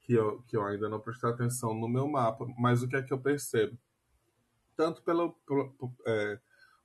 Que 0.00 0.14
eu, 0.14 0.42
que 0.42 0.56
eu 0.56 0.64
ainda 0.64 0.88
não 0.88 1.00
prestei 1.00 1.30
atenção 1.30 1.74
no 1.74 1.88
meu 1.88 2.06
mapa. 2.06 2.46
Mas 2.58 2.82
o 2.82 2.88
que 2.88 2.96
é 2.96 3.02
que 3.02 3.12
eu 3.12 3.18
percebo? 3.18 3.78
tanto 4.80 5.02
pelo, 5.02 5.34
pelo 5.46 5.74
é, 6.06 6.40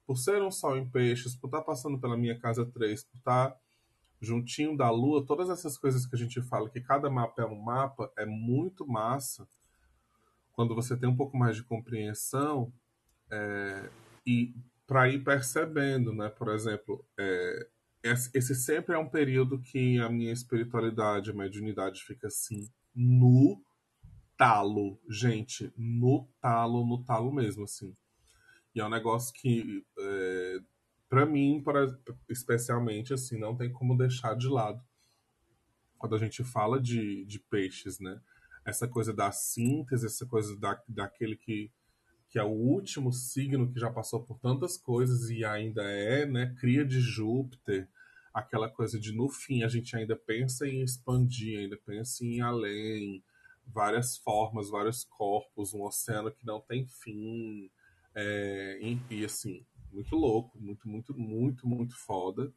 por 0.05 0.17
ser 0.17 0.41
um 0.41 0.51
sol 0.51 0.75
em 0.75 0.85
peixes, 0.85 1.33
por 1.33 1.47
estar 1.47 1.59
tá 1.59 1.63
passando 1.63 1.97
pela 1.97 2.17
minha 2.17 2.37
casa 2.37 2.65
3, 2.65 3.05
por 3.05 3.17
estar 3.17 3.51
tá 3.51 3.57
juntinho 4.21 4.75
da 4.75 4.89
lua, 4.89 5.25
todas 5.25 5.49
essas 5.49 5.77
coisas 5.77 6.05
que 6.05 6.15
a 6.15 6.19
gente 6.19 6.41
fala, 6.41 6.69
que 6.69 6.81
cada 6.81 7.09
mapa 7.09 7.41
é 7.41 7.45
um 7.45 7.61
mapa, 7.61 8.11
é 8.17 8.25
muito 8.25 8.87
massa 8.87 9.47
quando 10.53 10.73
você 10.73 10.97
tem 10.97 11.07
um 11.07 11.15
pouco 11.15 11.37
mais 11.37 11.55
de 11.55 11.63
compreensão 11.63 12.73
é, 13.29 13.89
e 14.25 14.55
para 14.87 15.09
ir 15.09 15.23
percebendo, 15.23 16.13
né? 16.13 16.29
Por 16.29 16.49
exemplo, 16.49 17.05
é, 17.19 17.67
esse 18.33 18.55
sempre 18.55 18.95
é 18.95 18.97
um 18.97 19.09
período 19.09 19.59
que 19.61 19.99
a 19.99 20.09
minha 20.09 20.31
espiritualidade, 20.31 21.31
a 21.31 21.33
mediunidade 21.33 22.03
fica 22.03 22.27
assim, 22.27 22.69
no 22.93 23.61
talo, 24.37 24.99
gente, 25.09 25.73
no 25.75 26.29
talo, 26.39 26.85
no 26.85 27.03
talo 27.03 27.33
mesmo, 27.33 27.63
assim. 27.63 27.95
E 28.73 28.79
é 28.79 28.85
um 28.85 28.89
negócio 28.89 29.33
que, 29.33 29.83
é, 29.97 30.59
para 31.09 31.25
mim, 31.25 31.61
para, 31.63 31.87
especialmente, 32.29 33.13
assim, 33.13 33.39
não 33.39 33.55
tem 33.55 33.71
como 33.71 33.97
deixar 33.97 34.35
de 34.35 34.47
lado. 34.47 34.81
Quando 35.97 36.15
a 36.15 36.19
gente 36.19 36.43
fala 36.43 36.79
de, 36.79 37.25
de 37.25 37.39
peixes, 37.39 37.99
né? 37.99 38.19
Essa 38.65 38.87
coisa 38.87 39.13
da 39.13 39.31
síntese, 39.31 40.05
essa 40.05 40.25
coisa 40.25 40.59
da, 40.59 40.81
daquele 40.87 41.35
que, 41.35 41.71
que 42.29 42.39
é 42.39 42.43
o 42.43 42.49
último 42.49 43.13
signo 43.13 43.71
que 43.71 43.79
já 43.79 43.91
passou 43.91 44.23
por 44.23 44.39
tantas 44.39 44.77
coisas 44.77 45.29
e 45.29 45.45
ainda 45.45 45.83
é, 45.83 46.25
né? 46.25 46.55
Cria 46.59 46.83
de 46.83 46.99
Júpiter, 46.99 47.87
aquela 48.33 48.69
coisa 48.69 48.99
de 48.99 49.13
no 49.13 49.29
fim 49.29 49.63
a 49.63 49.67
gente 49.67 49.95
ainda 49.95 50.15
pensa 50.15 50.67
em 50.67 50.81
expandir, 50.81 51.59
ainda 51.59 51.77
pensa 51.77 52.25
em 52.25 52.37
ir 52.37 52.41
além, 52.41 53.23
várias 53.65 54.17
formas, 54.17 54.69
vários 54.69 55.03
corpos, 55.03 55.73
um 55.73 55.83
oceano 55.83 56.31
que 56.31 56.45
não 56.45 56.59
tem 56.59 56.85
fim. 56.85 57.69
É, 58.13 58.79
e, 58.81 58.99
e, 59.09 59.25
assim, 59.25 59.65
muito 59.95 60.15
louco, 60.15 60.59
muito, 60.59 60.87
muito, 60.87 61.17
muito, 61.17 61.67
muito 61.67 61.97
foda. 61.97 62.53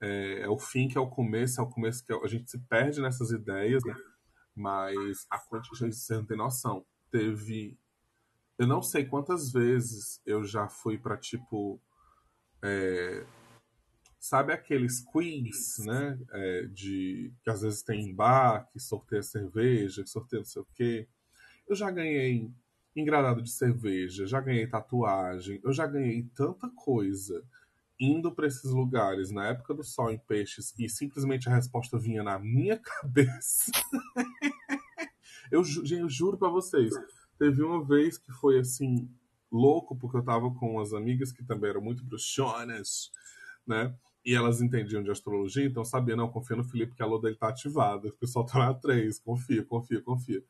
É, 0.00 0.40
é, 0.40 0.48
o 0.48 0.58
fim 0.58 0.88
que 0.88 0.98
é 0.98 1.00
o 1.00 1.08
começo, 1.08 1.60
é 1.60 1.64
o 1.64 1.70
começo 1.70 2.04
que 2.04 2.12
é, 2.12 2.16
a 2.16 2.26
gente 2.26 2.50
se 2.50 2.58
perde 2.58 3.00
nessas 3.00 3.30
ideias, 3.30 3.82
né? 3.84 3.94
Mas 4.54 5.26
a 5.30 5.38
quantidade, 5.38 5.94
você 5.94 6.14
não 6.14 6.26
tem 6.26 6.36
noção. 6.36 6.84
Teve. 7.10 7.78
Eu 8.58 8.66
não 8.66 8.82
sei 8.82 9.04
quantas 9.04 9.52
vezes 9.52 10.20
eu 10.26 10.44
já 10.44 10.68
fui 10.68 10.98
para 10.98 11.16
tipo. 11.16 11.80
É, 12.62 13.24
Sabe 14.22 14.52
aqueles 14.52 15.00
quiz, 15.00 15.78
né? 15.78 16.16
É, 16.30 16.62
de 16.66 17.32
que 17.42 17.50
às 17.50 17.62
vezes 17.62 17.82
tem 17.82 18.02
em 18.02 18.14
bar, 18.14 18.68
que 18.72 18.78
sorteia 18.78 19.20
cerveja, 19.20 20.04
que 20.04 20.08
sorteia 20.08 20.38
não 20.38 20.44
sei 20.44 20.62
o 20.62 20.68
quê. 20.76 21.08
Eu 21.68 21.74
já 21.74 21.90
ganhei 21.90 22.48
engradado 22.94 23.42
de 23.42 23.50
cerveja, 23.50 24.26
já 24.26 24.40
ganhei 24.40 24.66
tatuagem, 24.66 25.60
eu 25.62 25.72
já 25.72 25.86
ganhei 25.86 26.24
tanta 26.34 26.68
coisa 26.70 27.42
indo 27.98 28.32
para 28.32 28.46
esses 28.46 28.70
lugares 28.70 29.30
na 29.30 29.46
época 29.48 29.74
do 29.74 29.84
sol 29.84 30.10
em 30.10 30.18
peixes 30.18 30.74
e 30.78 30.88
simplesmente 30.88 31.48
a 31.48 31.54
resposta 31.54 31.98
vinha 31.98 32.22
na 32.22 32.38
minha 32.38 32.78
cabeça. 32.82 33.70
eu, 35.50 35.62
eu 35.90 36.08
juro 36.08 36.36
para 36.36 36.48
vocês, 36.48 36.92
teve 37.38 37.62
uma 37.62 37.84
vez 37.84 38.18
que 38.18 38.32
foi 38.32 38.58
assim 38.58 39.08
louco 39.50 39.96
porque 39.96 40.16
eu 40.16 40.24
tava 40.24 40.50
com 40.54 40.72
umas 40.72 40.92
amigas 40.92 41.30
que 41.30 41.44
também 41.44 41.70
eram 41.70 41.80
muito 41.80 42.04
bruxonas, 42.04 43.10
né? 43.66 43.94
e 44.24 44.34
elas 44.34 44.60
entendiam 44.62 45.02
de 45.02 45.10
astrologia, 45.10 45.64
então 45.64 45.84
sabia, 45.84 46.14
não, 46.14 46.30
confia 46.30 46.56
no 46.56 46.64
Felipe 46.64 46.94
que 46.94 47.02
a 47.02 47.06
lua 47.06 47.20
dele 47.20 47.36
tá 47.36 47.48
ativada, 47.48 48.08
o 48.08 48.12
pessoal 48.12 48.46
tá 48.46 48.58
lá 48.58 48.74
três, 48.74 49.18
confia, 49.18 49.64
confia, 49.64 50.00
confia. 50.00 50.42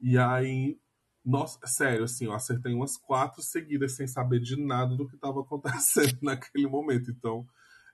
E 0.00 0.16
aí, 0.18 0.78
nossa, 1.24 1.58
sério, 1.66 2.04
assim, 2.04 2.26
eu 2.26 2.34
acertei 2.34 2.74
umas 2.74 2.96
quatro 2.96 3.42
seguidas 3.42 3.92
sem 3.92 4.06
saber 4.06 4.40
de 4.40 4.56
nada 4.56 4.94
do 4.94 5.08
que 5.08 5.14
estava 5.14 5.40
acontecendo 5.40 6.18
naquele 6.22 6.66
momento. 6.66 7.10
Então, 7.10 7.46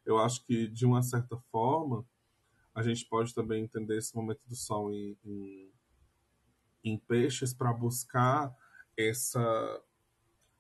eu 0.05 0.19
acho 0.19 0.45
que, 0.45 0.67
de 0.67 0.85
uma 0.85 1.03
certa 1.03 1.37
forma, 1.53 2.05
a 2.75 2.83
gente 2.83 3.07
pode 3.07 3.33
também 3.35 3.63
entender 3.63 3.99
esse 3.99 4.15
momento 4.17 4.41
do 4.49 4.57
sol 4.57 4.93
em, 4.93 5.17
em, 5.25 5.73
em 6.83 6.99
peixes 6.99 7.55
para 7.55 7.73
buscar 7.73 8.55
essa 8.97 9.83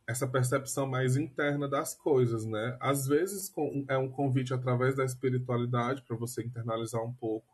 essa 0.07 0.27
percepção 0.27 0.89
mais 0.89 1.17
interna 1.17 1.69
das 1.69 1.95
coisas, 1.95 2.45
né? 2.45 2.77
Às 2.81 3.07
vezes 3.07 3.53
é 3.89 3.97
um 3.97 4.11
convite 4.11 4.53
através 4.53 4.97
da 4.97 5.05
espiritualidade 5.05 6.03
para 6.03 6.17
você 6.17 6.43
internalizar 6.43 7.01
um 7.01 7.13
pouco 7.13 7.47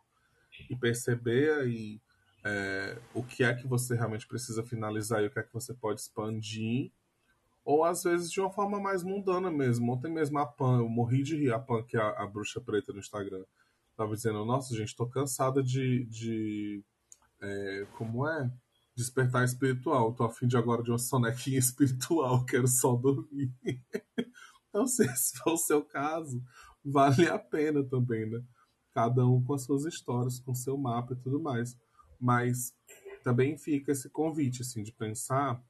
e 0.70 0.74
perceber 0.74 1.52
aí 1.61 2.00
é, 2.48 2.96
o 3.12 3.24
que 3.24 3.42
é 3.42 3.52
que 3.52 3.66
você 3.66 3.96
realmente 3.96 4.26
precisa 4.26 4.62
finalizar 4.62 5.20
e 5.22 5.26
o 5.26 5.30
que 5.30 5.38
é 5.40 5.42
que 5.42 5.52
você 5.52 5.74
pode 5.74 6.00
expandir 6.00 6.92
ou 7.64 7.82
às 7.82 8.04
vezes 8.04 8.30
de 8.30 8.40
uma 8.40 8.50
forma 8.50 8.78
mais 8.78 9.02
mundana 9.02 9.50
mesmo. 9.50 9.92
Ontem 9.92 10.11
mesmo 10.11 10.38
a 10.38 10.46
Pan, 10.46 10.78
eu 10.78 10.88
morri 10.88 11.24
de 11.24 11.37
rir, 11.37 11.52
a 11.52 11.59
Pan, 11.59 11.82
que 11.82 11.96
é 11.96 12.00
a, 12.00 12.22
a 12.22 12.26
bruxa 12.26 12.61
preta 12.61 12.92
no 12.92 13.00
Instagram, 13.00 13.44
tava 13.96 14.14
dizendo, 14.14 14.44
nossa, 14.44 14.74
gente, 14.74 14.94
tô 14.94 15.06
cansada 15.06 15.61
de. 15.62 16.04
de 16.04 16.85
é, 17.42 17.87
como 17.98 18.26
é? 18.28 18.48
Despertar 18.94 19.44
espiritual. 19.44 20.14
Tô 20.14 20.24
afim 20.24 20.46
de 20.46 20.56
agora 20.56 20.82
de 20.82 20.90
uma 20.90 20.98
sonequinha 20.98 21.59
espiritual, 21.59 22.44
quero 22.46 22.68
só 22.68 22.94
dormir. 22.94 23.52
então, 24.70 24.87
se 24.87 25.04
esse 25.04 25.37
for 25.38 25.54
o 25.54 25.59
seu 25.59 25.85
caso, 25.85 26.40
vale 26.85 27.28
a 27.28 27.38
pena 27.38 27.82
também, 27.82 28.30
né? 28.30 28.40
Cada 28.92 29.26
um 29.26 29.42
com 29.42 29.54
as 29.54 29.64
suas 29.64 29.85
histórias, 29.85 30.38
com 30.38 30.54
seu 30.54 30.78
mapa 30.78 31.14
e 31.14 31.16
tudo 31.16 31.40
mais. 31.40 31.76
Mas 32.18 32.74
também 33.22 33.57
fica 33.59 33.92
esse 33.92 34.09
convite, 34.09 34.62
assim, 34.62 34.83
de 34.83 34.92
pensar 34.92 35.62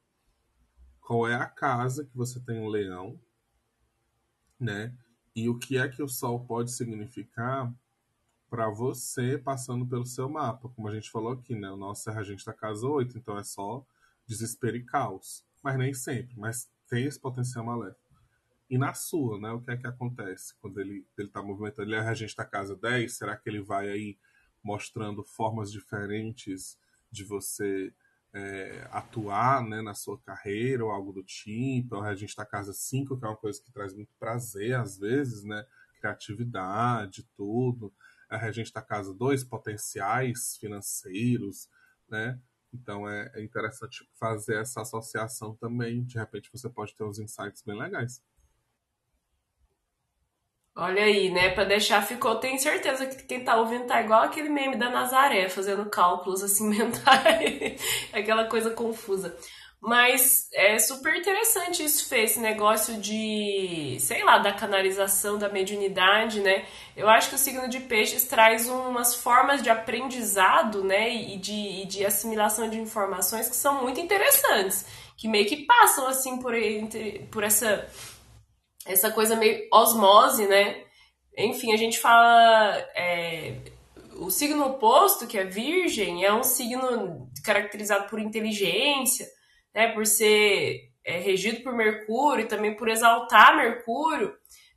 qual 1.00 1.26
é 1.26 1.34
a 1.34 1.46
casa 1.46 2.04
que 2.04 2.16
você 2.16 2.40
tem 2.40 2.60
um 2.60 2.68
leão, 2.68 3.20
né? 4.58 4.96
E 5.34 5.48
o 5.48 5.58
que 5.58 5.76
é 5.76 5.88
que 5.88 6.02
o 6.02 6.08
sol 6.08 6.44
pode 6.44 6.72
significar 6.72 7.72
para 8.48 8.68
você 8.68 9.36
passando 9.36 9.86
pelo 9.86 10.06
seu 10.06 10.28
mapa. 10.28 10.68
Como 10.68 10.88
a 10.88 10.94
gente 10.94 11.10
falou 11.10 11.32
aqui, 11.32 11.54
né? 11.54 11.70
O 11.70 11.76
nosso 11.76 12.08
é 12.08 12.12
regente 12.14 12.44
da 12.44 12.52
casa 12.52 12.86
8, 12.86 13.18
então 13.18 13.38
é 13.38 13.44
só 13.44 13.84
desespero 14.26 14.76
e 14.76 14.84
caos. 14.84 15.44
Mas 15.62 15.78
nem 15.78 15.92
sempre, 15.92 16.38
mas 16.38 16.70
tem 16.88 17.04
esse 17.04 17.18
potencial 17.18 17.64
maléfico. 17.64 18.00
E 18.68 18.78
na 18.78 18.94
sua, 18.94 19.38
né? 19.38 19.50
O 19.52 19.60
que 19.60 19.70
é 19.70 19.76
que 19.76 19.86
acontece 19.86 20.54
quando 20.60 20.80
ele 20.80 21.06
está 21.18 21.42
movimentando? 21.42 21.88
Ele 21.88 21.96
é 21.96 22.00
regente 22.00 22.36
da 22.36 22.44
casa 22.44 22.76
10, 22.76 23.12
será 23.12 23.36
que 23.36 23.48
ele 23.48 23.60
vai 23.60 23.88
aí 23.88 24.18
mostrando 24.66 25.22
formas 25.22 25.70
diferentes 25.70 26.76
de 27.08 27.22
você 27.22 27.94
é, 28.34 28.88
atuar 28.90 29.62
né, 29.62 29.80
na 29.80 29.94
sua 29.94 30.18
carreira 30.18 30.84
ou 30.84 30.90
algo 30.90 31.12
do 31.12 31.22
tipo. 31.22 32.00
A 32.00 32.14
gente 32.16 32.30
está 32.30 32.44
casa 32.44 32.72
5, 32.72 33.16
que 33.16 33.24
é 33.24 33.28
uma 33.28 33.36
coisa 33.36 33.62
que 33.62 33.70
traz 33.70 33.94
muito 33.94 34.12
prazer 34.18 34.74
às 34.74 34.98
vezes, 34.98 35.44
né? 35.44 35.64
Criatividade, 36.00 37.28
tudo. 37.36 37.94
A 38.28 38.50
gente 38.50 38.66
está 38.66 38.82
casa 38.82 39.14
2, 39.14 39.44
potenciais 39.44 40.56
financeiros, 40.56 41.68
né? 42.08 42.38
Então 42.74 43.08
é, 43.08 43.30
é 43.34 43.42
interessante 43.44 44.04
fazer 44.18 44.56
essa 44.60 44.82
associação 44.82 45.54
também. 45.54 46.02
De 46.02 46.18
repente 46.18 46.50
você 46.52 46.68
pode 46.68 46.92
ter 46.96 47.04
uns 47.04 47.20
insights 47.20 47.62
bem 47.62 47.78
legais. 47.78 48.20
Olha 50.78 51.04
aí, 51.04 51.30
né? 51.30 51.48
Pra 51.50 51.64
deixar 51.64 52.02
ficou, 52.02 52.34
tenho 52.34 52.58
certeza 52.58 53.06
que 53.06 53.22
quem 53.24 53.42
tá 53.42 53.56
ouvindo 53.56 53.86
tá 53.86 54.02
igual 54.02 54.22
aquele 54.24 54.50
meme 54.50 54.76
da 54.76 54.90
Nazaré, 54.90 55.48
fazendo 55.48 55.86
cálculos 55.86 56.42
assim 56.42 56.68
mentais, 56.68 57.80
aquela 58.12 58.44
coisa 58.44 58.70
confusa. 58.70 59.34
Mas 59.80 60.48
é 60.52 60.78
super 60.78 61.14
interessante 61.16 61.82
isso, 61.82 62.08
Fê, 62.08 62.24
esse 62.24 62.40
negócio 62.40 62.98
de, 63.00 63.96
sei 64.00 64.22
lá, 64.24 64.38
da 64.38 64.52
canalização, 64.52 65.38
da 65.38 65.48
mediunidade, 65.48 66.40
né? 66.40 66.66
Eu 66.96 67.08
acho 67.08 67.28
que 67.30 67.36
o 67.36 67.38
signo 67.38 67.68
de 67.68 67.80
peixes 67.80 68.24
traz 68.24 68.68
umas 68.68 69.14
formas 69.14 69.62
de 69.62 69.70
aprendizado, 69.70 70.82
né? 70.82 71.08
E 71.10 71.38
de, 71.38 71.82
e 71.82 71.86
de 71.86 72.04
assimilação 72.04 72.68
de 72.68 72.78
informações 72.78 73.48
que 73.48 73.56
são 73.56 73.82
muito 73.82 74.00
interessantes, 74.00 74.84
que 75.16 75.28
meio 75.28 75.46
que 75.46 75.64
passam, 75.64 76.06
assim, 76.06 76.38
por, 76.38 76.52
por 77.30 77.44
essa 77.44 77.86
essa 78.86 79.10
coisa 79.10 79.36
meio 79.36 79.66
osmose, 79.72 80.46
né? 80.46 80.82
Enfim, 81.36 81.72
a 81.72 81.76
gente 81.76 81.98
fala. 81.98 82.76
É, 82.94 83.56
o 84.18 84.30
signo 84.30 84.64
oposto, 84.64 85.26
que 85.26 85.38
é 85.38 85.44
Virgem, 85.44 86.24
é 86.24 86.32
um 86.32 86.42
signo 86.42 87.28
caracterizado 87.44 88.08
por 88.08 88.18
inteligência, 88.18 89.26
né? 89.74 89.92
Por 89.92 90.06
ser 90.06 90.80
é, 91.04 91.18
regido 91.18 91.62
por 91.62 91.74
Mercúrio 91.74 92.44
e 92.44 92.48
também 92.48 92.74
por 92.74 92.88
exaltar 92.88 93.56
Mercúrio. 93.56 94.34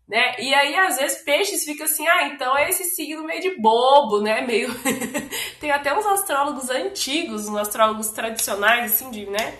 Né? 0.10 0.39
E 0.39 0.52
aí, 0.56 0.76
às 0.76 0.98
vezes, 0.98 1.22
peixes 1.22 1.63
fica 1.63 1.84
assim, 1.84 2.08
ah, 2.08 2.30
então 2.30 2.58
é 2.58 2.67
esse 2.67 2.84
signo 2.86 3.24
meio 3.24 3.41
de 3.41 3.62
bobo, 3.62 4.22
né? 4.22 4.41
Meio. 4.45 4.69
Tem 5.62 5.69
até 5.69 5.95
uns 5.95 6.06
astrólogos 6.06 6.69
antigos, 6.69 7.48
uns 7.48 7.58
astrólogos 7.58 8.10
tradicionais, 8.10 8.91
assim, 8.91 9.12
de, 9.12 9.28
né? 9.28 9.60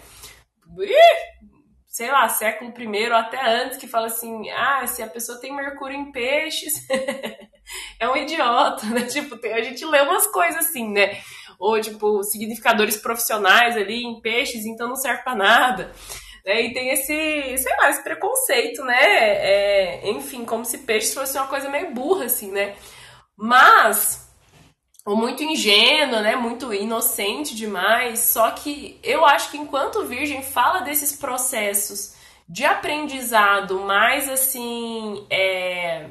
Sei 2.00 2.10
lá, 2.10 2.30
século 2.30 2.72
I 2.78 3.10
ou 3.10 3.14
até 3.18 3.46
antes, 3.46 3.78
que 3.78 3.86
fala 3.86 4.08
assim: 4.08 4.50
ah, 4.52 4.88
se 4.88 5.04
a 5.04 5.08
pessoa 5.08 5.38
tem 5.38 5.54
Mercúrio 5.54 5.98
em 5.98 6.14
peixes, 6.14 6.88
é 8.00 8.08
um 8.08 8.16
idiota, 8.16 8.86
né? 8.86 9.02
Tipo, 9.12 9.36
tem, 9.36 9.52
a 9.52 9.62
gente 9.62 9.84
lê 9.84 10.00
umas 10.02 10.26
coisas 10.28 10.66
assim, 10.66 10.90
né? 10.90 11.20
Ou, 11.60 11.82
tipo, 11.82 12.24
significadores 12.24 12.96
profissionais 12.96 13.76
ali 13.76 14.02
em 14.02 14.22
peixes, 14.22 14.66
então 14.66 14.88
não 14.88 14.96
serve 14.96 15.24
para 15.24 15.36
nada. 15.36 15.92
Né? 16.46 16.62
E 16.62 16.74
tem 16.74 16.90
esse, 16.92 17.58
sei 17.58 17.76
lá, 17.82 17.90
esse 17.90 18.02
preconceito, 18.02 18.82
né? 18.86 19.04
É, 19.04 20.10
enfim, 20.10 20.46
como 20.46 20.64
se 20.64 20.78
peixes 20.78 21.14
fosse 21.14 21.38
uma 21.38 21.48
coisa 21.48 21.68
meio 21.68 21.94
burra, 21.94 22.26
assim, 22.26 22.50
né? 22.50 22.76
Mas 23.36 24.29
ou 25.06 25.16
muito 25.16 25.44
ingênua, 25.44 26.22
né? 26.22 26.36
Muito 26.36 26.74
inocente 26.74 27.56
demais. 27.56 28.20
Só 28.20 28.52
que 28.52 29.00
eu 29.04 29.26
acho 29.26 29.52
que 29.52 29.58
enquanto 29.58 30.06
Virgem 30.06 30.44
fala 30.44 30.82
desses 30.82 31.16
processos 31.16 32.16
de 32.48 32.66
aprendizado 32.66 33.80
mais 33.82 34.28
assim, 34.28 35.26
é, 35.30 36.08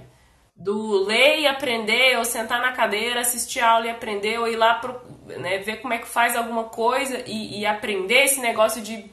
do 0.57 1.05
ler 1.05 1.41
e 1.41 1.47
aprender, 1.47 2.17
ou 2.17 2.25
sentar 2.25 2.61
na 2.61 2.73
cadeira, 2.73 3.21
assistir 3.21 3.61
a 3.61 3.71
aula 3.71 3.87
e 3.87 3.91
aprender, 3.91 4.39
ou 4.39 4.49
ir 4.49 4.57
lá 4.57 4.75
pro, 4.75 5.01
né, 5.27 5.59
ver 5.59 5.81
como 5.81 5.95
é 5.95 5.99
que 5.99 6.07
faz 6.07 6.37
alguma 6.37 6.65
coisa 6.65 7.23
e, 7.27 7.61
e 7.61 7.67
aprender 7.67 8.25
esse 8.25 8.41
negócio 8.41 8.81
de 8.81 9.11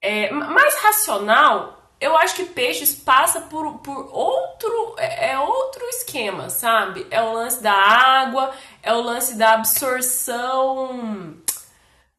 é, 0.00 0.30
mais 0.30 0.76
racional, 0.76 1.87
eu 2.00 2.16
acho 2.16 2.36
que 2.36 2.44
peixes 2.44 2.94
passa 2.94 3.40
por, 3.42 3.78
por 3.78 4.08
outro 4.12 4.94
é, 4.98 5.32
é 5.32 5.38
outro 5.38 5.84
esquema, 5.86 6.48
sabe? 6.48 7.06
É 7.10 7.20
o 7.22 7.32
lance 7.32 7.62
da 7.62 7.72
água, 7.72 8.52
é 8.82 8.92
o 8.92 9.00
lance 9.00 9.36
da 9.36 9.54
absorção, 9.54 11.36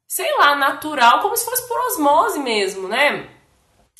sei 0.07 0.35
lá, 0.37 0.55
natural, 0.55 1.21
como 1.21 1.35
se 1.37 1.45
fosse 1.45 1.67
por 1.67 1.79
osmose 1.87 2.39
mesmo, 2.39 2.87
né? 2.87 3.29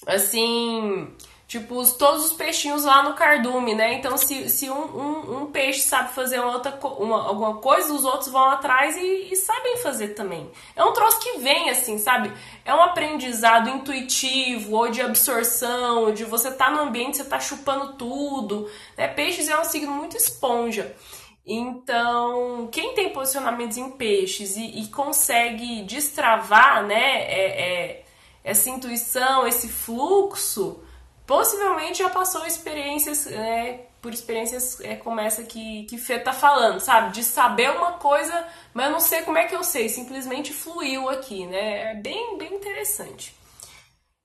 Assim, 0.06 1.16
Tipo, 1.50 1.78
os, 1.78 1.94
todos 1.94 2.26
os 2.26 2.34
peixinhos 2.34 2.84
lá 2.84 3.02
no 3.02 3.16
cardume, 3.16 3.74
né? 3.74 3.96
Então, 3.96 4.16
se, 4.16 4.48
se 4.50 4.70
um, 4.70 4.84
um, 4.84 5.38
um 5.42 5.46
peixe 5.48 5.80
sabe 5.80 6.14
fazer 6.14 6.40
uma 6.40 6.54
outra, 6.54 6.80
uma, 7.00 7.28
alguma 7.28 7.56
coisa, 7.56 7.92
os 7.92 8.06
outros 8.06 8.30
vão 8.30 8.52
atrás 8.52 8.96
e, 8.96 9.30
e, 9.32 9.36
sabem 9.36 9.78
fazer 9.78 10.10
também. 10.10 10.48
É 10.76 10.84
um 10.86 10.94
troço 10.94 11.20
que 11.20 11.40
vem, 11.40 11.72
assim, 11.72 11.98
sabe? 11.98 12.32
É 12.64 12.72
um 12.72 12.84
aprendizado 12.84 13.68
intuitivo 13.68 14.76
ou 14.76 14.92
de 14.92 15.02
absorção, 15.02 16.14
de 16.14 16.24
você 16.24 16.52
tá 16.52 16.70
no 16.70 16.84
ambiente, 16.84 17.18
você 17.18 17.24
tá 17.24 17.40
chupando 17.40 17.94
tudo. 17.94 18.70
Né? 18.96 19.08
Peixes 19.08 19.50
é 19.50 19.60
um 19.60 19.64
signo 19.64 19.92
muito 19.92 20.16
esponja. 20.16 20.96
Então, 21.44 22.70
quem 22.72 22.94
tem 22.94 23.10
posicionamentos 23.10 23.76
em 23.76 23.90
peixes 23.90 24.56
e, 24.56 24.82
e 24.82 24.88
consegue 24.90 25.82
destravar, 25.82 26.86
né, 26.86 27.24
é, 27.24 27.62
é, 27.62 28.06
essa 28.44 28.70
intuição, 28.70 29.48
esse 29.48 29.68
fluxo 29.68 30.84
possivelmente 31.30 32.00
já 32.00 32.10
passou 32.10 32.44
experiências, 32.48 33.28
é, 33.28 33.86
por 34.02 34.12
experiências 34.12 34.82
é, 34.82 34.96
como 34.96 35.20
essa 35.20 35.44
que, 35.44 35.84
que 35.84 35.96
Fê 35.96 36.18
tá 36.18 36.34
falando, 36.34 36.80
sabe? 36.80 37.14
De 37.14 37.24
saber 37.24 37.70
uma 37.70 37.94
coisa, 37.94 38.48
mas 38.74 38.88
eu 38.88 38.92
não 38.92 39.00
sei 39.00 39.22
como 39.22 39.38
é 39.38 39.46
que 39.46 39.56
eu 39.56 39.64
sei, 39.64 39.90
simplesmente 39.90 40.52
fluiu 40.52 41.08
aqui, 41.08 41.46
né? 41.46 41.92
É 41.92 41.94
bem, 41.94 42.36
bem 42.36 42.56
interessante. 42.56 43.36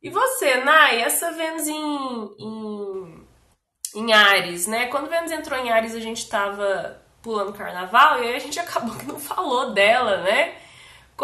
E 0.02 0.08
você, 0.08 0.64
Nai, 0.64 1.02
essa 1.02 1.30
Vênus 1.32 1.68
em, 1.68 2.34
em, 2.38 3.26
em 3.96 4.12
Ares, 4.14 4.66
né? 4.66 4.86
Quando 4.86 5.10
Vênus 5.10 5.30
entrou 5.30 5.60
em 5.60 5.70
Ares, 5.70 5.94
a 5.94 6.00
gente 6.00 6.26
tava 6.26 7.02
pulando 7.20 7.52
carnaval 7.52 8.22
e 8.22 8.28
aí 8.28 8.34
a 8.34 8.38
gente 8.38 8.58
acabou 8.60 8.96
que 8.96 9.04
não 9.04 9.20
falou 9.20 9.74
dela, 9.74 10.22
né? 10.22 10.54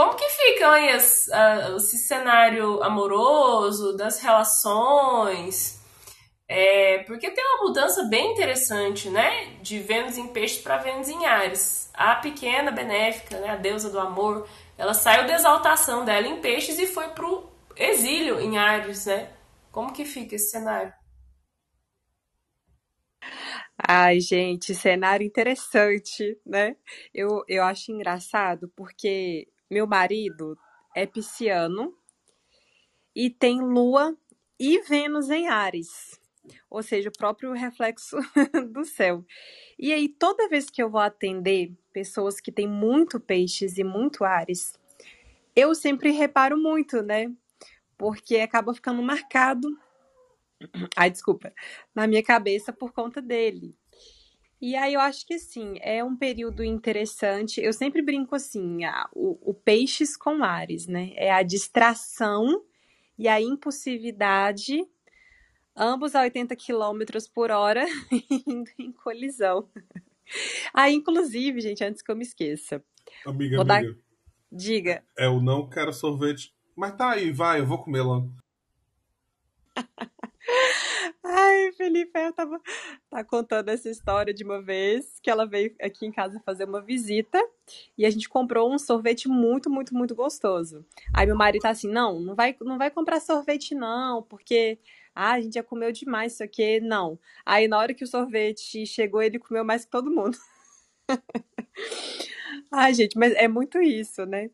Como 0.01 0.17
que 0.17 0.31
fica 0.31 0.71
aí 0.71 0.89
esse, 0.97 1.31
esse 1.77 1.99
cenário 1.99 2.83
amoroso, 2.83 3.95
das 3.95 4.19
relações? 4.19 5.79
É, 6.49 7.01
porque 7.03 7.31
tem 7.31 7.45
uma 7.45 7.67
mudança 7.67 8.05
bem 8.05 8.33
interessante, 8.33 9.11
né? 9.11 9.57
De 9.61 9.79
Vênus 9.79 10.17
em 10.17 10.29
peixes 10.29 10.63
para 10.63 10.79
Vênus 10.79 11.11
em 11.11 11.27
Ares. 11.27 11.91
A 11.93 12.15
pequena 12.15 12.71
benéfica, 12.71 13.39
né? 13.41 13.51
a 13.51 13.57
deusa 13.57 13.91
do 13.91 14.01
amor, 14.01 14.49
ela 14.79 14.95
saiu 14.95 15.27
da 15.27 15.35
exaltação 15.35 16.03
dela 16.03 16.27
em 16.27 16.41
peixes 16.41 16.79
e 16.79 16.87
foi 16.87 17.09
pro 17.09 17.53
exílio 17.77 18.41
em 18.41 18.57
Ares, 18.57 19.05
né? 19.05 19.31
Como 19.71 19.93
que 19.93 20.07
fica 20.07 20.35
esse 20.35 20.51
cenário? 20.51 20.95
Ai, 23.77 24.19
gente, 24.19 24.75
cenário 24.75 25.27
interessante, 25.27 26.41
né? 26.47 26.75
Eu, 27.13 27.45
eu 27.47 27.63
acho 27.63 27.93
engraçado 27.93 28.73
porque 28.75 29.47
meu 29.71 29.87
marido 29.87 30.59
é 30.95 31.07
pisciano 31.07 31.97
e 33.15 33.31
tem 33.31 33.61
lua 33.61 34.17
e 34.59 34.81
Vênus 34.83 35.31
em 35.31 35.49
Ares, 35.49 36.21
ou 36.69 36.83
seja, 36.83 37.09
o 37.09 37.17
próprio 37.17 37.53
reflexo 37.53 38.17
do 38.73 38.85
céu. 38.85 39.25
E 39.79 39.93
aí, 39.93 40.09
toda 40.09 40.49
vez 40.49 40.69
que 40.69 40.83
eu 40.83 40.91
vou 40.91 41.01
atender 41.01 41.73
pessoas 41.93 42.41
que 42.41 42.53
têm 42.53 42.69
muito 42.69 43.21
peixes 43.21 43.79
e 43.79 43.85
muito 43.85 44.25
Ares, 44.25 44.79
eu 45.55 45.75
sempre 45.75 46.11
reparo 46.11 46.59
muito, 46.59 47.03
né? 47.03 47.33
Porque 47.97 48.37
acaba 48.39 48.75
ficando 48.75 49.03
marcado. 49.03 49.69
Ai, 50.97 51.11
desculpa. 51.11 51.53
Na 51.95 52.07
minha 52.07 52.23
cabeça 52.23 52.73
por 52.73 52.93
conta 52.93 53.23
dele. 53.23 53.77
E 54.61 54.77
aí 54.77 54.93
eu 54.95 55.01
acho 55.01 55.27
que 55.27 55.39
sim, 55.39 55.75
é 55.81 56.05
um 56.05 56.15
período 56.15 56.63
interessante. 56.63 57.61
Eu 57.63 57.73
sempre 57.73 58.03
brinco 58.03 58.35
assim, 58.35 58.85
a, 58.85 59.09
o, 59.15 59.51
o 59.51 59.55
peixes 59.55 60.17
com 60.17 60.45
Ares, 60.45 60.87
né? 60.87 61.13
É 61.15 61.31
a 61.31 61.43
distração 61.43 62.63
e 63.19 63.27
a 63.27 63.41
impulsividade, 63.41 64.85
ambos 65.75 66.15
a 66.15 66.21
80 66.21 66.55
km 66.57 67.01
por 67.33 67.51
hora, 67.51 67.87
indo 68.47 68.71
em 68.79 68.93
colisão. 68.93 69.69
Aí, 70.75 70.95
inclusive, 70.95 71.61
gente, 71.61 71.83
antes 71.83 72.03
que 72.03 72.11
eu 72.11 72.17
me 72.17 72.23
esqueça. 72.23 72.85
Amiga, 73.25 73.57
Vou 73.57 73.65
dar- 73.65 73.79
amiga. 73.79 73.99
Diga. 74.53 75.05
É 75.17 75.29
o 75.29 75.41
não 75.41 75.69
quero 75.69 75.93
sorvete. 75.93 76.55
Mas 76.77 76.97
tá 76.97 77.11
aí, 77.13 77.31
vai, 77.31 77.61
eu 77.61 77.67
vou 77.67 77.83
comer 77.83 78.03
logo. 78.03 78.31
Ai, 81.23 81.71
Felipe, 81.73 82.19
eu 82.19 82.33
tava 82.33 82.59
tá 83.11 83.23
contando 83.23 83.69
essa 83.69 83.91
história 83.91 84.33
de 84.33 84.43
uma 84.43 84.61
vez 84.63 85.21
que 85.23 85.29
ela 85.31 85.47
veio 85.47 85.75
aqui 85.81 86.07
em 86.07 86.13
casa 86.13 86.41
fazer 86.45 86.65
uma 86.65 86.81
visita 86.81 87.39
e 87.97 88.07
a 88.07 88.11
gente 88.11 88.29
comprou 88.29 88.73
um 88.73 88.79
sorvete 88.79 89.29
muito, 89.29 89.69
muito, 89.69 89.95
muito 89.95 90.15
gostoso. 90.15 90.85
Aí 91.15 91.27
meu 91.27 91.37
marido 91.37 91.63
tá 91.63 91.71
assim: 91.71 91.89
"Não, 91.89 92.19
não 92.21 92.35
vai, 92.35 92.57
não 92.63 92.79
vai 92.79 92.91
comprar 92.91 93.21
sorvete 93.21 93.75
não, 93.75 94.23
porque 94.23 94.79
ah, 95.15 95.33
a 95.33 95.41
gente 95.41 95.55
já 95.55 95.63
comeu 95.63 95.93
demais 95.93 96.33
isso 96.35 96.43
aqui". 96.43 96.81
Não. 96.81 97.19
Aí 97.45 97.69
na 97.69 97.79
hora 97.79 97.93
que 97.95 98.05
o 98.05 98.07
sorvete 98.07 98.87
chegou, 98.87 99.21
ele 99.23 99.39
comeu 99.39 99.65
mais 99.65 99.85
que 99.85 99.91
todo 99.91 100.11
mundo. 100.11 100.39
Ai, 102.71 102.95
gente, 102.95 103.19
mas 103.19 103.33
é 103.35 103.49
muito 103.49 103.81
isso, 103.81 104.25
né? 104.27 104.51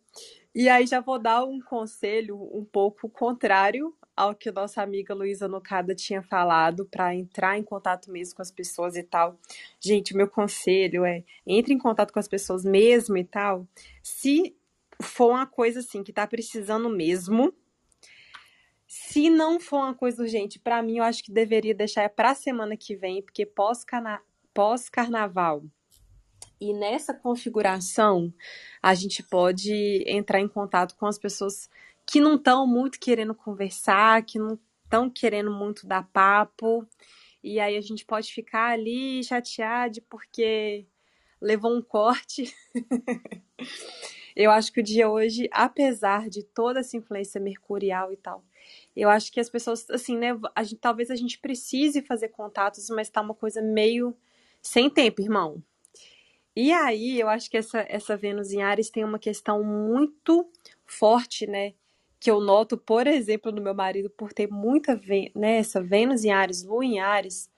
E 0.54 0.68
aí 0.68 0.86
já 0.86 1.00
vou 1.00 1.18
dar 1.18 1.44
um 1.44 1.60
conselho 1.60 2.36
um 2.54 2.64
pouco 2.64 3.08
contrário 3.10 3.94
ao 4.16 4.34
que 4.34 4.50
nossa 4.50 4.80
amiga 4.82 5.14
Luísa 5.14 5.46
Nocada 5.46 5.94
tinha 5.94 6.22
falado 6.22 6.86
para 6.86 7.14
entrar 7.14 7.58
em 7.58 7.62
contato 7.62 8.10
mesmo 8.10 8.36
com 8.36 8.42
as 8.42 8.50
pessoas 8.50 8.96
e 8.96 9.02
tal. 9.02 9.38
Gente, 9.78 10.16
meu 10.16 10.26
conselho 10.28 11.04
é 11.04 11.22
entre 11.46 11.74
em 11.74 11.78
contato 11.78 12.12
com 12.12 12.18
as 12.18 12.26
pessoas 12.26 12.64
mesmo 12.64 13.16
e 13.18 13.24
tal. 13.24 13.68
Se 14.02 14.56
for 15.02 15.32
uma 15.32 15.46
coisa 15.46 15.80
assim 15.80 16.02
que 16.02 16.12
tá 16.12 16.26
precisando 16.26 16.88
mesmo, 16.88 17.52
se 18.86 19.28
não 19.28 19.60
for 19.60 19.78
uma 19.78 19.94
coisa 19.94 20.22
urgente, 20.22 20.58
para 20.58 20.82
mim 20.82 20.96
eu 20.98 21.04
acho 21.04 21.22
que 21.22 21.30
deveria 21.30 21.74
deixar 21.74 22.08
para 22.08 22.30
a 22.30 22.34
semana 22.34 22.76
que 22.76 22.96
vem, 22.96 23.20
porque 23.20 23.44
pós-carnaval 24.54 25.62
e 26.60 26.72
nessa 26.72 27.12
configuração, 27.12 28.32
a 28.82 28.94
gente 28.94 29.22
pode 29.22 30.02
entrar 30.06 30.40
em 30.40 30.48
contato 30.48 30.96
com 30.96 31.06
as 31.06 31.18
pessoas 31.18 31.68
que 32.06 32.20
não 32.20 32.36
estão 32.36 32.66
muito 32.66 33.00
querendo 33.00 33.34
conversar, 33.34 34.22
que 34.22 34.38
não 34.38 34.58
estão 34.84 35.10
querendo 35.10 35.50
muito 35.50 35.86
dar 35.86 36.08
papo. 36.12 36.86
E 37.42 37.60
aí 37.60 37.76
a 37.76 37.80
gente 37.80 38.04
pode 38.04 38.32
ficar 38.32 38.70
ali 38.70 39.22
chateado 39.22 40.00
porque 40.08 40.86
levou 41.40 41.76
um 41.76 41.82
corte. 41.82 42.54
eu 44.34 44.50
acho 44.50 44.72
que 44.72 44.80
o 44.80 44.84
dia 44.84 45.08
hoje, 45.08 45.48
apesar 45.52 46.28
de 46.28 46.42
toda 46.42 46.80
essa 46.80 46.96
influência 46.96 47.40
mercurial 47.40 48.12
e 48.12 48.16
tal, 48.16 48.44
eu 48.94 49.08
acho 49.08 49.32
que 49.32 49.40
as 49.40 49.50
pessoas, 49.50 49.88
assim, 49.90 50.16
né? 50.16 50.28
A 50.54 50.62
gente, 50.62 50.78
talvez 50.78 51.10
a 51.10 51.16
gente 51.16 51.38
precise 51.38 52.02
fazer 52.02 52.28
contatos, 52.28 52.88
mas 52.90 53.10
tá 53.10 53.20
uma 53.20 53.34
coisa 53.34 53.60
meio 53.60 54.16
sem 54.62 54.88
tempo, 54.90 55.20
irmão. 55.20 55.62
E 56.54 56.72
aí, 56.72 57.20
eu 57.20 57.28
acho 57.28 57.50
que 57.50 57.56
essa, 57.56 57.84
essa 57.88 58.16
Vênus 58.16 58.50
em 58.52 58.62
Ares 58.62 58.90
tem 58.90 59.04
uma 59.04 59.18
questão 59.18 59.62
muito 59.62 60.50
forte, 60.86 61.46
né? 61.46 61.74
Que 62.18 62.30
eu 62.30 62.40
noto, 62.40 62.76
por 62.78 63.06
exemplo, 63.06 63.52
no 63.52 63.60
meu 63.60 63.74
marido, 63.74 64.10
por 64.10 64.32
ter 64.32 64.50
muita, 64.50 65.00
né, 65.34 65.58
essa 65.58 65.82
Vênus 65.82 66.24
em 66.24 66.30
Ares, 66.30 66.62
Lua 66.64 66.84
em 66.84 66.98
Ares, 66.98 67.50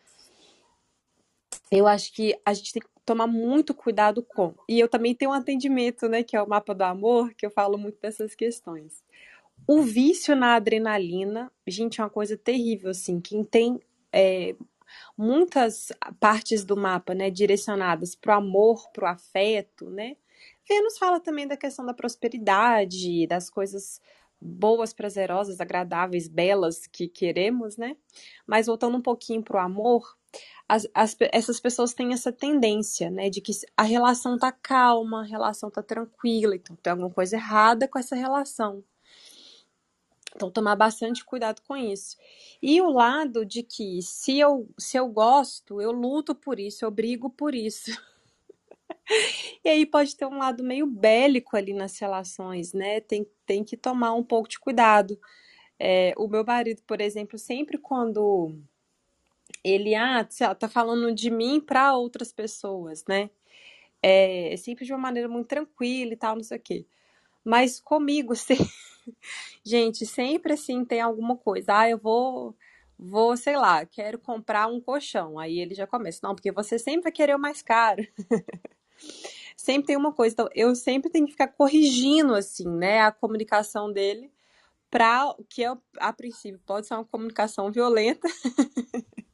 eu 1.71 1.87
acho 1.87 2.13
que 2.13 2.39
a 2.45 2.53
gente 2.53 2.73
tem 2.73 2.83
que 2.83 2.89
tomar 3.05 3.27
muito 3.27 3.75
cuidado 3.75 4.23
com. 4.23 4.55
E 4.69 4.79
eu 4.79 4.89
também 4.89 5.15
tenho 5.15 5.31
um 5.31 5.35
atendimento, 5.35 6.09
né, 6.09 6.23
que 6.23 6.37
é 6.37 6.43
o 6.43 6.49
mapa 6.49 6.75
do 6.75 6.83
amor, 6.83 7.33
que 7.35 7.47
eu 7.47 7.51
falo 7.51 7.79
muito 7.79 8.01
dessas 8.01 8.35
questões. 8.35 9.03
O 9.67 9.83
vício 9.83 10.35
na 10.35 10.55
adrenalina, 10.55 11.53
gente, 11.67 12.01
é 12.01 12.05
uma 12.05 12.11
coisa 12.11 12.37
terrível, 12.37 12.91
assim. 12.91 13.21
Quem 13.21 13.45
tem 13.45 13.81
é, 14.13 14.55
muitas 15.17 15.93
partes 16.19 16.65
do 16.65 16.77
mapa, 16.77 17.15
né, 17.15 17.31
direcionadas 17.31 18.15
para 18.15 18.35
o 18.35 18.39
amor, 18.39 18.91
para 18.91 19.05
o 19.05 19.09
afeto, 19.09 19.91
né? 19.91 20.17
Vênus 20.69 20.99
fala 20.99 21.19
também 21.19 21.47
da 21.47 21.57
questão 21.57 21.85
da 21.85 21.95
prosperidade, 21.95 23.27
das 23.27 23.49
coisas 23.49 24.01
boas, 24.41 24.93
prazerosas, 24.93 25.61
agradáveis, 25.61 26.29
belas 26.29 26.87
que 26.87 27.09
queremos, 27.09 27.77
né? 27.77 27.97
Mas 28.47 28.67
voltando 28.67 28.97
um 28.97 29.03
pouquinho 29.03 29.43
para 29.43 29.57
o 29.63 29.65
amor, 29.65 30.17
as- 30.69 30.89
as 30.95 31.17
essas 31.33 31.61
pessoas 31.61 31.95
têm 31.95 32.13
essa 32.13 32.33
tendência, 32.33 33.11
né, 33.11 33.31
de 33.31 33.41
que 33.41 33.53
a 33.77 33.83
relação 33.83 34.39
tá 34.39 34.53
calma, 34.53 35.21
a 35.23 35.27
relação 35.27 35.71
tá 35.71 35.83
tranquila, 35.83 36.55
então 36.57 36.77
tem 36.77 36.91
alguma 36.91 37.11
coisa 37.11 37.37
errada 37.37 37.89
com 37.89 37.99
essa 37.99 38.15
relação. 38.17 38.85
Então, 40.35 40.51
tomar 40.51 40.77
bastante 40.77 41.25
cuidado 41.25 41.61
com 41.67 41.77
isso. 41.77 42.17
E 42.63 42.81
o 42.81 42.91
lado 42.91 43.45
de 43.45 43.63
que 43.63 44.01
se 44.03 44.39
eu, 44.39 44.69
se 44.79 44.97
eu 44.97 45.09
gosto, 45.09 45.81
eu 45.81 45.91
luto 45.91 46.35
por 46.35 46.61
isso, 46.61 46.85
eu 46.85 46.91
brigo 46.91 47.31
por 47.31 47.55
isso. 47.55 47.91
E 49.65 49.69
aí 49.69 49.87
pode 49.87 50.17
ter 50.17 50.27
um 50.27 50.39
lado 50.39 50.63
meio 50.63 50.87
bélico 50.87 51.57
ali 51.57 51.73
nas 51.73 51.99
relações, 51.99 52.73
né? 52.73 53.01
Tem, 53.01 53.27
tem 53.47 53.65
que 53.65 53.77
tomar 53.77 54.13
um 54.15 54.23
pouco 54.23 54.49
de 54.49 54.59
cuidado. 54.59 55.19
É, 55.79 56.15
o 56.17 56.29
meu 56.29 56.45
marido, 56.45 56.83
por 56.87 57.01
exemplo, 57.01 57.39
sempre 57.39 57.79
quando 57.79 58.55
ele 59.65 59.95
ah, 59.95 60.27
tá 60.59 60.69
falando 60.69 61.15
de 61.15 61.31
mim 61.31 61.61
para 61.61 61.95
outras 61.97 62.33
pessoas, 62.33 63.05
né? 63.07 63.31
É, 64.03 64.55
sempre 64.59 64.85
de 64.85 64.93
uma 64.93 64.99
maneira 64.99 65.29
muito 65.29 65.49
tranquila 65.49 66.13
e 66.13 66.17
tal, 66.17 66.37
não 66.37 66.43
sei 66.45 66.59
o 66.59 66.61
quê. 66.61 66.87
Mas 67.45 67.81
comigo, 67.81 68.35
se... 68.37 68.57
gente, 69.65 70.07
sempre 70.07 70.53
assim 70.55 70.85
tem 70.85 71.01
alguma 71.01 71.37
coisa. 71.37 71.79
Ah, 71.79 71.91
eu 71.91 71.99
vou, 71.99 72.57
vou, 72.99 73.37
sei 73.37 73.57
lá, 73.57 73.85
quero 73.87 74.19
comprar 74.19 74.69
um 74.69 74.81
colchão. 74.81 75.39
Aí 75.39 75.59
ele 75.61 75.75
já 75.75 75.87
começa, 75.87 76.21
não, 76.23 76.35
porque 76.35 76.53
você 76.53 76.79
sempre 76.79 77.05
vai 77.05 77.13
querer 77.13 77.37
o 77.37 77.41
mais 77.41 77.63
caro. 77.63 78.07
Sempre 79.57 79.89
tem 79.89 79.97
uma 79.97 80.13
coisa. 80.13 80.33
Então, 80.33 80.49
eu 80.55 80.75
sempre 80.75 81.11
tenho 81.11 81.27
que 81.27 81.33
ficar 81.33 81.49
corrigindo, 81.49 82.35
assim, 82.35 82.69
né, 82.69 83.01
a 83.03 83.13
comunicação 83.13 83.93
dele, 83.93 84.33
para 84.91 85.35
que 85.49 85.63
eu, 85.63 85.79
a 85.99 86.13
princípio 86.13 86.61
pode 86.65 86.87
ser 86.87 86.95
uma 86.95 87.05
comunicação 87.05 87.71
violenta. 87.71 88.29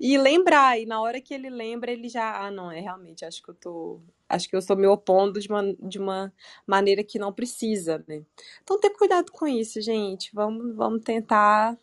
E 0.00 0.16
lembrar, 0.16 0.78
e 0.78 0.86
na 0.86 1.00
hora 1.00 1.20
que 1.20 1.34
ele 1.34 1.50
lembra, 1.50 1.90
ele 1.90 2.08
já, 2.08 2.46
ah, 2.46 2.50
não, 2.50 2.70
é 2.70 2.80
realmente, 2.80 3.24
acho 3.24 3.42
que 3.42 3.48
eu 3.50 3.54
tô, 3.54 4.00
acho 4.28 4.48
que 4.48 4.54
eu 4.54 4.58
estou 4.60 4.76
me 4.76 4.86
opondo 4.86 5.40
de 5.40 5.48
uma, 5.48 5.74
de 5.74 5.98
uma 5.98 6.32
maneira 6.66 7.02
que 7.02 7.18
não 7.18 7.32
precisa, 7.32 8.04
né? 8.06 8.22
Então, 8.62 8.78
ter 8.78 8.90
cuidado 8.90 9.32
com 9.32 9.46
isso, 9.46 9.80
gente. 9.80 10.30
Vamos, 10.32 10.76
vamos 10.76 11.02
tentar 11.02 11.76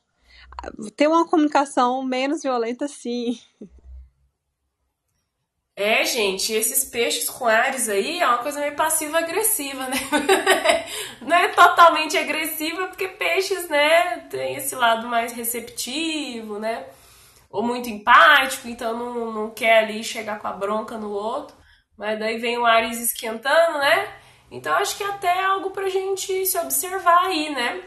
ter 0.96 1.08
uma 1.08 1.28
comunicação 1.28 2.04
menos 2.04 2.42
violenta, 2.42 2.88
sim. 2.88 3.38
É, 5.78 6.06
gente, 6.06 6.54
esses 6.54 6.86
peixes 6.86 7.30
com 7.30 7.46
Ares 7.48 7.90
aí 7.90 8.22
é 8.22 8.28
uma 8.28 8.38
coisa 8.38 8.62
meio 8.62 8.76
passiva-agressiva, 8.76 9.88
né? 9.88 9.98
Não 11.20 11.36
é 11.36 11.50
totalmente 11.50 12.18
agressiva, 12.18 12.88
porque 12.88 13.10
peixes, 13.10 13.68
né, 13.68 14.20
tem 14.30 14.56
esse 14.56 14.74
lado 14.74 15.06
mais 15.08 15.34
receptivo, 15.34 16.60
né? 16.60 16.88
Ou 17.50 17.62
muito 17.62 17.90
empático, 17.90 18.68
então 18.70 18.98
não, 18.98 19.32
não 19.32 19.50
quer 19.52 19.80
ali 19.84 20.04
chegar 20.04 20.40
com 20.40 20.48
a 20.48 20.54
bronca 20.54 20.98
no 20.98 21.12
outro. 21.12 21.56
Mas 21.98 22.20
daí 22.20 22.38
vem 22.38 22.58
o 22.58 22.66
Ares 22.66 23.00
esquentando, 23.00 23.78
né? 23.80 24.14
Então 24.52 24.74
acho 24.76 24.98
que 24.98 25.04
até 25.04 25.28
é 25.28 25.46
algo 25.46 25.72
pra 25.72 25.90
gente 25.90 26.46
se 26.46 26.58
observar 26.58 27.28
aí, 27.28 27.50
né? 27.54 27.82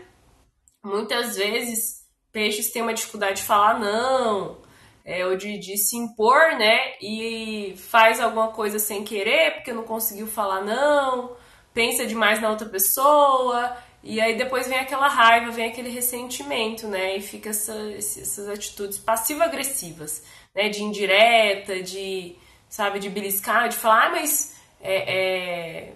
Muitas 0.82 1.36
vezes 1.36 2.07
peixes 2.32 2.70
têm 2.70 2.82
uma 2.82 2.95
dificuldade 2.95 3.41
de 3.41 3.47
falar 3.47 3.78
não, 3.78 4.62
é, 5.09 5.24
ou 5.26 5.36
de, 5.38 5.59
de 5.59 5.78
se 5.78 5.96
impor, 5.96 6.54
né? 6.59 6.92
E 7.00 7.74
faz 7.78 8.20
alguma 8.20 8.48
coisa 8.48 8.78
sem 8.78 9.02
querer, 9.02 9.54
porque 9.54 9.72
não 9.72 9.82
conseguiu 9.82 10.26
falar 10.26 10.61
não, 10.61 11.34
pensa 11.72 12.04
demais 12.04 12.42
na 12.42 12.50
outra 12.50 12.68
pessoa, 12.68 13.74
e 14.02 14.20
aí 14.20 14.36
depois 14.36 14.68
vem 14.68 14.78
aquela 14.78 15.09
raiva, 15.09 15.50
vem 15.50 15.66
aquele 15.66 15.88
ressentimento, 15.88 16.86
né? 16.86 17.16
E 17.16 17.22
fica 17.22 17.48
essa, 17.48 17.72
essas 17.96 18.50
atitudes 18.50 18.98
passivo-agressivas, 18.98 20.22
né? 20.54 20.68
De 20.68 20.82
indireta, 20.82 21.82
de, 21.82 22.36
sabe, 22.68 22.98
de 22.98 23.09
beliscar, 23.09 23.70
de 23.70 23.76
falar, 23.76 24.09
ah, 24.09 24.11
mas, 24.11 24.61
é, 24.78 25.14
é, 25.16 25.92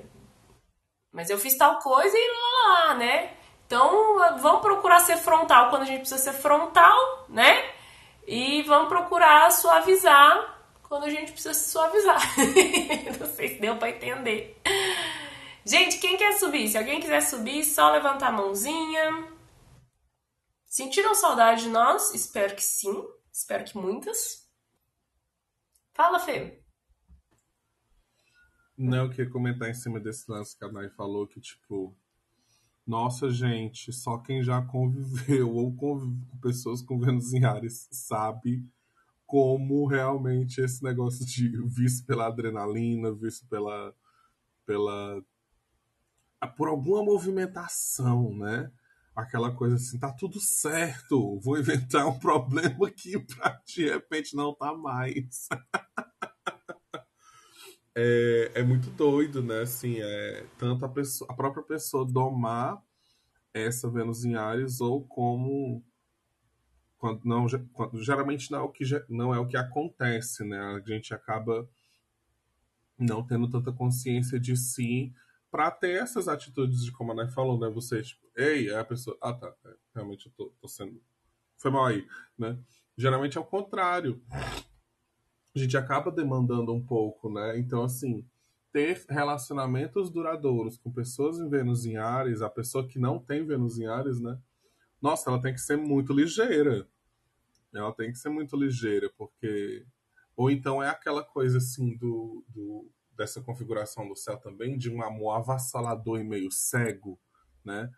mas 1.13 1.29
eu 1.29 1.37
fiz 1.37 1.55
tal 1.59 1.81
coisa 1.81 2.17
e 2.17 2.31
lá, 2.31 2.43
lá, 2.63 2.95
né? 2.95 3.31
Então, 3.67 4.39
vamos 4.39 4.63
procurar 4.63 5.01
ser 5.01 5.19
frontal 5.19 5.69
quando 5.69 5.83
a 5.83 5.87
gente 5.87 6.01
precisa 6.01 6.21
ser 6.21 6.33
frontal, 6.33 7.27
né? 7.29 7.63
E 8.27 8.63
vamos 8.63 8.89
procurar 8.89 9.51
suavizar 9.51 10.53
quando 10.83 11.05
a 11.05 11.11
gente 11.11 11.33
precisa 11.33 11.55
se 11.55 11.71
suavizar. 11.71 12.21
Não 13.19 13.27
sei 13.27 13.49
se 13.49 13.61
deu 13.61 13.77
para 13.79 13.91
entender. 13.91 14.61
Gente, 15.65 15.99
quem 15.99 16.17
quer 16.17 16.33
subir? 16.39 16.69
Se 16.69 16.77
alguém 16.77 17.01
quiser 17.01 17.21
subir, 17.23 17.65
só 17.65 17.91
levantar 17.91 18.29
a 18.29 18.33
mãozinha. 18.33 19.33
Sentiram 20.67 21.15
saudade 21.15 21.63
de 21.63 21.69
nós? 21.69 22.15
Espero 22.15 22.55
que 22.55 22.63
sim. 22.63 23.05
Espero 23.33 23.65
que 23.65 23.77
muitas. 23.77 24.49
Fala, 25.95 26.19
Fê. 26.19 26.63
Não, 28.77 29.05
eu 29.05 29.11
queria 29.11 29.31
comentar 29.31 29.69
em 29.69 29.75
cima 29.75 30.01
desse 30.01 30.31
lance 30.31 30.57
que 30.59 30.65
a 30.65 30.73
Nai 30.73 30.89
falou, 30.91 31.27
que, 31.27 31.41
tipo, 31.41 31.97
nossa, 32.93 33.31
gente, 33.31 33.91
só 33.91 34.19
quem 34.19 34.43
já 34.43 34.61
conviveu 34.61 35.49
ou 35.57 35.75
convive 35.75 36.27
com 36.27 36.37
pessoas 36.37 36.83
com 36.83 37.01
Vênus 37.01 37.33
em 37.33 37.43
Ares 37.43 37.89
sabe 37.91 38.63
como 39.27 39.87
realmente 39.87 40.61
esse 40.61 40.85
negócio 40.85 41.25
de 41.25 41.49
vício 41.69 42.05
pela 42.05 42.27
adrenalina, 42.27 43.11
vício 43.11 43.47
pela, 43.49 43.95
pela 44.67 45.25
por 46.55 46.69
alguma 46.69 47.03
movimentação, 47.03 48.37
né? 48.37 48.71
Aquela 49.17 49.51
coisa 49.51 49.77
assim, 49.77 49.99
tá 49.99 50.13
tudo 50.13 50.39
certo, 50.39 51.41
vou 51.41 51.59
inventar 51.59 52.07
um 52.07 52.19
problema 52.21 52.89
aqui 52.89 53.19
pra 53.19 53.59
de 53.65 53.89
repente 53.89 54.37
não 54.37 54.55
tá 54.55 54.75
mais. 54.75 55.49
é, 57.95 58.53
é 58.55 58.63
muito 58.63 58.91
doido, 58.91 59.43
né? 59.43 59.61
Assim, 59.61 60.01
é, 60.01 60.47
tanto 60.59 60.85
a, 60.85 60.89
pessoa, 60.89 61.31
a 61.31 61.35
própria 61.35 61.63
pessoa 61.63 62.05
domar 62.05 62.83
essa 63.53 63.91
Vênus 63.91 64.25
em 64.25 64.35
Ares 64.35 64.81
ou 64.81 65.05
como 65.07 65.85
quando 66.97 67.25
não 67.25 67.47
quando, 67.73 68.03
geralmente 68.03 68.51
não 68.51 68.61
é 68.61 68.63
o 68.63 68.69
que 68.71 68.85
não 69.09 69.35
é 69.35 69.39
o 69.39 69.47
que 69.47 69.57
acontece, 69.57 70.45
né? 70.45 70.59
A 70.59 70.81
gente 70.81 71.13
acaba 71.13 71.69
não 72.99 73.27
tendo 73.27 73.51
tanta 73.51 73.73
consciência 73.73 74.39
de 74.39 74.57
si 74.57 75.13
para 75.51 75.71
ter 75.71 76.01
essas 76.01 76.29
atitudes 76.29 76.85
de 76.85 76.93
como 76.93 77.13
a 77.13 77.15
Nai 77.15 77.29
falou, 77.29 77.59
né? 77.59 77.69
Você, 77.71 78.03
tipo, 78.03 78.23
ei, 78.37 78.73
a 78.75 78.85
pessoa, 78.85 79.19
ah, 79.21 79.35
tá, 79.35 79.53
é, 79.67 79.75
realmente 79.95 80.27
eu 80.27 80.33
tô, 80.33 80.53
tô, 80.61 80.69
sendo, 80.69 81.03
foi 81.59 81.71
mal 81.71 81.87
aí, 81.87 82.07
né? 82.39 82.57
Geralmente 82.97 83.37
é 83.37 83.41
o 83.41 83.45
contrário. 83.45 84.23
A 85.55 85.59
gente 85.59 85.77
acaba 85.77 86.11
demandando 86.11 86.73
um 86.73 86.85
pouco, 86.85 87.31
né? 87.31 87.59
Então, 87.59 87.83
assim, 87.83 88.25
ter 88.73 89.05
relacionamentos 89.09 90.11
duradouros 90.11 90.79
com 90.79 90.91
pessoas 90.91 91.39
em 91.39 91.49
Vênus 91.49 91.85
em 91.85 91.97
Ares, 91.97 92.41
a 92.41 92.49
pessoa 92.49 92.87
que 92.87 92.99
não 92.99 93.19
tem 93.19 93.45
Vênus 93.45 93.79
em 93.79 93.87
Ares, 93.87 94.19
né? 94.19 94.39
Nossa, 95.01 95.29
ela 95.29 95.41
tem 95.41 95.53
que 95.53 95.61
ser 95.61 95.77
muito 95.77 96.13
ligeira. 96.13 96.87
Ela 97.75 97.93
tem 97.93 98.11
que 98.13 98.19
ser 98.19 98.29
muito 98.29 98.57
ligeira, 98.57 99.11
porque. 99.17 99.85
Ou 100.35 100.51
então 100.51 100.83
é 100.83 100.89
aquela 100.89 101.23
coisa 101.23 101.59
assim 101.59 101.97
do, 101.97 102.45
do 102.49 102.91
dessa 103.17 103.41
configuração 103.41 104.09
do 104.09 104.17
céu 104.17 104.39
também, 104.39 104.79
de 104.79 104.91
um 104.91 105.03
amor 105.03 105.33
avassalador 105.33 106.19
e 106.19 106.25
meio 106.25 106.51
cego, 106.51 107.19
né? 107.65 107.91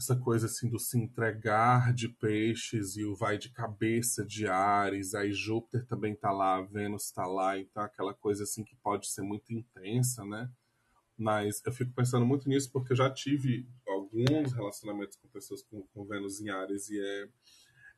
Essa 0.00 0.16
coisa 0.16 0.46
assim 0.46 0.66
do 0.66 0.78
se 0.78 0.98
entregar 0.98 1.92
de 1.92 2.08
peixes 2.08 2.96
e 2.96 3.04
o 3.04 3.14
vai 3.14 3.36
de 3.36 3.50
cabeça 3.50 4.24
de 4.24 4.46
Ares, 4.46 5.14
aí 5.14 5.30
Júpiter 5.30 5.84
também 5.84 6.16
tá 6.16 6.32
lá, 6.32 6.62
Vênus 6.62 7.10
tá 7.10 7.26
lá, 7.26 7.58
então 7.58 7.82
aquela 7.82 8.14
coisa 8.14 8.44
assim 8.44 8.64
que 8.64 8.74
pode 8.76 9.08
ser 9.08 9.20
muito 9.20 9.52
intensa, 9.52 10.24
né? 10.24 10.50
Mas 11.18 11.60
eu 11.66 11.72
fico 11.72 11.92
pensando 11.92 12.24
muito 12.24 12.48
nisso 12.48 12.72
porque 12.72 12.94
eu 12.94 12.96
já 12.96 13.10
tive 13.10 13.68
alguns 13.86 14.54
relacionamentos 14.54 15.18
com 15.18 15.28
pessoas 15.28 15.62
com, 15.64 15.82
com 15.88 16.06
Vênus 16.06 16.40
em 16.40 16.48
Ares 16.48 16.88
e 16.88 16.98
é, 16.98 17.28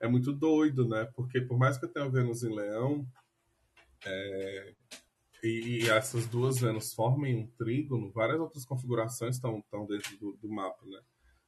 é 0.01 0.09
muito 0.09 0.33
doido, 0.33 0.89
né? 0.89 1.05
Porque 1.15 1.41
por 1.41 1.57
mais 1.57 1.79
que 1.79 1.85
eu 1.85 1.89
tenha 1.89 2.11
Vênus 2.11 2.43
em 2.43 2.53
Leão, 2.53 3.07
é, 4.05 4.75
e 5.41 5.89
essas 5.89 6.27
duas 6.27 6.59
Vênus 6.59 6.93
formem 6.95 7.37
um 7.37 7.47
trígono, 7.47 8.11
várias 8.11 8.41
outras 8.41 8.65
configurações 8.65 9.37
estão, 9.37 9.61
estão 9.61 9.87
dentro 9.87 10.19
do, 10.19 10.33
do 10.33 10.49
mapa, 10.49 10.85
né? 10.85 10.99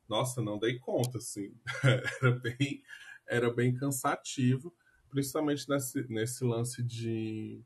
Nossa, 0.08 0.42
não 0.42 0.58
dei 0.58 0.78
conta, 0.78 1.18
assim. 1.18 1.54
era, 2.20 2.30
bem, 2.32 2.82
era 3.26 3.52
bem 3.52 3.74
cansativo, 3.74 4.74
principalmente 5.10 5.68
nesse, 5.68 6.06
nesse 6.08 6.44
lance 6.44 6.82
de, 6.82 7.62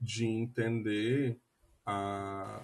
de 0.00 0.26
entender 0.26 1.40
a, 1.84 2.62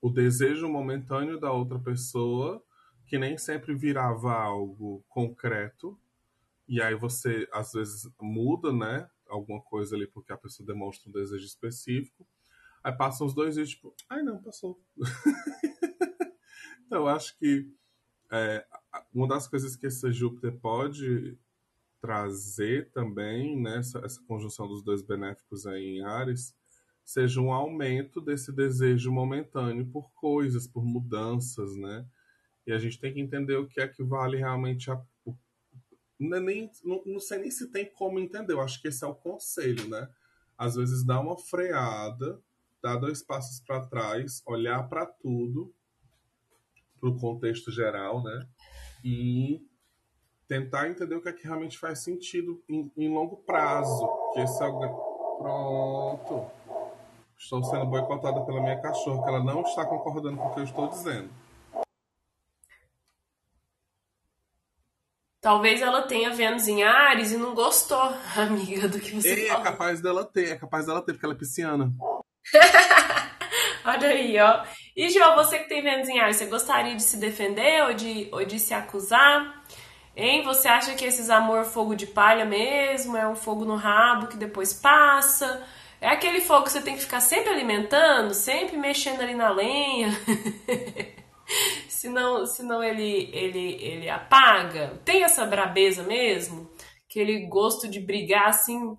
o 0.00 0.10
desejo 0.10 0.68
momentâneo 0.68 1.38
da 1.38 1.52
outra 1.52 1.78
pessoa, 1.78 2.62
que 3.06 3.18
nem 3.18 3.36
sempre 3.38 3.74
virava 3.74 4.32
algo 4.32 5.04
concreto, 5.08 5.98
e 6.68 6.80
aí 6.80 6.94
você 6.94 7.48
às 7.52 7.72
vezes 7.72 8.08
muda, 8.20 8.72
né? 8.72 9.08
alguma 9.30 9.60
coisa 9.60 9.94
ali 9.94 10.06
porque 10.06 10.32
a 10.32 10.36
pessoa 10.36 10.66
demonstra 10.66 11.08
um 11.08 11.12
desejo 11.12 11.44
específico. 11.44 12.26
Aí 12.82 12.92
passam 12.92 13.26
os 13.26 13.34
dois 13.34 13.54
dias, 13.54 13.70
tipo, 13.70 13.94
ai 14.08 14.22
não, 14.22 14.42
passou. 14.42 14.82
então, 16.86 17.00
eu 17.00 17.08
acho 17.08 17.38
que 17.38 17.70
é, 18.30 18.64
uma 19.12 19.28
das 19.28 19.48
coisas 19.48 19.76
que 19.76 19.86
esse 19.86 20.12
Júpiter 20.12 20.52
pode 20.58 21.38
trazer 22.00 22.90
também, 22.92 23.60
né, 23.60 23.78
essa, 23.78 23.98
essa 24.00 24.22
conjunção 24.22 24.66
dos 24.66 24.82
dois 24.82 25.02
benéficos 25.02 25.66
aí 25.66 25.98
em 25.98 26.02
Ares, 26.02 26.54
seja 27.04 27.40
um 27.40 27.52
aumento 27.52 28.20
desse 28.20 28.52
desejo 28.52 29.10
momentâneo 29.12 29.86
por 29.86 30.10
coisas, 30.12 30.66
por 30.66 30.84
mudanças, 30.84 31.76
né? 31.76 32.06
E 32.66 32.72
a 32.72 32.78
gente 32.78 33.00
tem 33.00 33.12
que 33.12 33.20
entender 33.20 33.56
o 33.56 33.66
que 33.66 33.80
é 33.80 33.88
que 33.88 34.02
vale 34.02 34.36
realmente 34.36 34.90
a 34.90 35.02
é 36.20 36.40
nem, 36.40 36.70
não, 36.84 37.02
não 37.06 37.18
sei 37.18 37.38
nem 37.38 37.50
se 37.50 37.68
tem 37.68 37.86
como 37.86 38.18
entender. 38.18 38.52
Eu 38.52 38.60
acho 38.60 38.80
que 38.80 38.88
esse 38.88 39.02
é 39.02 39.06
o 39.06 39.14
conselho, 39.14 39.88
né? 39.88 40.08
Às 40.56 40.76
vezes 40.76 41.02
dá 41.02 41.18
uma 41.18 41.38
freada, 41.38 42.38
dar 42.82 42.96
dois 42.96 43.22
passos 43.22 43.60
para 43.60 43.86
trás, 43.86 44.42
olhar 44.46 44.86
para 44.88 45.06
tudo, 45.06 45.74
para 47.00 47.08
o 47.08 47.18
contexto 47.18 47.72
geral, 47.72 48.22
né? 48.22 48.46
E 49.02 49.60
tentar 50.46 50.88
entender 50.88 51.14
o 51.14 51.22
que 51.22 51.28
é 51.28 51.32
que 51.32 51.44
realmente 51.44 51.78
faz 51.78 52.02
sentido 52.02 52.62
em, 52.68 52.92
em 52.96 53.12
longo 53.12 53.36
prazo. 53.38 54.08
Que 54.34 54.40
esse 54.40 54.62
é 54.62 54.66
o... 54.66 55.38
Pronto. 55.38 56.50
Estou 57.38 57.64
sendo 57.64 57.86
boicotada 57.86 58.42
pela 58.42 58.60
minha 58.60 58.78
cachorra, 58.80 59.22
que 59.22 59.28
ela 59.28 59.42
não 59.42 59.62
está 59.62 59.86
concordando 59.86 60.36
com 60.36 60.48
o 60.48 60.54
que 60.54 60.60
eu 60.60 60.64
estou 60.64 60.88
dizendo. 60.88 61.30
Talvez 65.40 65.80
ela 65.80 66.02
tenha 66.02 66.34
Vênus 66.34 66.68
em 66.68 66.82
Ares 66.82 67.32
e 67.32 67.38
não 67.38 67.54
gostou, 67.54 67.98
amiga, 68.36 68.88
do 68.88 69.00
que 69.00 69.12
você 69.12 69.30
Ei, 69.30 69.44
é 69.46 69.48
falou. 69.48 69.62
É 69.62 69.70
capaz 69.70 70.02
dela 70.02 70.24
ter, 70.24 70.50
é 70.50 70.56
capaz 70.56 70.86
dela 70.86 71.00
ter, 71.00 71.14
porque 71.14 71.24
ela 71.24 71.34
é 71.34 71.38
pisciana. 71.38 71.90
Olha 73.86 74.08
aí, 74.08 74.38
ó. 74.38 74.62
E, 74.96 75.08
João, 75.10 75.36
você 75.36 75.58
que 75.58 75.68
tem 75.68 75.82
Vênus 75.82 76.08
em 76.08 76.18
Ares, 76.18 76.36
você 76.36 76.46
gostaria 76.46 76.96
de 76.96 77.02
se 77.02 77.16
defender 77.16 77.84
ou 77.84 77.94
de, 77.94 78.28
ou 78.32 78.44
de 78.44 78.58
se 78.58 78.74
acusar? 78.74 79.62
Hein? 80.16 80.42
Você 80.42 80.68
acha 80.68 80.94
que 80.94 81.04
esses 81.04 81.30
amor 81.30 81.64
fogo 81.64 81.94
de 81.94 82.06
palha 82.06 82.44
mesmo? 82.44 83.16
É 83.16 83.28
um 83.28 83.36
fogo 83.36 83.64
no 83.64 83.76
rabo 83.76 84.26
que 84.26 84.36
depois 84.36 84.72
passa? 84.72 85.64
É 86.00 86.08
aquele 86.08 86.40
fogo 86.40 86.64
que 86.64 86.72
você 86.72 86.80
tem 86.80 86.94
que 86.94 87.02
ficar 87.02 87.20
sempre 87.20 87.50
alimentando, 87.50 88.34
sempre 88.34 88.76
mexendo 88.76 89.20
ali 89.20 89.34
na 89.34 89.50
lenha? 89.50 90.10
senão, 91.88 92.46
senão 92.46 92.82
ele, 92.82 93.30
ele, 93.32 93.76
ele 93.80 94.10
apaga. 94.10 95.00
Tem 95.04 95.22
essa 95.22 95.44
brabeza 95.44 96.02
mesmo? 96.02 96.70
Aquele 97.08 97.46
gosto 97.46 97.88
de 97.88 98.00
brigar 98.00 98.48
assim, 98.48 98.96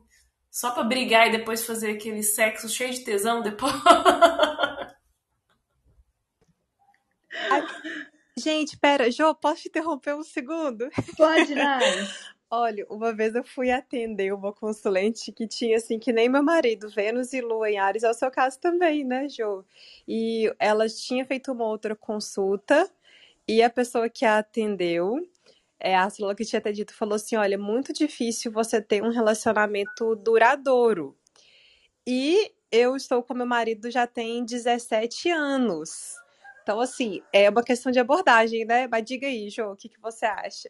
só 0.50 0.72
pra 0.72 0.84
brigar 0.84 1.28
e 1.28 1.32
depois 1.32 1.66
fazer 1.66 1.92
aquele 1.92 2.24
sexo 2.24 2.70
cheio 2.70 2.94
de 2.94 3.04
tesão 3.04 3.42
depois. 3.42 3.74
Gente, 8.42 8.78
pera, 8.78 9.12
Jô, 9.12 9.36
posso 9.36 9.64
te 9.64 9.68
interromper 9.68 10.16
um 10.16 10.24
segundo? 10.24 10.90
Pode, 11.16 11.54
Nai. 11.54 11.82
Olha, 12.50 12.86
uma 12.90 13.14
vez 13.14 13.34
eu 13.34 13.44
fui 13.44 13.72
atender 13.72 14.34
uma 14.34 14.52
consulente 14.52 15.32
que 15.32 15.48
tinha 15.48 15.78
assim, 15.78 15.98
que 15.98 16.12
nem 16.12 16.28
meu 16.28 16.44
marido, 16.44 16.90
Vênus 16.90 17.32
e 17.32 17.40
Lua 17.40 17.70
em 17.72 17.78
Ares, 17.78 18.04
é 18.04 18.10
o 18.10 18.14
seu 18.14 18.30
caso 18.30 18.60
também, 18.60 19.06
né, 19.06 19.30
Jo? 19.30 19.64
E 20.06 20.54
ela 20.60 20.86
tinha 20.90 21.26
feito 21.26 21.52
uma 21.54 21.66
outra 21.66 21.96
consulta 21.96 22.92
e 23.48 23.62
a 23.64 23.70
pessoa 23.70 24.10
que 24.10 24.26
a 24.26 24.40
atendeu, 24.40 25.16
é, 25.80 25.96
a 25.96 26.04
astrologa 26.04 26.38
que 26.38 26.46
tinha 26.46 26.60
atendido, 26.60 26.92
falou 26.94 27.16
assim: 27.16 27.36
olha, 27.36 27.56
é 27.56 27.58
muito 27.58 27.94
difícil 27.94 28.52
você 28.52 28.82
ter 28.82 29.02
um 29.04 29.12
relacionamento 29.12 30.16
duradouro. 30.16 31.16
E 32.06 32.52
eu 32.72 32.96
estou 32.96 33.24
com 33.24 33.34
meu 33.34 33.46
marido 33.46 33.90
já 33.92 34.08
tem 34.08 34.44
17 34.44 35.30
anos. 35.30 36.16
Então, 36.62 36.80
assim, 36.80 37.22
é 37.34 37.50
uma 37.50 37.64
questão 37.64 37.92
de 37.92 38.00
abordagem, 38.00 38.66
né? 38.66 38.88
Mas 38.88 39.04
diga 39.04 39.28
aí, 39.28 39.50
Jo, 39.50 39.72
o 39.72 39.76
que, 39.76 39.90
que 39.90 40.00
você 40.00 40.26
acha? 40.26 40.70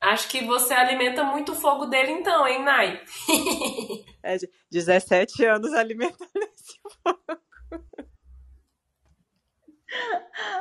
Acho 0.00 0.28
que 0.28 0.44
você 0.44 0.72
alimenta 0.72 1.22
muito 1.24 1.52
o 1.52 1.54
fogo 1.54 1.86
dele 1.86 2.12
então, 2.12 2.46
hein, 2.46 2.62
Nai? 2.62 3.02
é, 4.22 4.36
17 4.70 5.44
anos 5.44 5.74
alimentando 5.74 6.30
esse 6.36 6.78
fogo. 6.80 7.40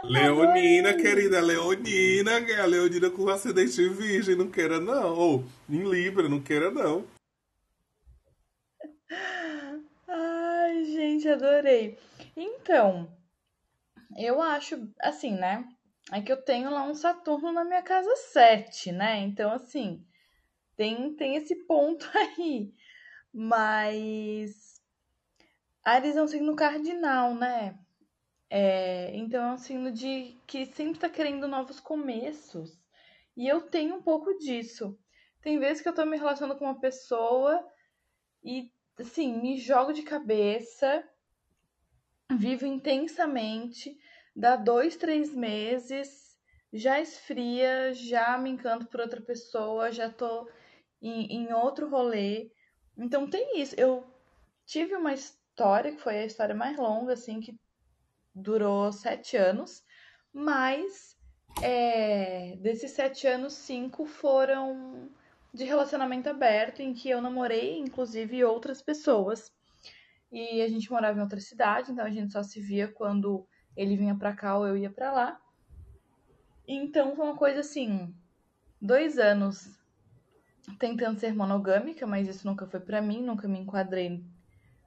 Leonina, 0.04 0.94
querida, 0.94 1.40
Leonina, 1.40 2.38
a 2.62 2.66
Leonina 2.66 3.10
com 3.10 3.30
ascendente 3.30 3.88
virgem, 3.90 4.36
não 4.36 4.50
queira 4.50 4.80
não. 4.80 5.16
Ou 5.16 5.46
em 5.70 5.84
Libra, 5.84 6.28
não 6.28 6.42
queira 6.42 6.72
não. 6.72 7.06
Ai, 10.08 10.84
gente, 10.86 11.30
adorei. 11.30 11.98
Então, 12.36 13.08
eu 14.18 14.41
acho, 14.41 14.91
assim, 14.99 15.32
né? 15.32 15.68
É 16.12 16.22
que 16.22 16.32
eu 16.32 16.41
tenho 16.41 16.70
lá 16.70 16.84
um 16.84 16.95
Saturno 16.95 17.51
na 17.51 17.64
minha 17.64 17.84
casa 17.84 18.16
7, 18.16 18.91
né? 18.91 19.20
Então, 19.20 19.51
assim, 19.51 20.05
tem, 20.76 21.14
tem 21.16 21.36
esse 21.36 21.55
ponto 21.66 22.10
aí. 22.18 22.74
Mas 23.32 24.82
Ares 25.84 26.16
é 26.16 26.22
um 26.22 26.28
signo 26.28 26.55
cardinal, 26.55 27.36
né? 27.36 27.78
É, 28.49 29.16
então 29.16 29.43
é 29.43 29.53
um 29.53 29.57
signo 29.57 29.91
de 29.91 30.36
que 30.47 30.66
sempre 30.66 30.99
tá 30.99 31.10
querendo 31.10 31.47
novos 31.47 31.80
começos. 31.80 32.80
E 33.38 33.47
eu 33.47 33.62
tenho 33.62 33.95
um 33.95 34.01
pouco 34.01 34.38
disso. 34.39 34.97
Tem 35.41 35.60
vezes 35.60 35.82
que 35.82 35.89
eu 35.89 35.93
tô 35.93 36.05
me 36.05 36.18
relacionando 36.18 36.57
com 36.57 36.66
uma 36.66 36.80
pessoa 36.80 37.66
e, 38.43 38.72
assim, 38.99 39.39
me 39.39 39.57
jogo 39.57 39.93
de 39.93 40.01
cabeça, 40.01 41.07
vivo 42.32 42.66
intensamente, 42.66 43.98
dá 44.36 44.56
dois, 44.56 44.96
três 44.96 45.34
meses, 45.34 46.38
já 46.72 47.00
esfria, 47.00 47.94
já 47.94 48.38
me 48.38 48.50
encanto 48.50 48.86
por 48.88 49.00
outra 49.00 49.22
pessoa, 49.22 49.92
já 49.92 50.10
tô 50.10 50.50
em, 51.02 51.26
em 51.28 51.54
outro 51.54 51.90
rolê. 51.90 52.52
Então 52.98 53.30
tem 53.30 53.60
isso. 53.60 53.76
Eu 53.78 54.06
tive 54.66 54.96
uma 54.96 55.14
história 55.14 55.92
que 55.92 56.02
foi 56.02 56.20
a 56.20 56.26
história 56.26 56.56
mais 56.56 56.78
longa, 56.78 57.14
assim, 57.14 57.40
que 57.40 57.58
durou 58.34 58.92
sete 58.92 59.36
anos, 59.36 59.84
mas 60.32 61.18
é, 61.62 62.56
desses 62.58 62.92
sete 62.92 63.28
anos, 63.28 63.54
cinco 63.54 64.06
foram 64.06 65.10
de 65.52 65.64
relacionamento 65.64 66.30
aberto, 66.30 66.82
em 66.82 66.94
que 66.94 67.10
eu 67.10 67.22
namorei, 67.22 67.80
inclusive, 67.80 68.44
outras 68.44 68.82
pessoas. 68.82 69.52
E 70.32 70.62
a 70.62 70.68
gente 70.68 70.92
morava 70.92 71.18
em 71.18 71.22
outra 71.22 71.40
cidade, 71.40 71.92
então 71.92 72.06
a 72.06 72.10
gente 72.10 72.32
só 72.32 72.44
se 72.44 72.62
via 72.62 72.88
quando 72.88 73.48
ele 73.76 73.96
vinha 73.96 74.16
pra 74.16 74.36
cá 74.36 74.58
ou 74.58 74.68
eu 74.68 74.78
ia 74.78 74.90
pra 74.90 75.12
lá. 75.12 75.42
Então 76.68 77.16
foi 77.16 77.26
uma 77.26 77.38
coisa 77.38 77.62
assim, 77.62 78.14
dois 78.80 79.18
anos 79.18 79.78
tentando 80.78 81.20
ser 81.20 81.34
monogâmica, 81.34 82.06
mas 82.06 82.28
isso 82.28 82.46
nunca 82.46 82.68
foi 82.68 82.80
para 82.80 83.02
mim, 83.02 83.24
nunca 83.24 83.48
me 83.48 83.58
enquadrei 83.58 84.24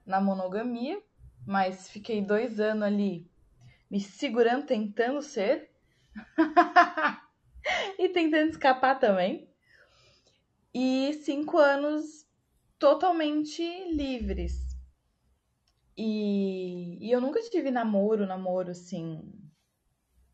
na 0.07 0.21
monogamia, 0.21 1.03
mas 1.47 1.91
fiquei 1.91 2.23
dois 2.23 2.61
anos 2.61 2.85
ali 2.85 3.29
me 3.91 4.01
segurando, 4.01 4.65
tentando 4.65 5.21
ser. 5.21 5.71
e 7.99 8.09
tentando 8.09 8.51
escapar 8.51 8.99
também. 8.99 9.49
E 10.75 11.13
cinco 11.25 11.59
anos 11.59 12.27
totalmente 12.79 13.63
livres. 13.93 14.72
E, 15.97 16.99
e 17.07 17.11
eu 17.11 17.21
nunca 17.21 17.41
tive 17.43 17.71
namoro, 17.71 18.27
namoro 18.27 18.71
assim, 18.71 19.33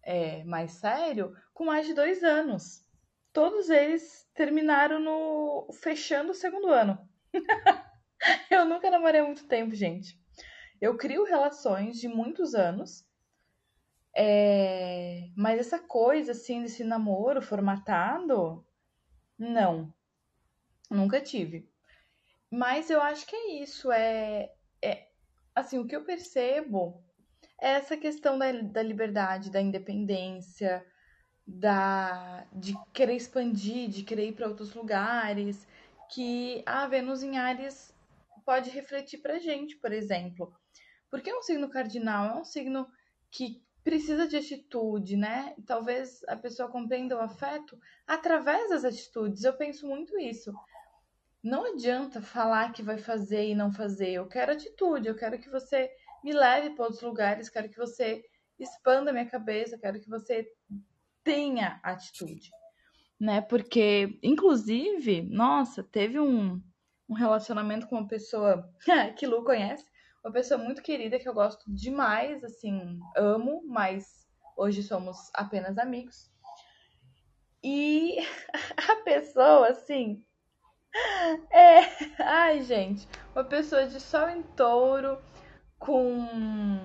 é, 0.03 0.45
mais 0.45 0.73
sério, 0.73 1.35
com 1.53 1.65
mais 1.65 1.87
de 1.87 1.95
dois 1.95 2.23
anos. 2.23 2.85
Todos 3.33 3.69
eles 3.69 4.29
terminaram 4.35 4.99
no 5.01 5.69
fechando 5.75 6.33
o 6.33 6.35
segundo 6.35 6.69
ano. 6.69 6.99
eu 8.51 8.65
nunca 8.65 8.91
namorei 8.91 9.23
muito 9.23 9.47
tempo, 9.47 9.75
gente. 9.75 10.19
Eu 10.81 10.97
crio 10.97 11.25
relações 11.25 12.01
de 12.01 12.09
muitos 12.09 12.55
anos 12.55 13.09
é... 14.21 15.31
Mas 15.37 15.61
essa 15.61 15.79
coisa, 15.79 16.33
assim, 16.33 16.63
desse 16.63 16.83
namoro 16.83 17.41
formatado, 17.41 18.67
não. 19.39 19.95
Nunca 20.91 21.21
tive. 21.21 21.71
Mas 22.51 22.91
eu 22.91 23.01
acho 23.01 23.25
que 23.27 23.37
é 23.37 23.63
isso. 23.63 23.93
É 23.93 24.53
assim, 25.59 25.79
o 25.79 25.87
que 25.87 25.95
eu 25.95 26.05
percebo 26.05 27.03
é 27.61 27.71
essa 27.71 27.97
questão 27.97 28.39
da, 28.39 28.51
da 28.53 28.83
liberdade, 28.83 29.51
da 29.51 29.61
independência, 29.61 30.85
da 31.47 32.47
de 32.53 32.75
querer 32.93 33.15
expandir, 33.15 33.89
de 33.89 34.03
querer 34.03 34.29
ir 34.29 34.33
para 34.33 34.49
outros 34.49 34.75
lugares, 34.75 35.67
que 36.11 36.63
a 36.67 36.87
Vênus 36.87 37.23
em 37.23 37.39
Ares 37.39 37.95
pode 38.45 38.71
refletir 38.71 39.19
pra 39.19 39.39
gente, 39.39 39.77
por 39.77 39.93
exemplo. 39.93 40.53
Porque 41.11 41.31
é 41.31 41.37
um 41.37 41.43
signo 41.43 41.69
cardinal, 41.69 42.37
é 42.37 42.41
um 42.41 42.45
signo 42.45 42.87
que 43.31 43.63
precisa 43.83 44.29
de 44.29 44.37
atitude, 44.37 45.17
né? 45.17 45.55
Talvez 45.67 46.23
a 46.29 46.37
pessoa 46.37 46.69
compreenda 46.69 47.17
o 47.17 47.21
afeto 47.21 47.79
através 48.07 48.69
das 48.69 48.85
atitudes. 48.85 49.45
Eu 49.45 49.57
penso 49.57 49.87
muito 49.87 50.19
isso. 50.19 50.53
Não 51.43 51.72
adianta 51.72 52.20
falar 52.20 52.72
que 52.72 52.82
vai 52.82 52.99
fazer 52.99 53.49
e 53.49 53.55
não 53.55 53.72
fazer. 53.72 54.11
Eu 54.11 54.26
quero 54.26 54.53
atitude, 54.53 55.09
eu 55.09 55.16
quero 55.16 55.39
que 55.39 55.49
você 55.49 55.91
me 56.22 56.32
leve 56.32 56.70
para 56.70 56.84
outros 56.84 57.03
lugares, 57.03 57.49
quero 57.49 57.68
que 57.68 57.76
você 57.76 58.24
expanda 58.59 59.12
minha 59.12 59.26
cabeça, 59.26 59.78
quero 59.78 60.01
que 60.01 60.09
você 60.09 60.47
tenha 61.22 61.78
atitude, 61.82 62.51
né? 63.20 63.41
Porque, 63.41 64.18
inclusive, 64.22 65.22
nossa, 65.22 65.82
teve 65.82 66.18
um, 66.18 66.61
um 67.09 67.14
relacionamento 67.14 67.86
com 67.86 67.97
uma 67.97 68.09
pessoa 68.09 68.68
que 69.16 69.26
Lu 69.26 69.45
conhece, 69.45 69.84
uma 70.24 70.32
pessoa 70.32 70.59
muito 70.59 70.82
querida 70.82 71.18
que 71.18 71.28
eu 71.28 71.34
gosto 71.34 71.64
demais, 71.72 72.43
assim, 72.43 72.99
amo, 73.16 73.62
mas 73.66 74.26
hoje 74.57 74.82
somos 74.82 75.30
apenas 75.34 75.78
amigos. 75.78 76.30
E 77.62 78.18
a 78.91 78.97
pessoa, 79.05 79.68
assim, 79.68 80.24
é. 81.51 82.23
Ai, 82.23 82.63
gente, 82.63 83.09
uma 83.35 83.45
pessoa 83.45 83.87
de 83.87 84.01
sol 84.01 84.29
em 84.29 84.43
touro 84.43 85.19
com. 85.79 86.79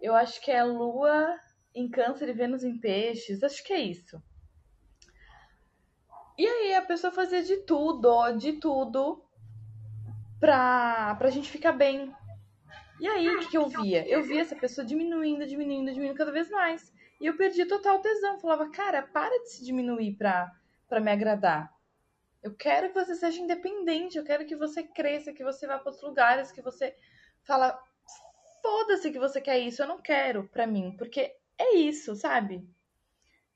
Eu 0.00 0.14
acho 0.14 0.40
que 0.40 0.50
é 0.50 0.62
lua 0.62 1.38
em 1.74 1.88
câncer 1.88 2.28
e 2.28 2.32
Vênus 2.32 2.64
em 2.64 2.78
peixes, 2.78 3.42
acho 3.42 3.62
que 3.64 3.72
é 3.72 3.80
isso. 3.80 4.22
E 6.38 6.46
aí 6.46 6.74
a 6.74 6.82
pessoa 6.82 7.12
fazia 7.12 7.42
de 7.42 7.56
tudo, 7.58 8.32
de 8.32 8.54
tudo 8.54 9.24
pra, 10.38 11.14
pra 11.14 11.30
gente 11.30 11.50
ficar 11.50 11.72
bem. 11.72 12.14
E 12.98 13.06
aí, 13.06 13.28
o 13.28 13.40
que, 13.40 13.48
que 13.48 13.58
eu 13.58 13.68
via? 13.68 14.08
Eu 14.08 14.22
via 14.22 14.40
essa 14.40 14.56
pessoa 14.56 14.86
diminuindo, 14.86 15.46
diminuindo, 15.46 15.92
diminuindo 15.92 16.16
cada 16.16 16.32
vez 16.32 16.50
mais. 16.50 16.92
E 17.20 17.26
eu 17.26 17.36
perdi 17.36 17.66
total 17.66 18.00
tesão. 18.00 18.38
Falava, 18.38 18.70
cara, 18.70 19.02
para 19.02 19.38
de 19.42 19.50
se 19.50 19.64
diminuir 19.64 20.14
pra, 20.16 20.50
pra 20.88 21.00
me 21.00 21.10
agradar. 21.10 21.75
Eu 22.46 22.54
quero 22.54 22.88
que 22.88 22.94
você 22.94 23.16
seja 23.16 23.40
independente, 23.40 24.16
eu 24.16 24.22
quero 24.22 24.46
que 24.46 24.54
você 24.54 24.84
cresça, 24.84 25.32
que 25.32 25.42
você 25.42 25.66
vá 25.66 25.78
para 25.78 25.88
outros 25.90 26.08
lugares, 26.08 26.52
que 26.52 26.62
você 26.62 26.94
fala, 27.42 27.76
foda-se 28.62 29.10
que 29.10 29.18
você 29.18 29.40
quer 29.40 29.58
isso, 29.58 29.82
eu 29.82 29.88
não 29.88 30.00
quero 30.00 30.48
pra 30.50 30.64
mim, 30.64 30.94
porque 30.96 31.34
é 31.58 31.74
isso, 31.74 32.14
sabe? 32.14 32.64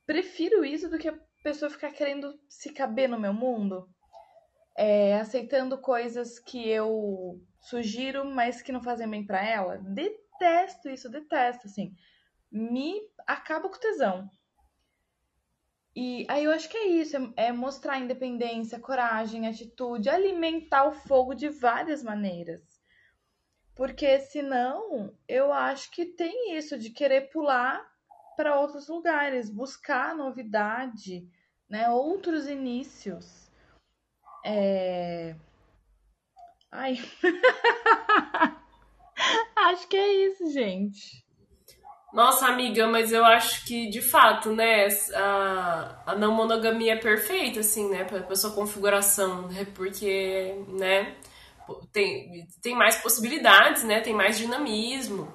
Prefiro 0.05 0.65
isso 0.65 0.91
do 0.91 0.99
que 0.99 1.09
a 1.09 1.17
pessoa 1.41 1.71
ficar 1.71 1.93
querendo 1.93 2.37
se 2.49 2.73
caber 2.73 3.09
no 3.09 3.19
meu 3.19 3.33
mundo 3.33 3.89
é, 4.77 5.21
aceitando 5.21 5.79
coisas 5.79 6.41
que 6.41 6.69
eu 6.69 7.41
sugiro, 7.61 8.25
mas 8.25 8.61
que 8.61 8.73
não 8.73 8.83
fazem 8.83 9.09
bem 9.09 9.25
para 9.25 9.41
ela. 9.45 9.79
Detesto 9.79 10.89
isso, 10.91 11.09
detesto, 11.09 11.69
assim. 11.69 11.95
Me 12.51 13.01
acaba 13.25 13.69
com 13.69 13.79
tesão. 13.79 14.29
E 15.95 16.25
aí 16.29 16.45
eu 16.45 16.53
acho 16.53 16.69
que 16.69 16.77
é 16.77 16.87
isso, 16.87 17.17
é, 17.17 17.49
é 17.49 17.53
mostrar 17.53 17.99
independência, 17.99 18.79
coragem, 18.79 19.49
atitude, 19.49 20.09
alimentar 20.09 20.87
o 20.87 20.93
fogo 20.93 21.35
de 21.35 21.49
várias 21.49 22.03
maneiras. 22.03 22.63
Porque 23.75 24.21
senão, 24.21 25.13
eu 25.27 25.53
acho 25.53 25.91
que 25.91 26.05
tem 26.05 26.57
isso 26.57 26.79
de 26.79 26.91
querer 26.91 27.31
pular 27.31 27.85
para 28.37 28.61
outros 28.61 28.89
lugares, 28.89 29.51
buscar 29.51 30.15
novidade, 30.15 31.29
né, 31.69 31.91
outros 31.91 32.47
inícios. 32.47 33.51
É... 34.45 35.35
Ai. 36.71 36.99
acho 39.57 39.89
que 39.89 39.97
é 39.97 40.13
isso, 40.27 40.51
gente. 40.51 41.25
Nossa, 42.13 42.47
amiga, 42.47 42.89
mas 42.89 43.13
eu 43.13 43.25
acho 43.25 43.65
que, 43.65 43.89
de 43.89 44.03
fato, 44.03 44.51
né, 44.51 44.89
a, 45.15 46.03
a 46.07 46.17
não 46.17 46.35
monogamia 46.35 46.95
é 46.95 46.97
perfeita, 46.97 47.61
assim, 47.61 47.89
né, 47.89 48.05
pra, 48.05 48.21
pra 48.21 48.35
sua 48.35 48.51
configuração, 48.51 49.47
né, 49.49 49.65
porque, 49.75 50.57
né, 50.69 51.15
tem, 51.93 52.47
tem 52.61 52.75
mais 52.75 52.97
possibilidades, 52.97 53.85
né, 53.85 54.01
tem 54.01 54.13
mais 54.13 54.37
dinamismo. 54.37 55.33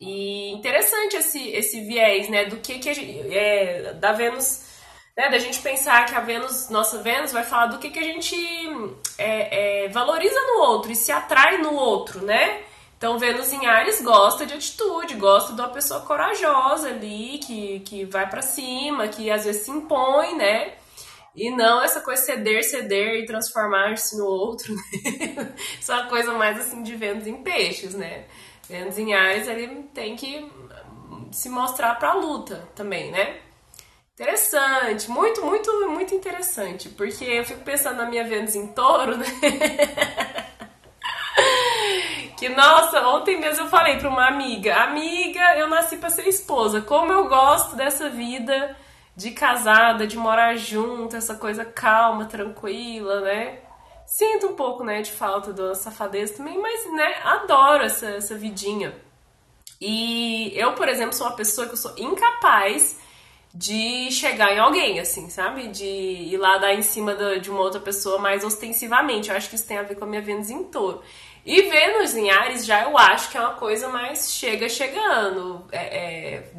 E 0.00 0.50
interessante 0.52 1.16
esse, 1.16 1.50
esse 1.50 1.82
viés, 1.82 2.28
né, 2.30 2.46
do 2.46 2.56
que, 2.56 2.78
que 2.78 2.88
a 2.88 2.94
gente, 2.94 3.34
é, 3.34 3.92
da 3.94 4.12
Vênus 4.12 4.72
né, 5.16 5.28
da 5.28 5.38
gente 5.38 5.60
pensar 5.60 6.06
que 6.06 6.14
a 6.14 6.20
Vênus, 6.20 6.68
nossa 6.70 7.02
Vênus, 7.02 7.32
vai 7.32 7.44
falar 7.44 7.66
do 7.66 7.78
que, 7.78 7.90
que 7.90 7.98
a 7.98 8.02
gente 8.02 8.34
é, 9.18 9.84
é, 9.84 9.88
valoriza 9.88 10.40
no 10.40 10.60
outro 10.62 10.90
e 10.90 10.96
se 10.96 11.12
atrai 11.12 11.58
no 11.58 11.74
outro, 11.74 12.24
né? 12.24 12.62
Então, 13.02 13.18
Vênus 13.18 13.52
em 13.52 13.66
Ares 13.66 14.00
gosta 14.00 14.46
de 14.46 14.54
atitude, 14.54 15.16
gosta 15.16 15.54
de 15.54 15.60
uma 15.60 15.70
pessoa 15.70 16.02
corajosa 16.02 16.86
ali, 16.86 17.40
que, 17.44 17.80
que 17.80 18.04
vai 18.04 18.30
para 18.30 18.40
cima, 18.42 19.08
que 19.08 19.28
às 19.28 19.44
vezes 19.44 19.62
se 19.62 19.72
impõe, 19.72 20.36
né? 20.36 20.74
E 21.34 21.50
não 21.50 21.82
essa 21.82 22.00
coisa 22.00 22.22
ceder, 22.22 22.62
ceder 22.62 23.16
e 23.16 23.26
transformar-se 23.26 24.16
no 24.16 24.26
outro. 24.26 24.72
Né? 25.34 25.52
Isso 25.80 25.90
é 25.90 25.96
uma 25.96 26.06
coisa 26.06 26.32
mais 26.34 26.60
assim 26.60 26.84
de 26.84 26.94
Vênus 26.94 27.26
em 27.26 27.42
peixes, 27.42 27.92
né? 27.92 28.26
Vênus 28.68 28.96
em 28.96 29.12
Ares, 29.12 29.48
ele 29.48 29.82
tem 29.92 30.14
que 30.14 30.48
se 31.32 31.48
mostrar 31.48 31.96
pra 31.96 32.12
luta 32.12 32.68
também, 32.72 33.10
né? 33.10 33.40
Interessante, 34.14 35.10
muito, 35.10 35.44
muito, 35.44 35.88
muito 35.88 36.14
interessante, 36.14 36.88
porque 36.90 37.24
eu 37.24 37.44
fico 37.44 37.64
pensando 37.64 37.96
na 37.96 38.08
minha 38.08 38.22
Vênus 38.22 38.54
em 38.54 38.68
touro, 38.68 39.16
né? 39.16 39.26
que 42.42 42.48
nossa, 42.48 43.06
ontem 43.06 43.38
mesmo 43.38 43.66
eu 43.66 43.68
falei 43.68 43.98
para 43.98 44.08
uma 44.08 44.26
amiga, 44.26 44.74
amiga, 44.82 45.56
eu 45.56 45.68
nasci 45.68 45.96
para 45.96 46.10
ser 46.10 46.26
esposa, 46.26 46.80
como 46.80 47.12
eu 47.12 47.28
gosto 47.28 47.76
dessa 47.76 48.08
vida 48.08 48.76
de 49.16 49.30
casada, 49.30 50.08
de 50.08 50.16
morar 50.16 50.56
junto, 50.56 51.14
essa 51.14 51.36
coisa 51.36 51.64
calma, 51.64 52.24
tranquila, 52.24 53.20
né? 53.20 53.60
Sinto 54.04 54.48
um 54.48 54.56
pouco, 54.56 54.82
né, 54.82 55.02
de 55.02 55.12
falta 55.12 55.52
da 55.52 55.72
safadeza 55.76 56.38
também, 56.38 56.58
mas, 56.58 56.92
né, 56.92 57.14
adoro 57.22 57.84
essa, 57.84 58.06
essa 58.06 58.34
vidinha. 58.34 58.92
E 59.80 60.52
eu, 60.56 60.72
por 60.72 60.88
exemplo, 60.88 61.12
sou 61.12 61.28
uma 61.28 61.36
pessoa 61.36 61.68
que 61.68 61.74
eu 61.74 61.76
sou 61.76 61.94
incapaz 61.96 62.98
de 63.54 64.10
chegar 64.10 64.52
em 64.52 64.58
alguém, 64.58 64.98
assim, 64.98 65.28
sabe? 65.28 65.68
De 65.68 65.84
ir 65.84 66.38
lá 66.38 66.58
dar 66.58 66.74
em 66.74 66.82
cima 66.82 67.14
de 67.38 67.50
uma 67.50 67.60
outra 67.60 67.80
pessoa 67.80 68.18
mais 68.18 68.42
ostensivamente. 68.42 69.30
Eu 69.30 69.36
acho 69.36 69.48
que 69.48 69.54
isso 69.54 69.68
tem 69.68 69.78
a 69.78 69.82
ver 69.82 69.94
com 69.94 70.04
a 70.04 70.08
minha 70.08 70.22
Vênus 70.22 70.50
em 70.50 70.64
touro. 70.64 71.02
E 71.44 71.62
Vênus 71.62 72.14
em 72.14 72.30
Ares 72.30 72.64
já 72.64 72.84
eu 72.84 72.96
acho 72.96 73.30
que 73.30 73.36
é 73.36 73.40
uma 73.40 73.54
coisa 73.54 73.88
mais 73.88 74.32
chega 74.32 74.68
chegando. 74.68 75.66
É, 75.72 76.36
é, 76.36 76.52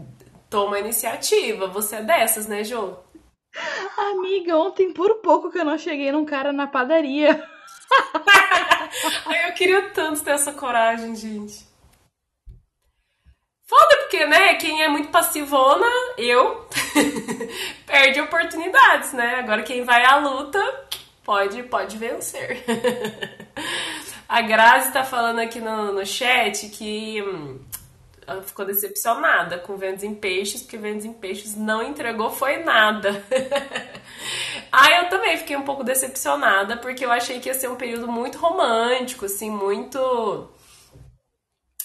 toma 0.49 0.79
iniciativa. 0.79 1.67
Você 1.67 1.97
é 1.97 2.01
dessas, 2.01 2.47
né, 2.47 2.63
Jô? 2.63 2.95
Amiga, 3.97 4.57
ontem 4.57 4.91
por 4.91 5.15
pouco 5.15 5.49
que 5.51 5.59
eu 5.59 5.65
não 5.65 5.77
cheguei 5.77 6.11
num 6.11 6.25
cara 6.25 6.51
na 6.51 6.67
padaria. 6.67 7.41
Ai, 9.25 9.49
eu 9.49 9.53
queria 9.53 9.89
tanto 9.89 10.23
ter 10.23 10.31
essa 10.31 10.51
coragem, 10.51 11.15
gente. 11.15 11.65
Foda, 13.65 13.97
porque, 14.01 14.25
né, 14.25 14.55
quem 14.55 14.83
é 14.83 14.89
muito 14.89 15.09
passivona, 15.09 15.87
eu, 16.17 16.67
perde 17.87 18.21
oportunidades, 18.21 19.13
né? 19.13 19.35
Agora 19.35 19.63
quem 19.63 19.83
vai 19.83 20.03
à 20.03 20.17
luta 20.17 20.59
pode, 21.23 21.63
pode 21.63 21.97
vencer. 21.97 22.63
A 24.27 24.41
Grazi 24.41 24.91
tá 24.91 25.03
falando 25.03 25.39
aqui 25.39 25.59
no, 25.59 25.93
no 25.93 26.05
chat 26.05 26.69
que 26.69 27.21
hum, 27.21 27.59
ela 28.25 28.41
ficou 28.41 28.65
decepcionada 28.65 29.57
com 29.59 29.77
Vênus 29.77 30.03
em 30.03 30.15
Peixes, 30.15 30.61
porque 30.61 30.77
Vênus 30.77 31.05
em 31.05 31.13
Peixes 31.13 31.55
não 31.55 31.83
entregou 31.83 32.29
foi 32.29 32.63
nada. 32.63 33.23
ah, 34.71 34.91
eu 35.01 35.09
também 35.09 35.37
fiquei 35.37 35.55
um 35.55 35.63
pouco 35.63 35.83
decepcionada, 35.83 36.77
porque 36.77 37.05
eu 37.05 37.11
achei 37.11 37.39
que 37.39 37.49
ia 37.49 37.53
ser 37.53 37.69
um 37.69 37.75
período 37.75 38.07
muito 38.07 38.37
romântico, 38.37 39.25
assim, 39.25 39.49
muito. 39.49 40.49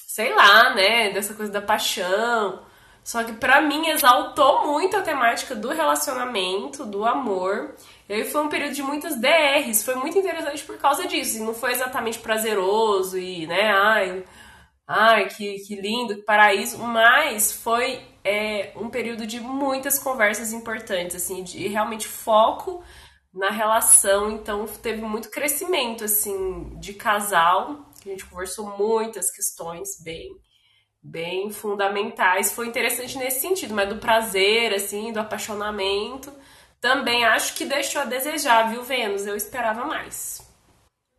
sei 0.06 0.34
lá, 0.34 0.74
né? 0.74 1.10
Dessa 1.10 1.34
coisa 1.34 1.52
da 1.52 1.60
paixão. 1.60 2.67
Só 3.08 3.24
que 3.24 3.32
para 3.32 3.62
mim 3.62 3.88
exaltou 3.88 4.66
muito 4.66 4.94
a 4.94 5.00
temática 5.00 5.54
do 5.54 5.70
relacionamento, 5.70 6.84
do 6.84 7.06
amor. 7.06 7.74
E 8.06 8.12
aí 8.12 8.24
foi 8.26 8.42
um 8.42 8.50
período 8.50 8.74
de 8.74 8.82
muitas 8.82 9.18
DRs, 9.18 9.82
foi 9.82 9.94
muito 9.94 10.18
interessante 10.18 10.62
por 10.62 10.76
causa 10.76 11.06
disso. 11.06 11.38
E 11.38 11.40
não 11.40 11.54
foi 11.54 11.72
exatamente 11.72 12.18
prazeroso 12.18 13.16
e, 13.16 13.46
né, 13.46 13.70
ai, 13.72 14.24
ai, 14.86 15.26
que, 15.30 15.58
que 15.60 15.80
lindo, 15.80 16.16
que 16.16 16.20
paraíso, 16.20 16.76
mas 16.80 17.50
foi 17.50 17.98
é, 18.22 18.72
um 18.76 18.90
período 18.90 19.26
de 19.26 19.40
muitas 19.40 19.98
conversas 19.98 20.52
importantes, 20.52 21.16
assim, 21.16 21.42
de 21.42 21.66
realmente 21.66 22.06
foco 22.06 22.84
na 23.32 23.48
relação, 23.48 24.30
então 24.32 24.66
teve 24.82 25.00
muito 25.00 25.30
crescimento, 25.30 26.04
assim, 26.04 26.78
de 26.78 26.92
casal, 26.92 27.88
a 28.04 28.08
gente 28.10 28.26
conversou 28.26 28.76
muitas 28.76 29.30
questões 29.30 29.98
bem 30.02 30.28
bem 31.10 31.50
fundamentais, 31.50 32.52
foi 32.52 32.66
interessante 32.66 33.16
nesse 33.16 33.40
sentido, 33.40 33.74
mas 33.74 33.88
do 33.88 33.96
prazer, 33.96 34.74
assim, 34.74 35.12
do 35.12 35.20
apaixonamento, 35.20 36.32
também 36.80 37.24
acho 37.24 37.54
que 37.56 37.64
deixou 37.64 38.02
a 38.02 38.04
desejar, 38.04 38.70
viu, 38.70 38.82
Vênus? 38.82 39.26
Eu 39.26 39.34
esperava 39.34 39.84
mais. 39.84 40.46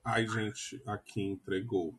Ai, 0.06 0.28
gente, 0.28 0.82
aqui 0.86 1.22
entregou. 1.22 1.94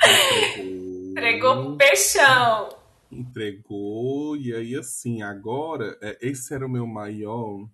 Entregou. 0.56 1.10
Entregou 1.10 1.76
peixão. 1.76 2.68
Entregou, 3.10 4.36
e 4.36 4.54
aí 4.54 4.76
assim, 4.76 5.22
agora, 5.22 5.98
é, 6.00 6.16
esse 6.20 6.54
era 6.54 6.64
o 6.64 6.70
meu 6.70 6.86
maior. 6.86 7.68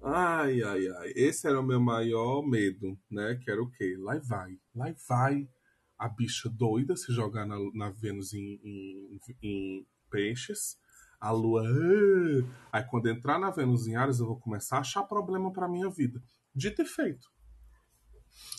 Ai, 0.00 0.62
ai, 0.62 0.86
ai. 0.86 1.12
Esse 1.16 1.48
era 1.48 1.58
o 1.58 1.62
meu 1.62 1.80
maior 1.80 2.42
medo, 2.46 2.96
né? 3.10 3.40
Que 3.42 3.50
era 3.50 3.60
o 3.60 3.70
quê? 3.70 3.96
Lá 3.98 4.18
vai, 4.22 4.56
lá 4.74 4.94
vai 5.08 5.48
a 5.98 6.08
bicha 6.08 6.48
doida 6.48 6.96
se 6.96 7.12
jogar 7.12 7.46
na, 7.46 7.56
na 7.72 7.90
Vênus 7.90 8.32
em, 8.32 8.60
em, 8.62 9.20
em 9.42 9.86
peixes. 10.10 10.76
A 11.20 11.30
lua. 11.30 11.62
Aí 12.70 12.84
quando 12.84 13.08
entrar 13.08 13.38
na 13.38 13.50
Vênus 13.50 13.86
em 13.86 13.96
Ares, 13.96 14.20
eu 14.20 14.26
vou 14.26 14.38
começar 14.38 14.76
a 14.76 14.80
achar 14.80 15.02
problema 15.04 15.50
pra 15.52 15.68
minha 15.68 15.88
vida. 15.88 16.22
Dito 16.54 16.82
e 16.82 16.84
feito. 16.84 17.26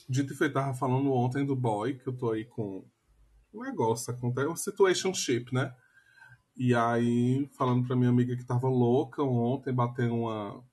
Dito 0.10 0.34
e 0.34 0.36
feito, 0.36 0.54
tava 0.54 0.74
falando 0.74 1.12
ontem 1.12 1.46
do 1.46 1.56
boy, 1.56 1.98
que 1.98 2.08
eu 2.08 2.18
tô 2.18 2.32
aí 2.32 2.46
com 2.46 2.86
um 3.54 3.62
negócio, 3.62 4.14
acontece, 4.14 4.48
um 4.48 4.56
situationship, 4.56 5.54
né? 5.54 5.76
E 6.58 6.74
aí, 6.74 7.50
falando 7.58 7.86
pra 7.86 7.96
minha 7.96 8.10
amiga 8.10 8.36
que 8.36 8.46
tava 8.46 8.68
louca 8.68 9.22
ontem, 9.22 9.74
bateu 9.74 10.14
uma. 10.14 10.64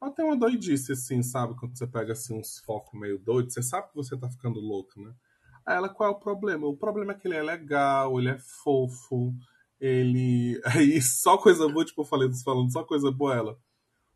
Bateu 0.00 0.24
uma 0.26 0.36
doidice, 0.36 0.92
assim, 0.92 1.22
sabe? 1.22 1.54
Quando 1.54 1.76
você 1.76 1.86
pega 1.86 2.12
assim 2.12 2.38
uns 2.38 2.58
focos 2.60 2.98
meio 2.98 3.18
doidos, 3.18 3.52
você 3.52 3.62
sabe 3.62 3.88
que 3.90 3.94
você 3.94 4.16
tá 4.16 4.30
ficando 4.30 4.58
louca, 4.58 4.98
né? 5.00 5.14
Aí 5.70 5.76
ela, 5.76 5.88
qual 5.88 6.10
é 6.10 6.12
o 6.12 6.18
problema? 6.18 6.66
O 6.66 6.76
problema 6.76 7.12
é 7.12 7.14
que 7.14 7.28
ele 7.28 7.36
é 7.36 7.42
legal, 7.44 8.18
ele 8.18 8.30
é 8.30 8.38
fofo, 8.40 9.32
ele. 9.80 10.60
Aí 10.66 11.00
só 11.00 11.38
coisa 11.38 11.68
boa, 11.68 11.84
tipo, 11.84 12.00
eu 12.00 12.04
falei, 12.04 12.28
falando 12.44 12.72
só 12.72 12.82
coisa 12.82 13.08
boa, 13.12 13.36
ela. 13.36 13.58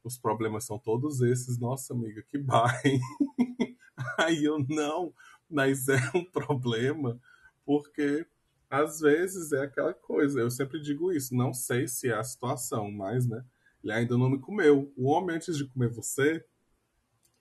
Os 0.02 0.18
problemas 0.18 0.64
são 0.64 0.80
todos 0.80 1.20
esses, 1.20 1.56
nossa 1.56 1.94
amiga, 1.94 2.24
que 2.24 2.38
bem. 2.38 3.00
Aí 4.18 4.42
eu 4.42 4.58
não, 4.68 5.14
mas 5.48 5.86
é 5.86 6.00
um 6.12 6.24
problema, 6.24 7.20
porque 7.64 8.26
às 8.68 8.98
vezes 8.98 9.52
é 9.52 9.62
aquela 9.62 9.94
coisa. 9.94 10.40
Eu 10.40 10.50
sempre 10.50 10.80
digo 10.80 11.12
isso, 11.12 11.36
não 11.36 11.54
sei 11.54 11.86
se 11.86 12.08
é 12.08 12.14
a 12.14 12.24
situação, 12.24 12.90
mas, 12.90 13.28
né? 13.28 13.44
Ele 13.80 13.92
ainda 13.92 14.18
não 14.18 14.28
me 14.28 14.40
comeu. 14.40 14.92
O 14.96 15.08
homem, 15.08 15.36
antes 15.36 15.56
de 15.56 15.68
comer 15.68 15.88
você, 15.88 16.44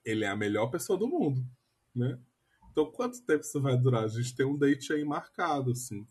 ele 0.05 0.23
é 0.23 0.27
a 0.27 0.35
melhor 0.35 0.67
pessoa 0.67 0.99
do 0.99 1.07
mundo, 1.07 1.43
né? 1.95 2.19
Então, 2.73 2.87
quanto 2.87 3.21
tempo 3.21 3.41
isso 3.41 3.61
vai 3.61 3.77
durar? 3.77 4.03
A 4.03 4.07
gente 4.07 4.35
tem 4.35 4.45
um 4.45 4.57
date 4.57 4.91
aí 4.91 5.05
marcado, 5.05 5.71
assim. 5.71 6.05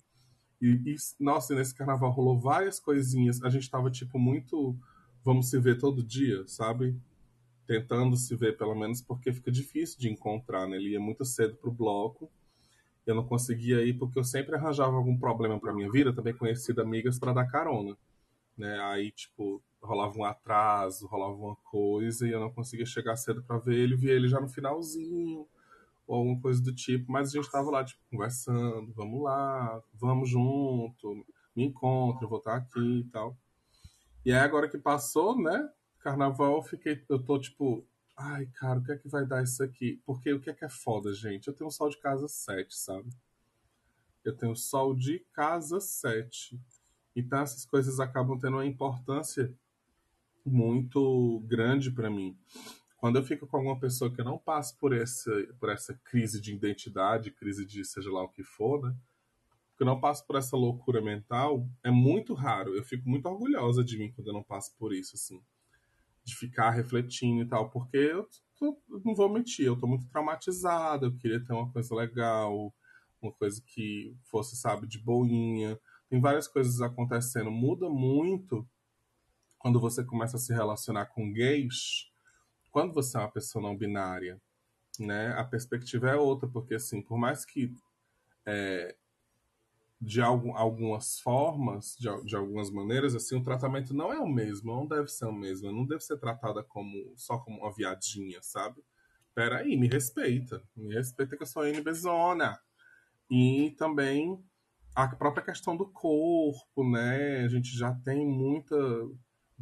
E, 0.61 0.81
e 0.87 0.97
nossa, 1.19 1.57
nesse 1.57 1.75
carnaval 1.75 2.13
rolou 2.13 2.39
várias 2.39 2.79
coisinhas. 2.79 3.43
A 3.43 3.51
gente 3.51 3.69
tava, 3.69 3.91
tipo, 3.91 4.17
muito. 4.17 4.77
Vamos 5.25 5.51
se 5.51 5.59
ver 5.59 5.79
todo 5.79 6.03
dia, 6.05 6.47
sabe? 6.47 6.97
Tentando 7.67 8.17
se 8.17 8.37
ver, 8.37 8.57
pelo 8.57 8.77
menos, 8.77 9.01
porque 9.01 9.33
fica 9.33 9.51
difícil 9.51 9.99
de 9.99 10.09
encontrar, 10.09 10.69
né? 10.69 10.77
Ele 10.77 10.91
ia 10.91 11.01
muito 11.01 11.25
cedo 11.25 11.57
pro 11.57 11.73
bloco. 11.73 12.31
Eu 13.05 13.17
não 13.17 13.27
conseguia 13.27 13.85
ir 13.85 13.95
porque 13.95 14.19
eu 14.19 14.25
sempre 14.25 14.55
arranjava 14.55 14.97
algum 14.97 15.19
problema 15.19 15.59
pra 15.59 15.75
minha 15.75 15.91
vida, 15.91 16.13
também 16.13 16.33
conhecido 16.33 16.81
amigas 16.81 17.19
para 17.19 17.33
dar 17.33 17.47
carona. 17.47 17.97
Né? 18.57 18.79
Aí, 18.83 19.11
tipo, 19.11 19.61
rolava 19.81 20.17
um 20.17 20.25
atraso, 20.25 21.09
rolava 21.09 21.35
uma 21.35 21.57
coisa 21.57 22.27
e 22.27 22.31
eu 22.31 22.39
não 22.39 22.53
conseguia 22.53 22.87
chegar 22.87 23.17
cedo 23.17 23.43
para 23.43 23.59
ver 23.59 23.77
ele, 23.77 23.97
via 23.97 24.13
ele 24.13 24.29
já 24.29 24.41
no 24.41 24.49
finalzinho 24.49 25.49
ou 26.07 26.17
alguma 26.17 26.41
coisa 26.41 26.63
do 26.63 26.75
tipo, 26.75 27.11
mas 27.11 27.29
a 27.29 27.33
gente 27.33 27.45
estava 27.45 27.71
lá, 27.71 27.85
tipo, 27.85 28.01
conversando, 28.11 28.93
vamos 28.93 29.23
lá, 29.23 29.83
vamos 29.95 30.29
junto, 30.29 31.25
me 31.55 31.65
encontre, 31.65 32.27
vou 32.27 32.39
estar 32.39 32.57
aqui 32.57 33.01
e 33.01 33.05
tal. 33.05 33.37
E 34.25 34.33
aí 34.33 34.39
agora 34.39 34.69
que 34.69 34.79
passou, 34.79 35.41
né, 35.41 35.71
carnaval, 36.01 36.57
eu 36.57 36.63
fiquei, 36.63 37.03
eu 37.09 37.23
tô 37.23 37.39
tipo, 37.39 37.87
ai, 38.17 38.47
cara, 38.47 38.79
o 38.79 38.85
que 38.85 38.93
é 38.93 38.97
que 38.97 39.09
vai 39.09 39.27
dar 39.27 39.43
isso 39.43 39.63
aqui? 39.63 40.01
Porque 40.05 40.33
o 40.33 40.41
que 40.41 40.51
é 40.51 40.55
que 40.55 40.65
é 40.65 40.69
foda, 40.69 41.13
gente? 41.13 41.49
Eu 41.49 41.55
tenho 41.55 41.71
sol 41.71 41.89
de 41.89 41.99
casa 41.99 42.29
7, 42.29 42.75
sabe? 42.75 43.09
Eu 44.25 44.37
tenho 44.37 44.55
sol 44.55 44.95
de 44.95 45.21
casa 45.33 45.81
7. 45.81 46.61
Então 47.15 47.41
essas 47.41 47.65
coisas 47.65 48.01
acabam 48.01 48.39
tendo 48.39 48.57
uma 48.57 48.67
importância 48.67 49.53
muito 50.45 51.41
grande 51.47 51.91
para 51.91 52.11
mim. 52.11 52.37
Quando 53.03 53.17
eu 53.17 53.25
fico 53.25 53.49
com 53.49 53.57
alguma 53.57 53.81
pessoa 53.81 54.15
que 54.15 54.23
não 54.23 54.39
passa 54.39 54.77
por 54.79 54.93
essa, 54.93 55.33
por 55.59 55.69
essa 55.69 55.93
crise 56.05 56.41
de 56.41 56.55
identidade, 56.55 57.33
crise 57.33 57.67
de 57.67 57.85
seja 57.85 58.09
lá 58.09 58.23
o 58.23 58.29
que 58.29 58.45
for, 58.45 58.81
né? 58.81 58.97
Que 59.77 59.85
não 59.85 59.99
passa 59.99 60.25
por 60.25 60.37
essa 60.37 60.57
loucura 60.57 61.03
mental, 61.03 61.69
é 61.83 61.91
muito 61.91 62.33
raro. 62.33 62.77
Eu 62.77 62.85
fico 62.85 63.11
muito 63.11 63.27
orgulhosa 63.27 63.83
de 63.83 63.99
mim 63.99 64.13
quando 64.13 64.29
eu 64.29 64.33
não 64.33 64.45
passo 64.45 64.73
por 64.79 64.95
isso, 64.95 65.17
assim. 65.17 65.43
De 66.23 66.37
ficar 66.37 66.71
refletindo 66.71 67.43
e 67.43 67.45
tal, 67.45 67.71
porque 67.71 67.97
eu 67.97 68.29
tô, 68.57 68.81
não 69.05 69.17
vou 69.17 69.29
mentir, 69.29 69.67
eu 69.67 69.77
tô 69.77 69.89
muito 69.89 70.07
traumatizada, 70.07 71.07
eu 71.07 71.17
queria 71.17 71.45
ter 71.45 71.53
uma 71.53 71.69
coisa 71.73 71.93
legal, 71.97 72.73
uma 73.21 73.33
coisa 73.33 73.61
que 73.67 74.17
fosse, 74.31 74.55
sabe, 74.55 74.87
de 74.87 75.01
boinha. 75.01 75.77
Tem 76.09 76.21
várias 76.21 76.47
coisas 76.47 76.81
acontecendo. 76.81 77.51
Muda 77.51 77.89
muito 77.89 78.65
quando 79.59 79.81
você 79.81 80.05
começa 80.05 80.37
a 80.37 80.41
se 80.41 80.55
relacionar 80.55 81.07
com 81.07 81.33
gays, 81.33 82.12
quando 82.73 82.93
você 82.95 83.17
é 83.17 83.21
uma 83.21 83.31
pessoa 83.31 83.63
não 83.63 83.77
binária, 83.77 84.41
né? 84.99 85.35
A 85.39 85.45
perspectiva 85.45 86.11
é 86.11 86.17
outra, 86.17 86.49
porque 86.49 86.75
assim, 86.75 87.03
por 87.03 87.19
mais 87.19 87.45
que 87.45 87.73
é, 88.47 88.97
de 90.01 90.21
algum, 90.21 90.57
algumas 90.57 91.21
formas, 91.21 91.97
de, 92.01 92.09
de, 92.25 92.35
algumas 92.35 92.71
maneiras, 92.71 93.15
assim, 93.15 93.37
o 93.37 93.43
tratamento 93.43 93.95
não 93.95 94.13
é 94.13 94.19
o 94.19 94.27
mesmo, 94.27 94.75
não 94.75 94.87
deve 94.87 95.09
ser 95.09 95.27
o 95.27 95.33
mesmo, 95.33 95.71
não 95.71 95.87
deve 95.87 96.01
ser 96.01 96.19
tratada 96.19 96.63
como 96.65 97.13
só 97.17 97.39
como 97.39 97.59
uma 97.59 97.73
viadinha, 97.73 98.41
sabe? 98.43 98.83
Peraí, 99.35 99.77
me 99.77 99.87
respeita, 99.87 100.63
me 100.75 100.95
respeita 100.95 101.37
que 101.37 101.43
eu 101.43 101.47
sou 101.47 101.65
NBzona. 101.65 102.59
E 103.31 103.71
também 103.79 104.43
a 104.95 105.09
própria 105.09 105.45
questão 105.45 105.77
do 105.77 105.87
corpo, 105.87 106.91
né? 106.91 107.45
A 107.45 107.49
gente 107.49 107.77
já 107.77 107.95
tem 108.05 108.27
muita 108.27 108.77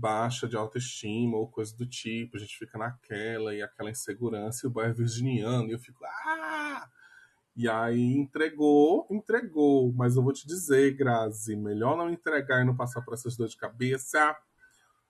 baixa 0.01 0.49
de 0.49 0.57
autoestima 0.57 1.37
ou 1.37 1.47
coisa 1.47 1.77
do 1.77 1.87
tipo, 1.87 2.37
a 2.37 2.41
gente 2.41 2.57
fica 2.57 2.79
naquela 2.79 3.55
e 3.55 3.63
aquela 3.63 3.91
insegurança, 3.91 4.61
e 4.65 4.67
o 4.67 4.71
boy 4.71 4.87
é 4.87 4.93
virginiano, 4.93 5.69
e 5.69 5.73
eu 5.73 5.79
fico, 5.79 6.03
ah! 6.05 6.89
E 7.55 7.69
aí 7.69 8.17
entregou, 8.17 9.07
entregou. 9.11 9.93
Mas 9.93 10.17
eu 10.17 10.23
vou 10.23 10.33
te 10.33 10.47
dizer, 10.47 10.97
Grazi, 10.97 11.57
melhor 11.57 11.97
não 11.97 12.09
entregar 12.09 12.63
e 12.63 12.65
não 12.65 12.75
passar 12.75 13.03
por 13.03 13.13
essas 13.13 13.37
dores 13.37 13.53
de 13.53 13.59
cabeça 13.59 14.35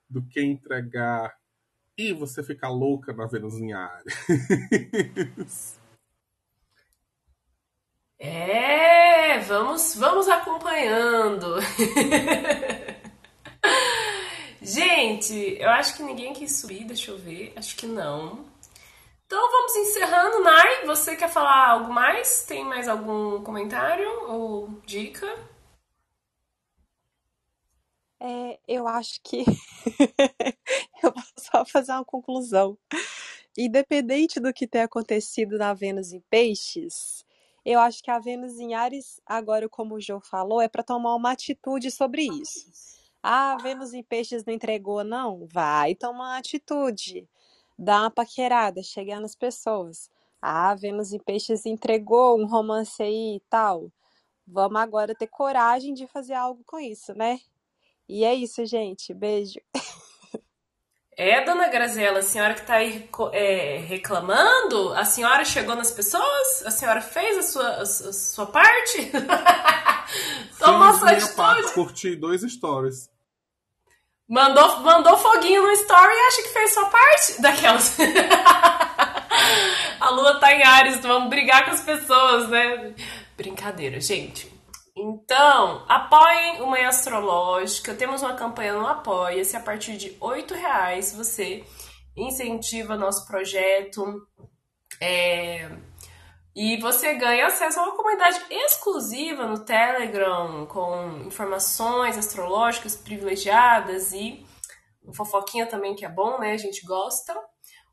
do 0.09 0.21
que 0.21 0.41
entregar 0.41 1.33
e 1.97 2.11
você 2.11 2.43
ficar 2.43 2.69
louca 2.69 3.13
na 3.13 3.27
Vênus 3.27 3.55
em 3.55 3.73
Ares. 3.73 5.79
É, 8.19 9.39
vamos, 9.39 9.95
vamos 9.95 10.27
acompanhando. 10.27 11.55
Gente, 14.61 15.57
eu 15.59 15.69
acho 15.71 15.97
que 15.97 16.03
ninguém 16.03 16.33
quis 16.33 16.57
subir, 16.57 16.83
deixa 16.85 17.09
eu 17.09 17.17
ver. 17.17 17.51
Acho 17.55 17.75
que 17.75 17.87
não. 17.87 18.45
Então 19.25 19.51
vamos 19.51 19.75
encerrando. 19.75 20.43
Nai, 20.43 20.85
você 20.85 21.15
quer 21.15 21.29
falar 21.29 21.69
algo 21.69 21.91
mais? 21.91 22.43
Tem 22.43 22.63
mais 22.63 22.87
algum 22.87 23.43
comentário 23.43 24.07
ou 24.29 24.69
dica? 24.85 25.27
É, 28.19 28.59
eu 28.67 28.87
acho 28.87 29.19
que 29.23 29.43
eu 31.01 31.11
vou 31.11 31.23
só 31.39 31.65
fazer 31.65 31.93
uma 31.93 32.05
conclusão. 32.05 32.77
Independente 33.57 34.39
do 34.39 34.53
que 34.53 34.67
tenha 34.67 34.85
acontecido 34.85 35.57
na 35.57 35.73
Vênus 35.73 36.13
em 36.13 36.21
Peixes, 36.29 37.25
eu 37.65 37.79
acho 37.79 38.03
que 38.03 38.11
a 38.11 38.19
Vênus 38.19 38.59
em 38.59 38.75
Ares, 38.75 39.19
agora 39.25 39.67
como 39.67 39.95
o 39.95 39.99
João 39.99 40.21
falou, 40.21 40.61
é 40.61 40.67
para 40.67 40.83
tomar 40.83 41.15
uma 41.15 41.31
atitude 41.31 41.89
sobre 41.89 42.23
isso. 42.23 43.00
Ah, 43.23 43.57
Vênus 43.61 43.93
em 43.93 44.03
Peixes 44.03 44.43
não 44.45 44.53
entregou, 44.53 45.03
não? 45.03 45.47
Vai 45.47 45.95
tomar 45.95 46.29
uma 46.29 46.37
atitude 46.37 47.27
dar 47.77 48.01
uma 48.01 48.11
paquerada, 48.11 48.83
chegar 48.83 49.19
nas 49.19 49.35
pessoas. 49.35 50.09
Ah, 50.41 50.73
Vênus 50.75 51.13
em 51.13 51.19
Peixes 51.19 51.65
entregou 51.65 52.39
um 52.39 52.45
romance 52.45 53.01
aí 53.01 53.37
e 53.37 53.41
tal. 53.49 53.91
Vamos 54.45 54.81
agora 54.81 55.15
ter 55.15 55.27
coragem 55.27 55.93
de 55.93 56.07
fazer 56.07 56.33
algo 56.33 56.63
com 56.65 56.79
isso, 56.79 57.13
né? 57.15 57.39
E 58.07 58.23
é 58.23 58.33
isso, 58.33 58.65
gente. 58.65 59.13
Beijo. 59.13 59.59
É, 61.17 61.43
dona 61.43 61.67
Graziela, 61.67 62.19
a 62.19 62.23
senhora 62.23 62.53
que 62.53 62.61
está 62.61 62.75
aí 62.75 63.07
é, 63.33 63.77
reclamando, 63.77 64.93
a 64.93 65.05
senhora 65.05 65.45
chegou 65.45 65.75
nas 65.75 65.91
pessoas? 65.91 66.65
A 66.65 66.71
senhora 66.71 67.01
fez 67.01 67.37
a 67.37 67.43
sua, 67.43 67.81
a 67.81 67.85
sua 67.85 68.45
parte? 68.47 69.11
Tomou 70.59 70.93
sua 70.93 71.11
atitude? 71.11 71.73
Curti 71.73 72.15
dois 72.15 72.41
stories. 72.41 73.09
Mandou, 74.27 74.79
mandou 74.79 75.17
foguinho 75.17 75.61
no 75.61 75.71
story 75.71 76.13
e 76.13 76.27
acha 76.27 76.43
que 76.43 76.49
fez 76.49 76.73
sua 76.73 76.85
parte 76.85 77.41
daquelas. 77.41 77.97
a 79.99 80.09
lua 80.09 80.39
tá 80.39 80.53
em 80.53 80.63
Ares, 80.63 81.01
vamos 81.01 81.29
brigar 81.29 81.65
com 81.65 81.71
as 81.71 81.81
pessoas, 81.81 82.47
né? 82.47 82.95
Brincadeira, 83.35 83.99
gente. 83.99 84.49
Então, 84.95 85.85
apoiem 85.87 86.61
o 86.61 86.67
Manhã 86.67 86.89
Astrológica. 86.89 87.93
Temos 87.93 88.21
uma 88.21 88.33
campanha 88.33 88.73
no 88.73 88.85
Apoia-se. 88.85 89.55
A 89.55 89.59
partir 89.59 89.97
de 89.97 90.09
R$ 90.09 90.45
reais 90.53 91.13
você 91.13 91.63
incentiva 92.15 92.95
nosso 92.95 93.25
projeto. 93.27 94.27
É, 94.99 95.69
e 96.55 96.77
você 96.77 97.13
ganha 97.13 97.47
acesso 97.47 97.79
a 97.79 97.83
uma 97.83 97.95
comunidade 97.95 98.39
exclusiva 98.49 99.45
no 99.45 99.63
Telegram, 99.63 100.65
com 100.65 101.23
informações 101.25 102.17
astrológicas 102.17 102.95
privilegiadas 102.95 104.11
e 104.11 104.45
fofoquinha 105.13 105.65
também, 105.65 105.95
que 105.95 106.05
é 106.05 106.09
bom, 106.09 106.39
né? 106.39 106.51
A 106.51 106.57
gente 106.57 106.85
gosta. 106.85 107.33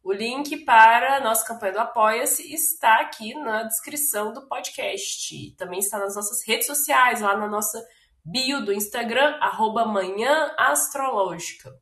O 0.03 0.13
link 0.13 0.65
para 0.65 1.17
a 1.17 1.21
nossa 1.21 1.47
campanha 1.47 1.73
do 1.73 1.81
Apoia-se 1.81 2.53
está 2.53 3.01
aqui 3.01 3.35
na 3.35 3.65
descrição 3.65 4.33
do 4.33 4.49
podcast. 4.49 5.55
Também 5.57 5.79
está 5.79 5.99
nas 5.99 6.17
nossas 6.17 6.47
redes 6.47 6.67
sociais, 6.67 7.21
lá 7.21 7.37
na 7.37 7.49
nossa 7.49 7.81
bio 8.25 8.65
do 8.65 8.73
Instagram, 8.73 9.37
arroba 9.41 9.85
Manhã 9.85 10.53
Astrológica. 10.57 11.73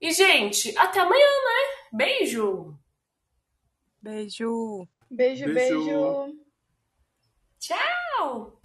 E, 0.00 0.12
gente, 0.12 0.76
até 0.76 1.00
amanhã, 1.00 1.26
né? 1.26 1.88
Beijo! 1.92 2.78
Beijo! 4.00 4.86
Beijo, 5.10 5.46
beijo. 5.52 5.84
beijo. 5.84 6.34
Tchau! 7.58 8.57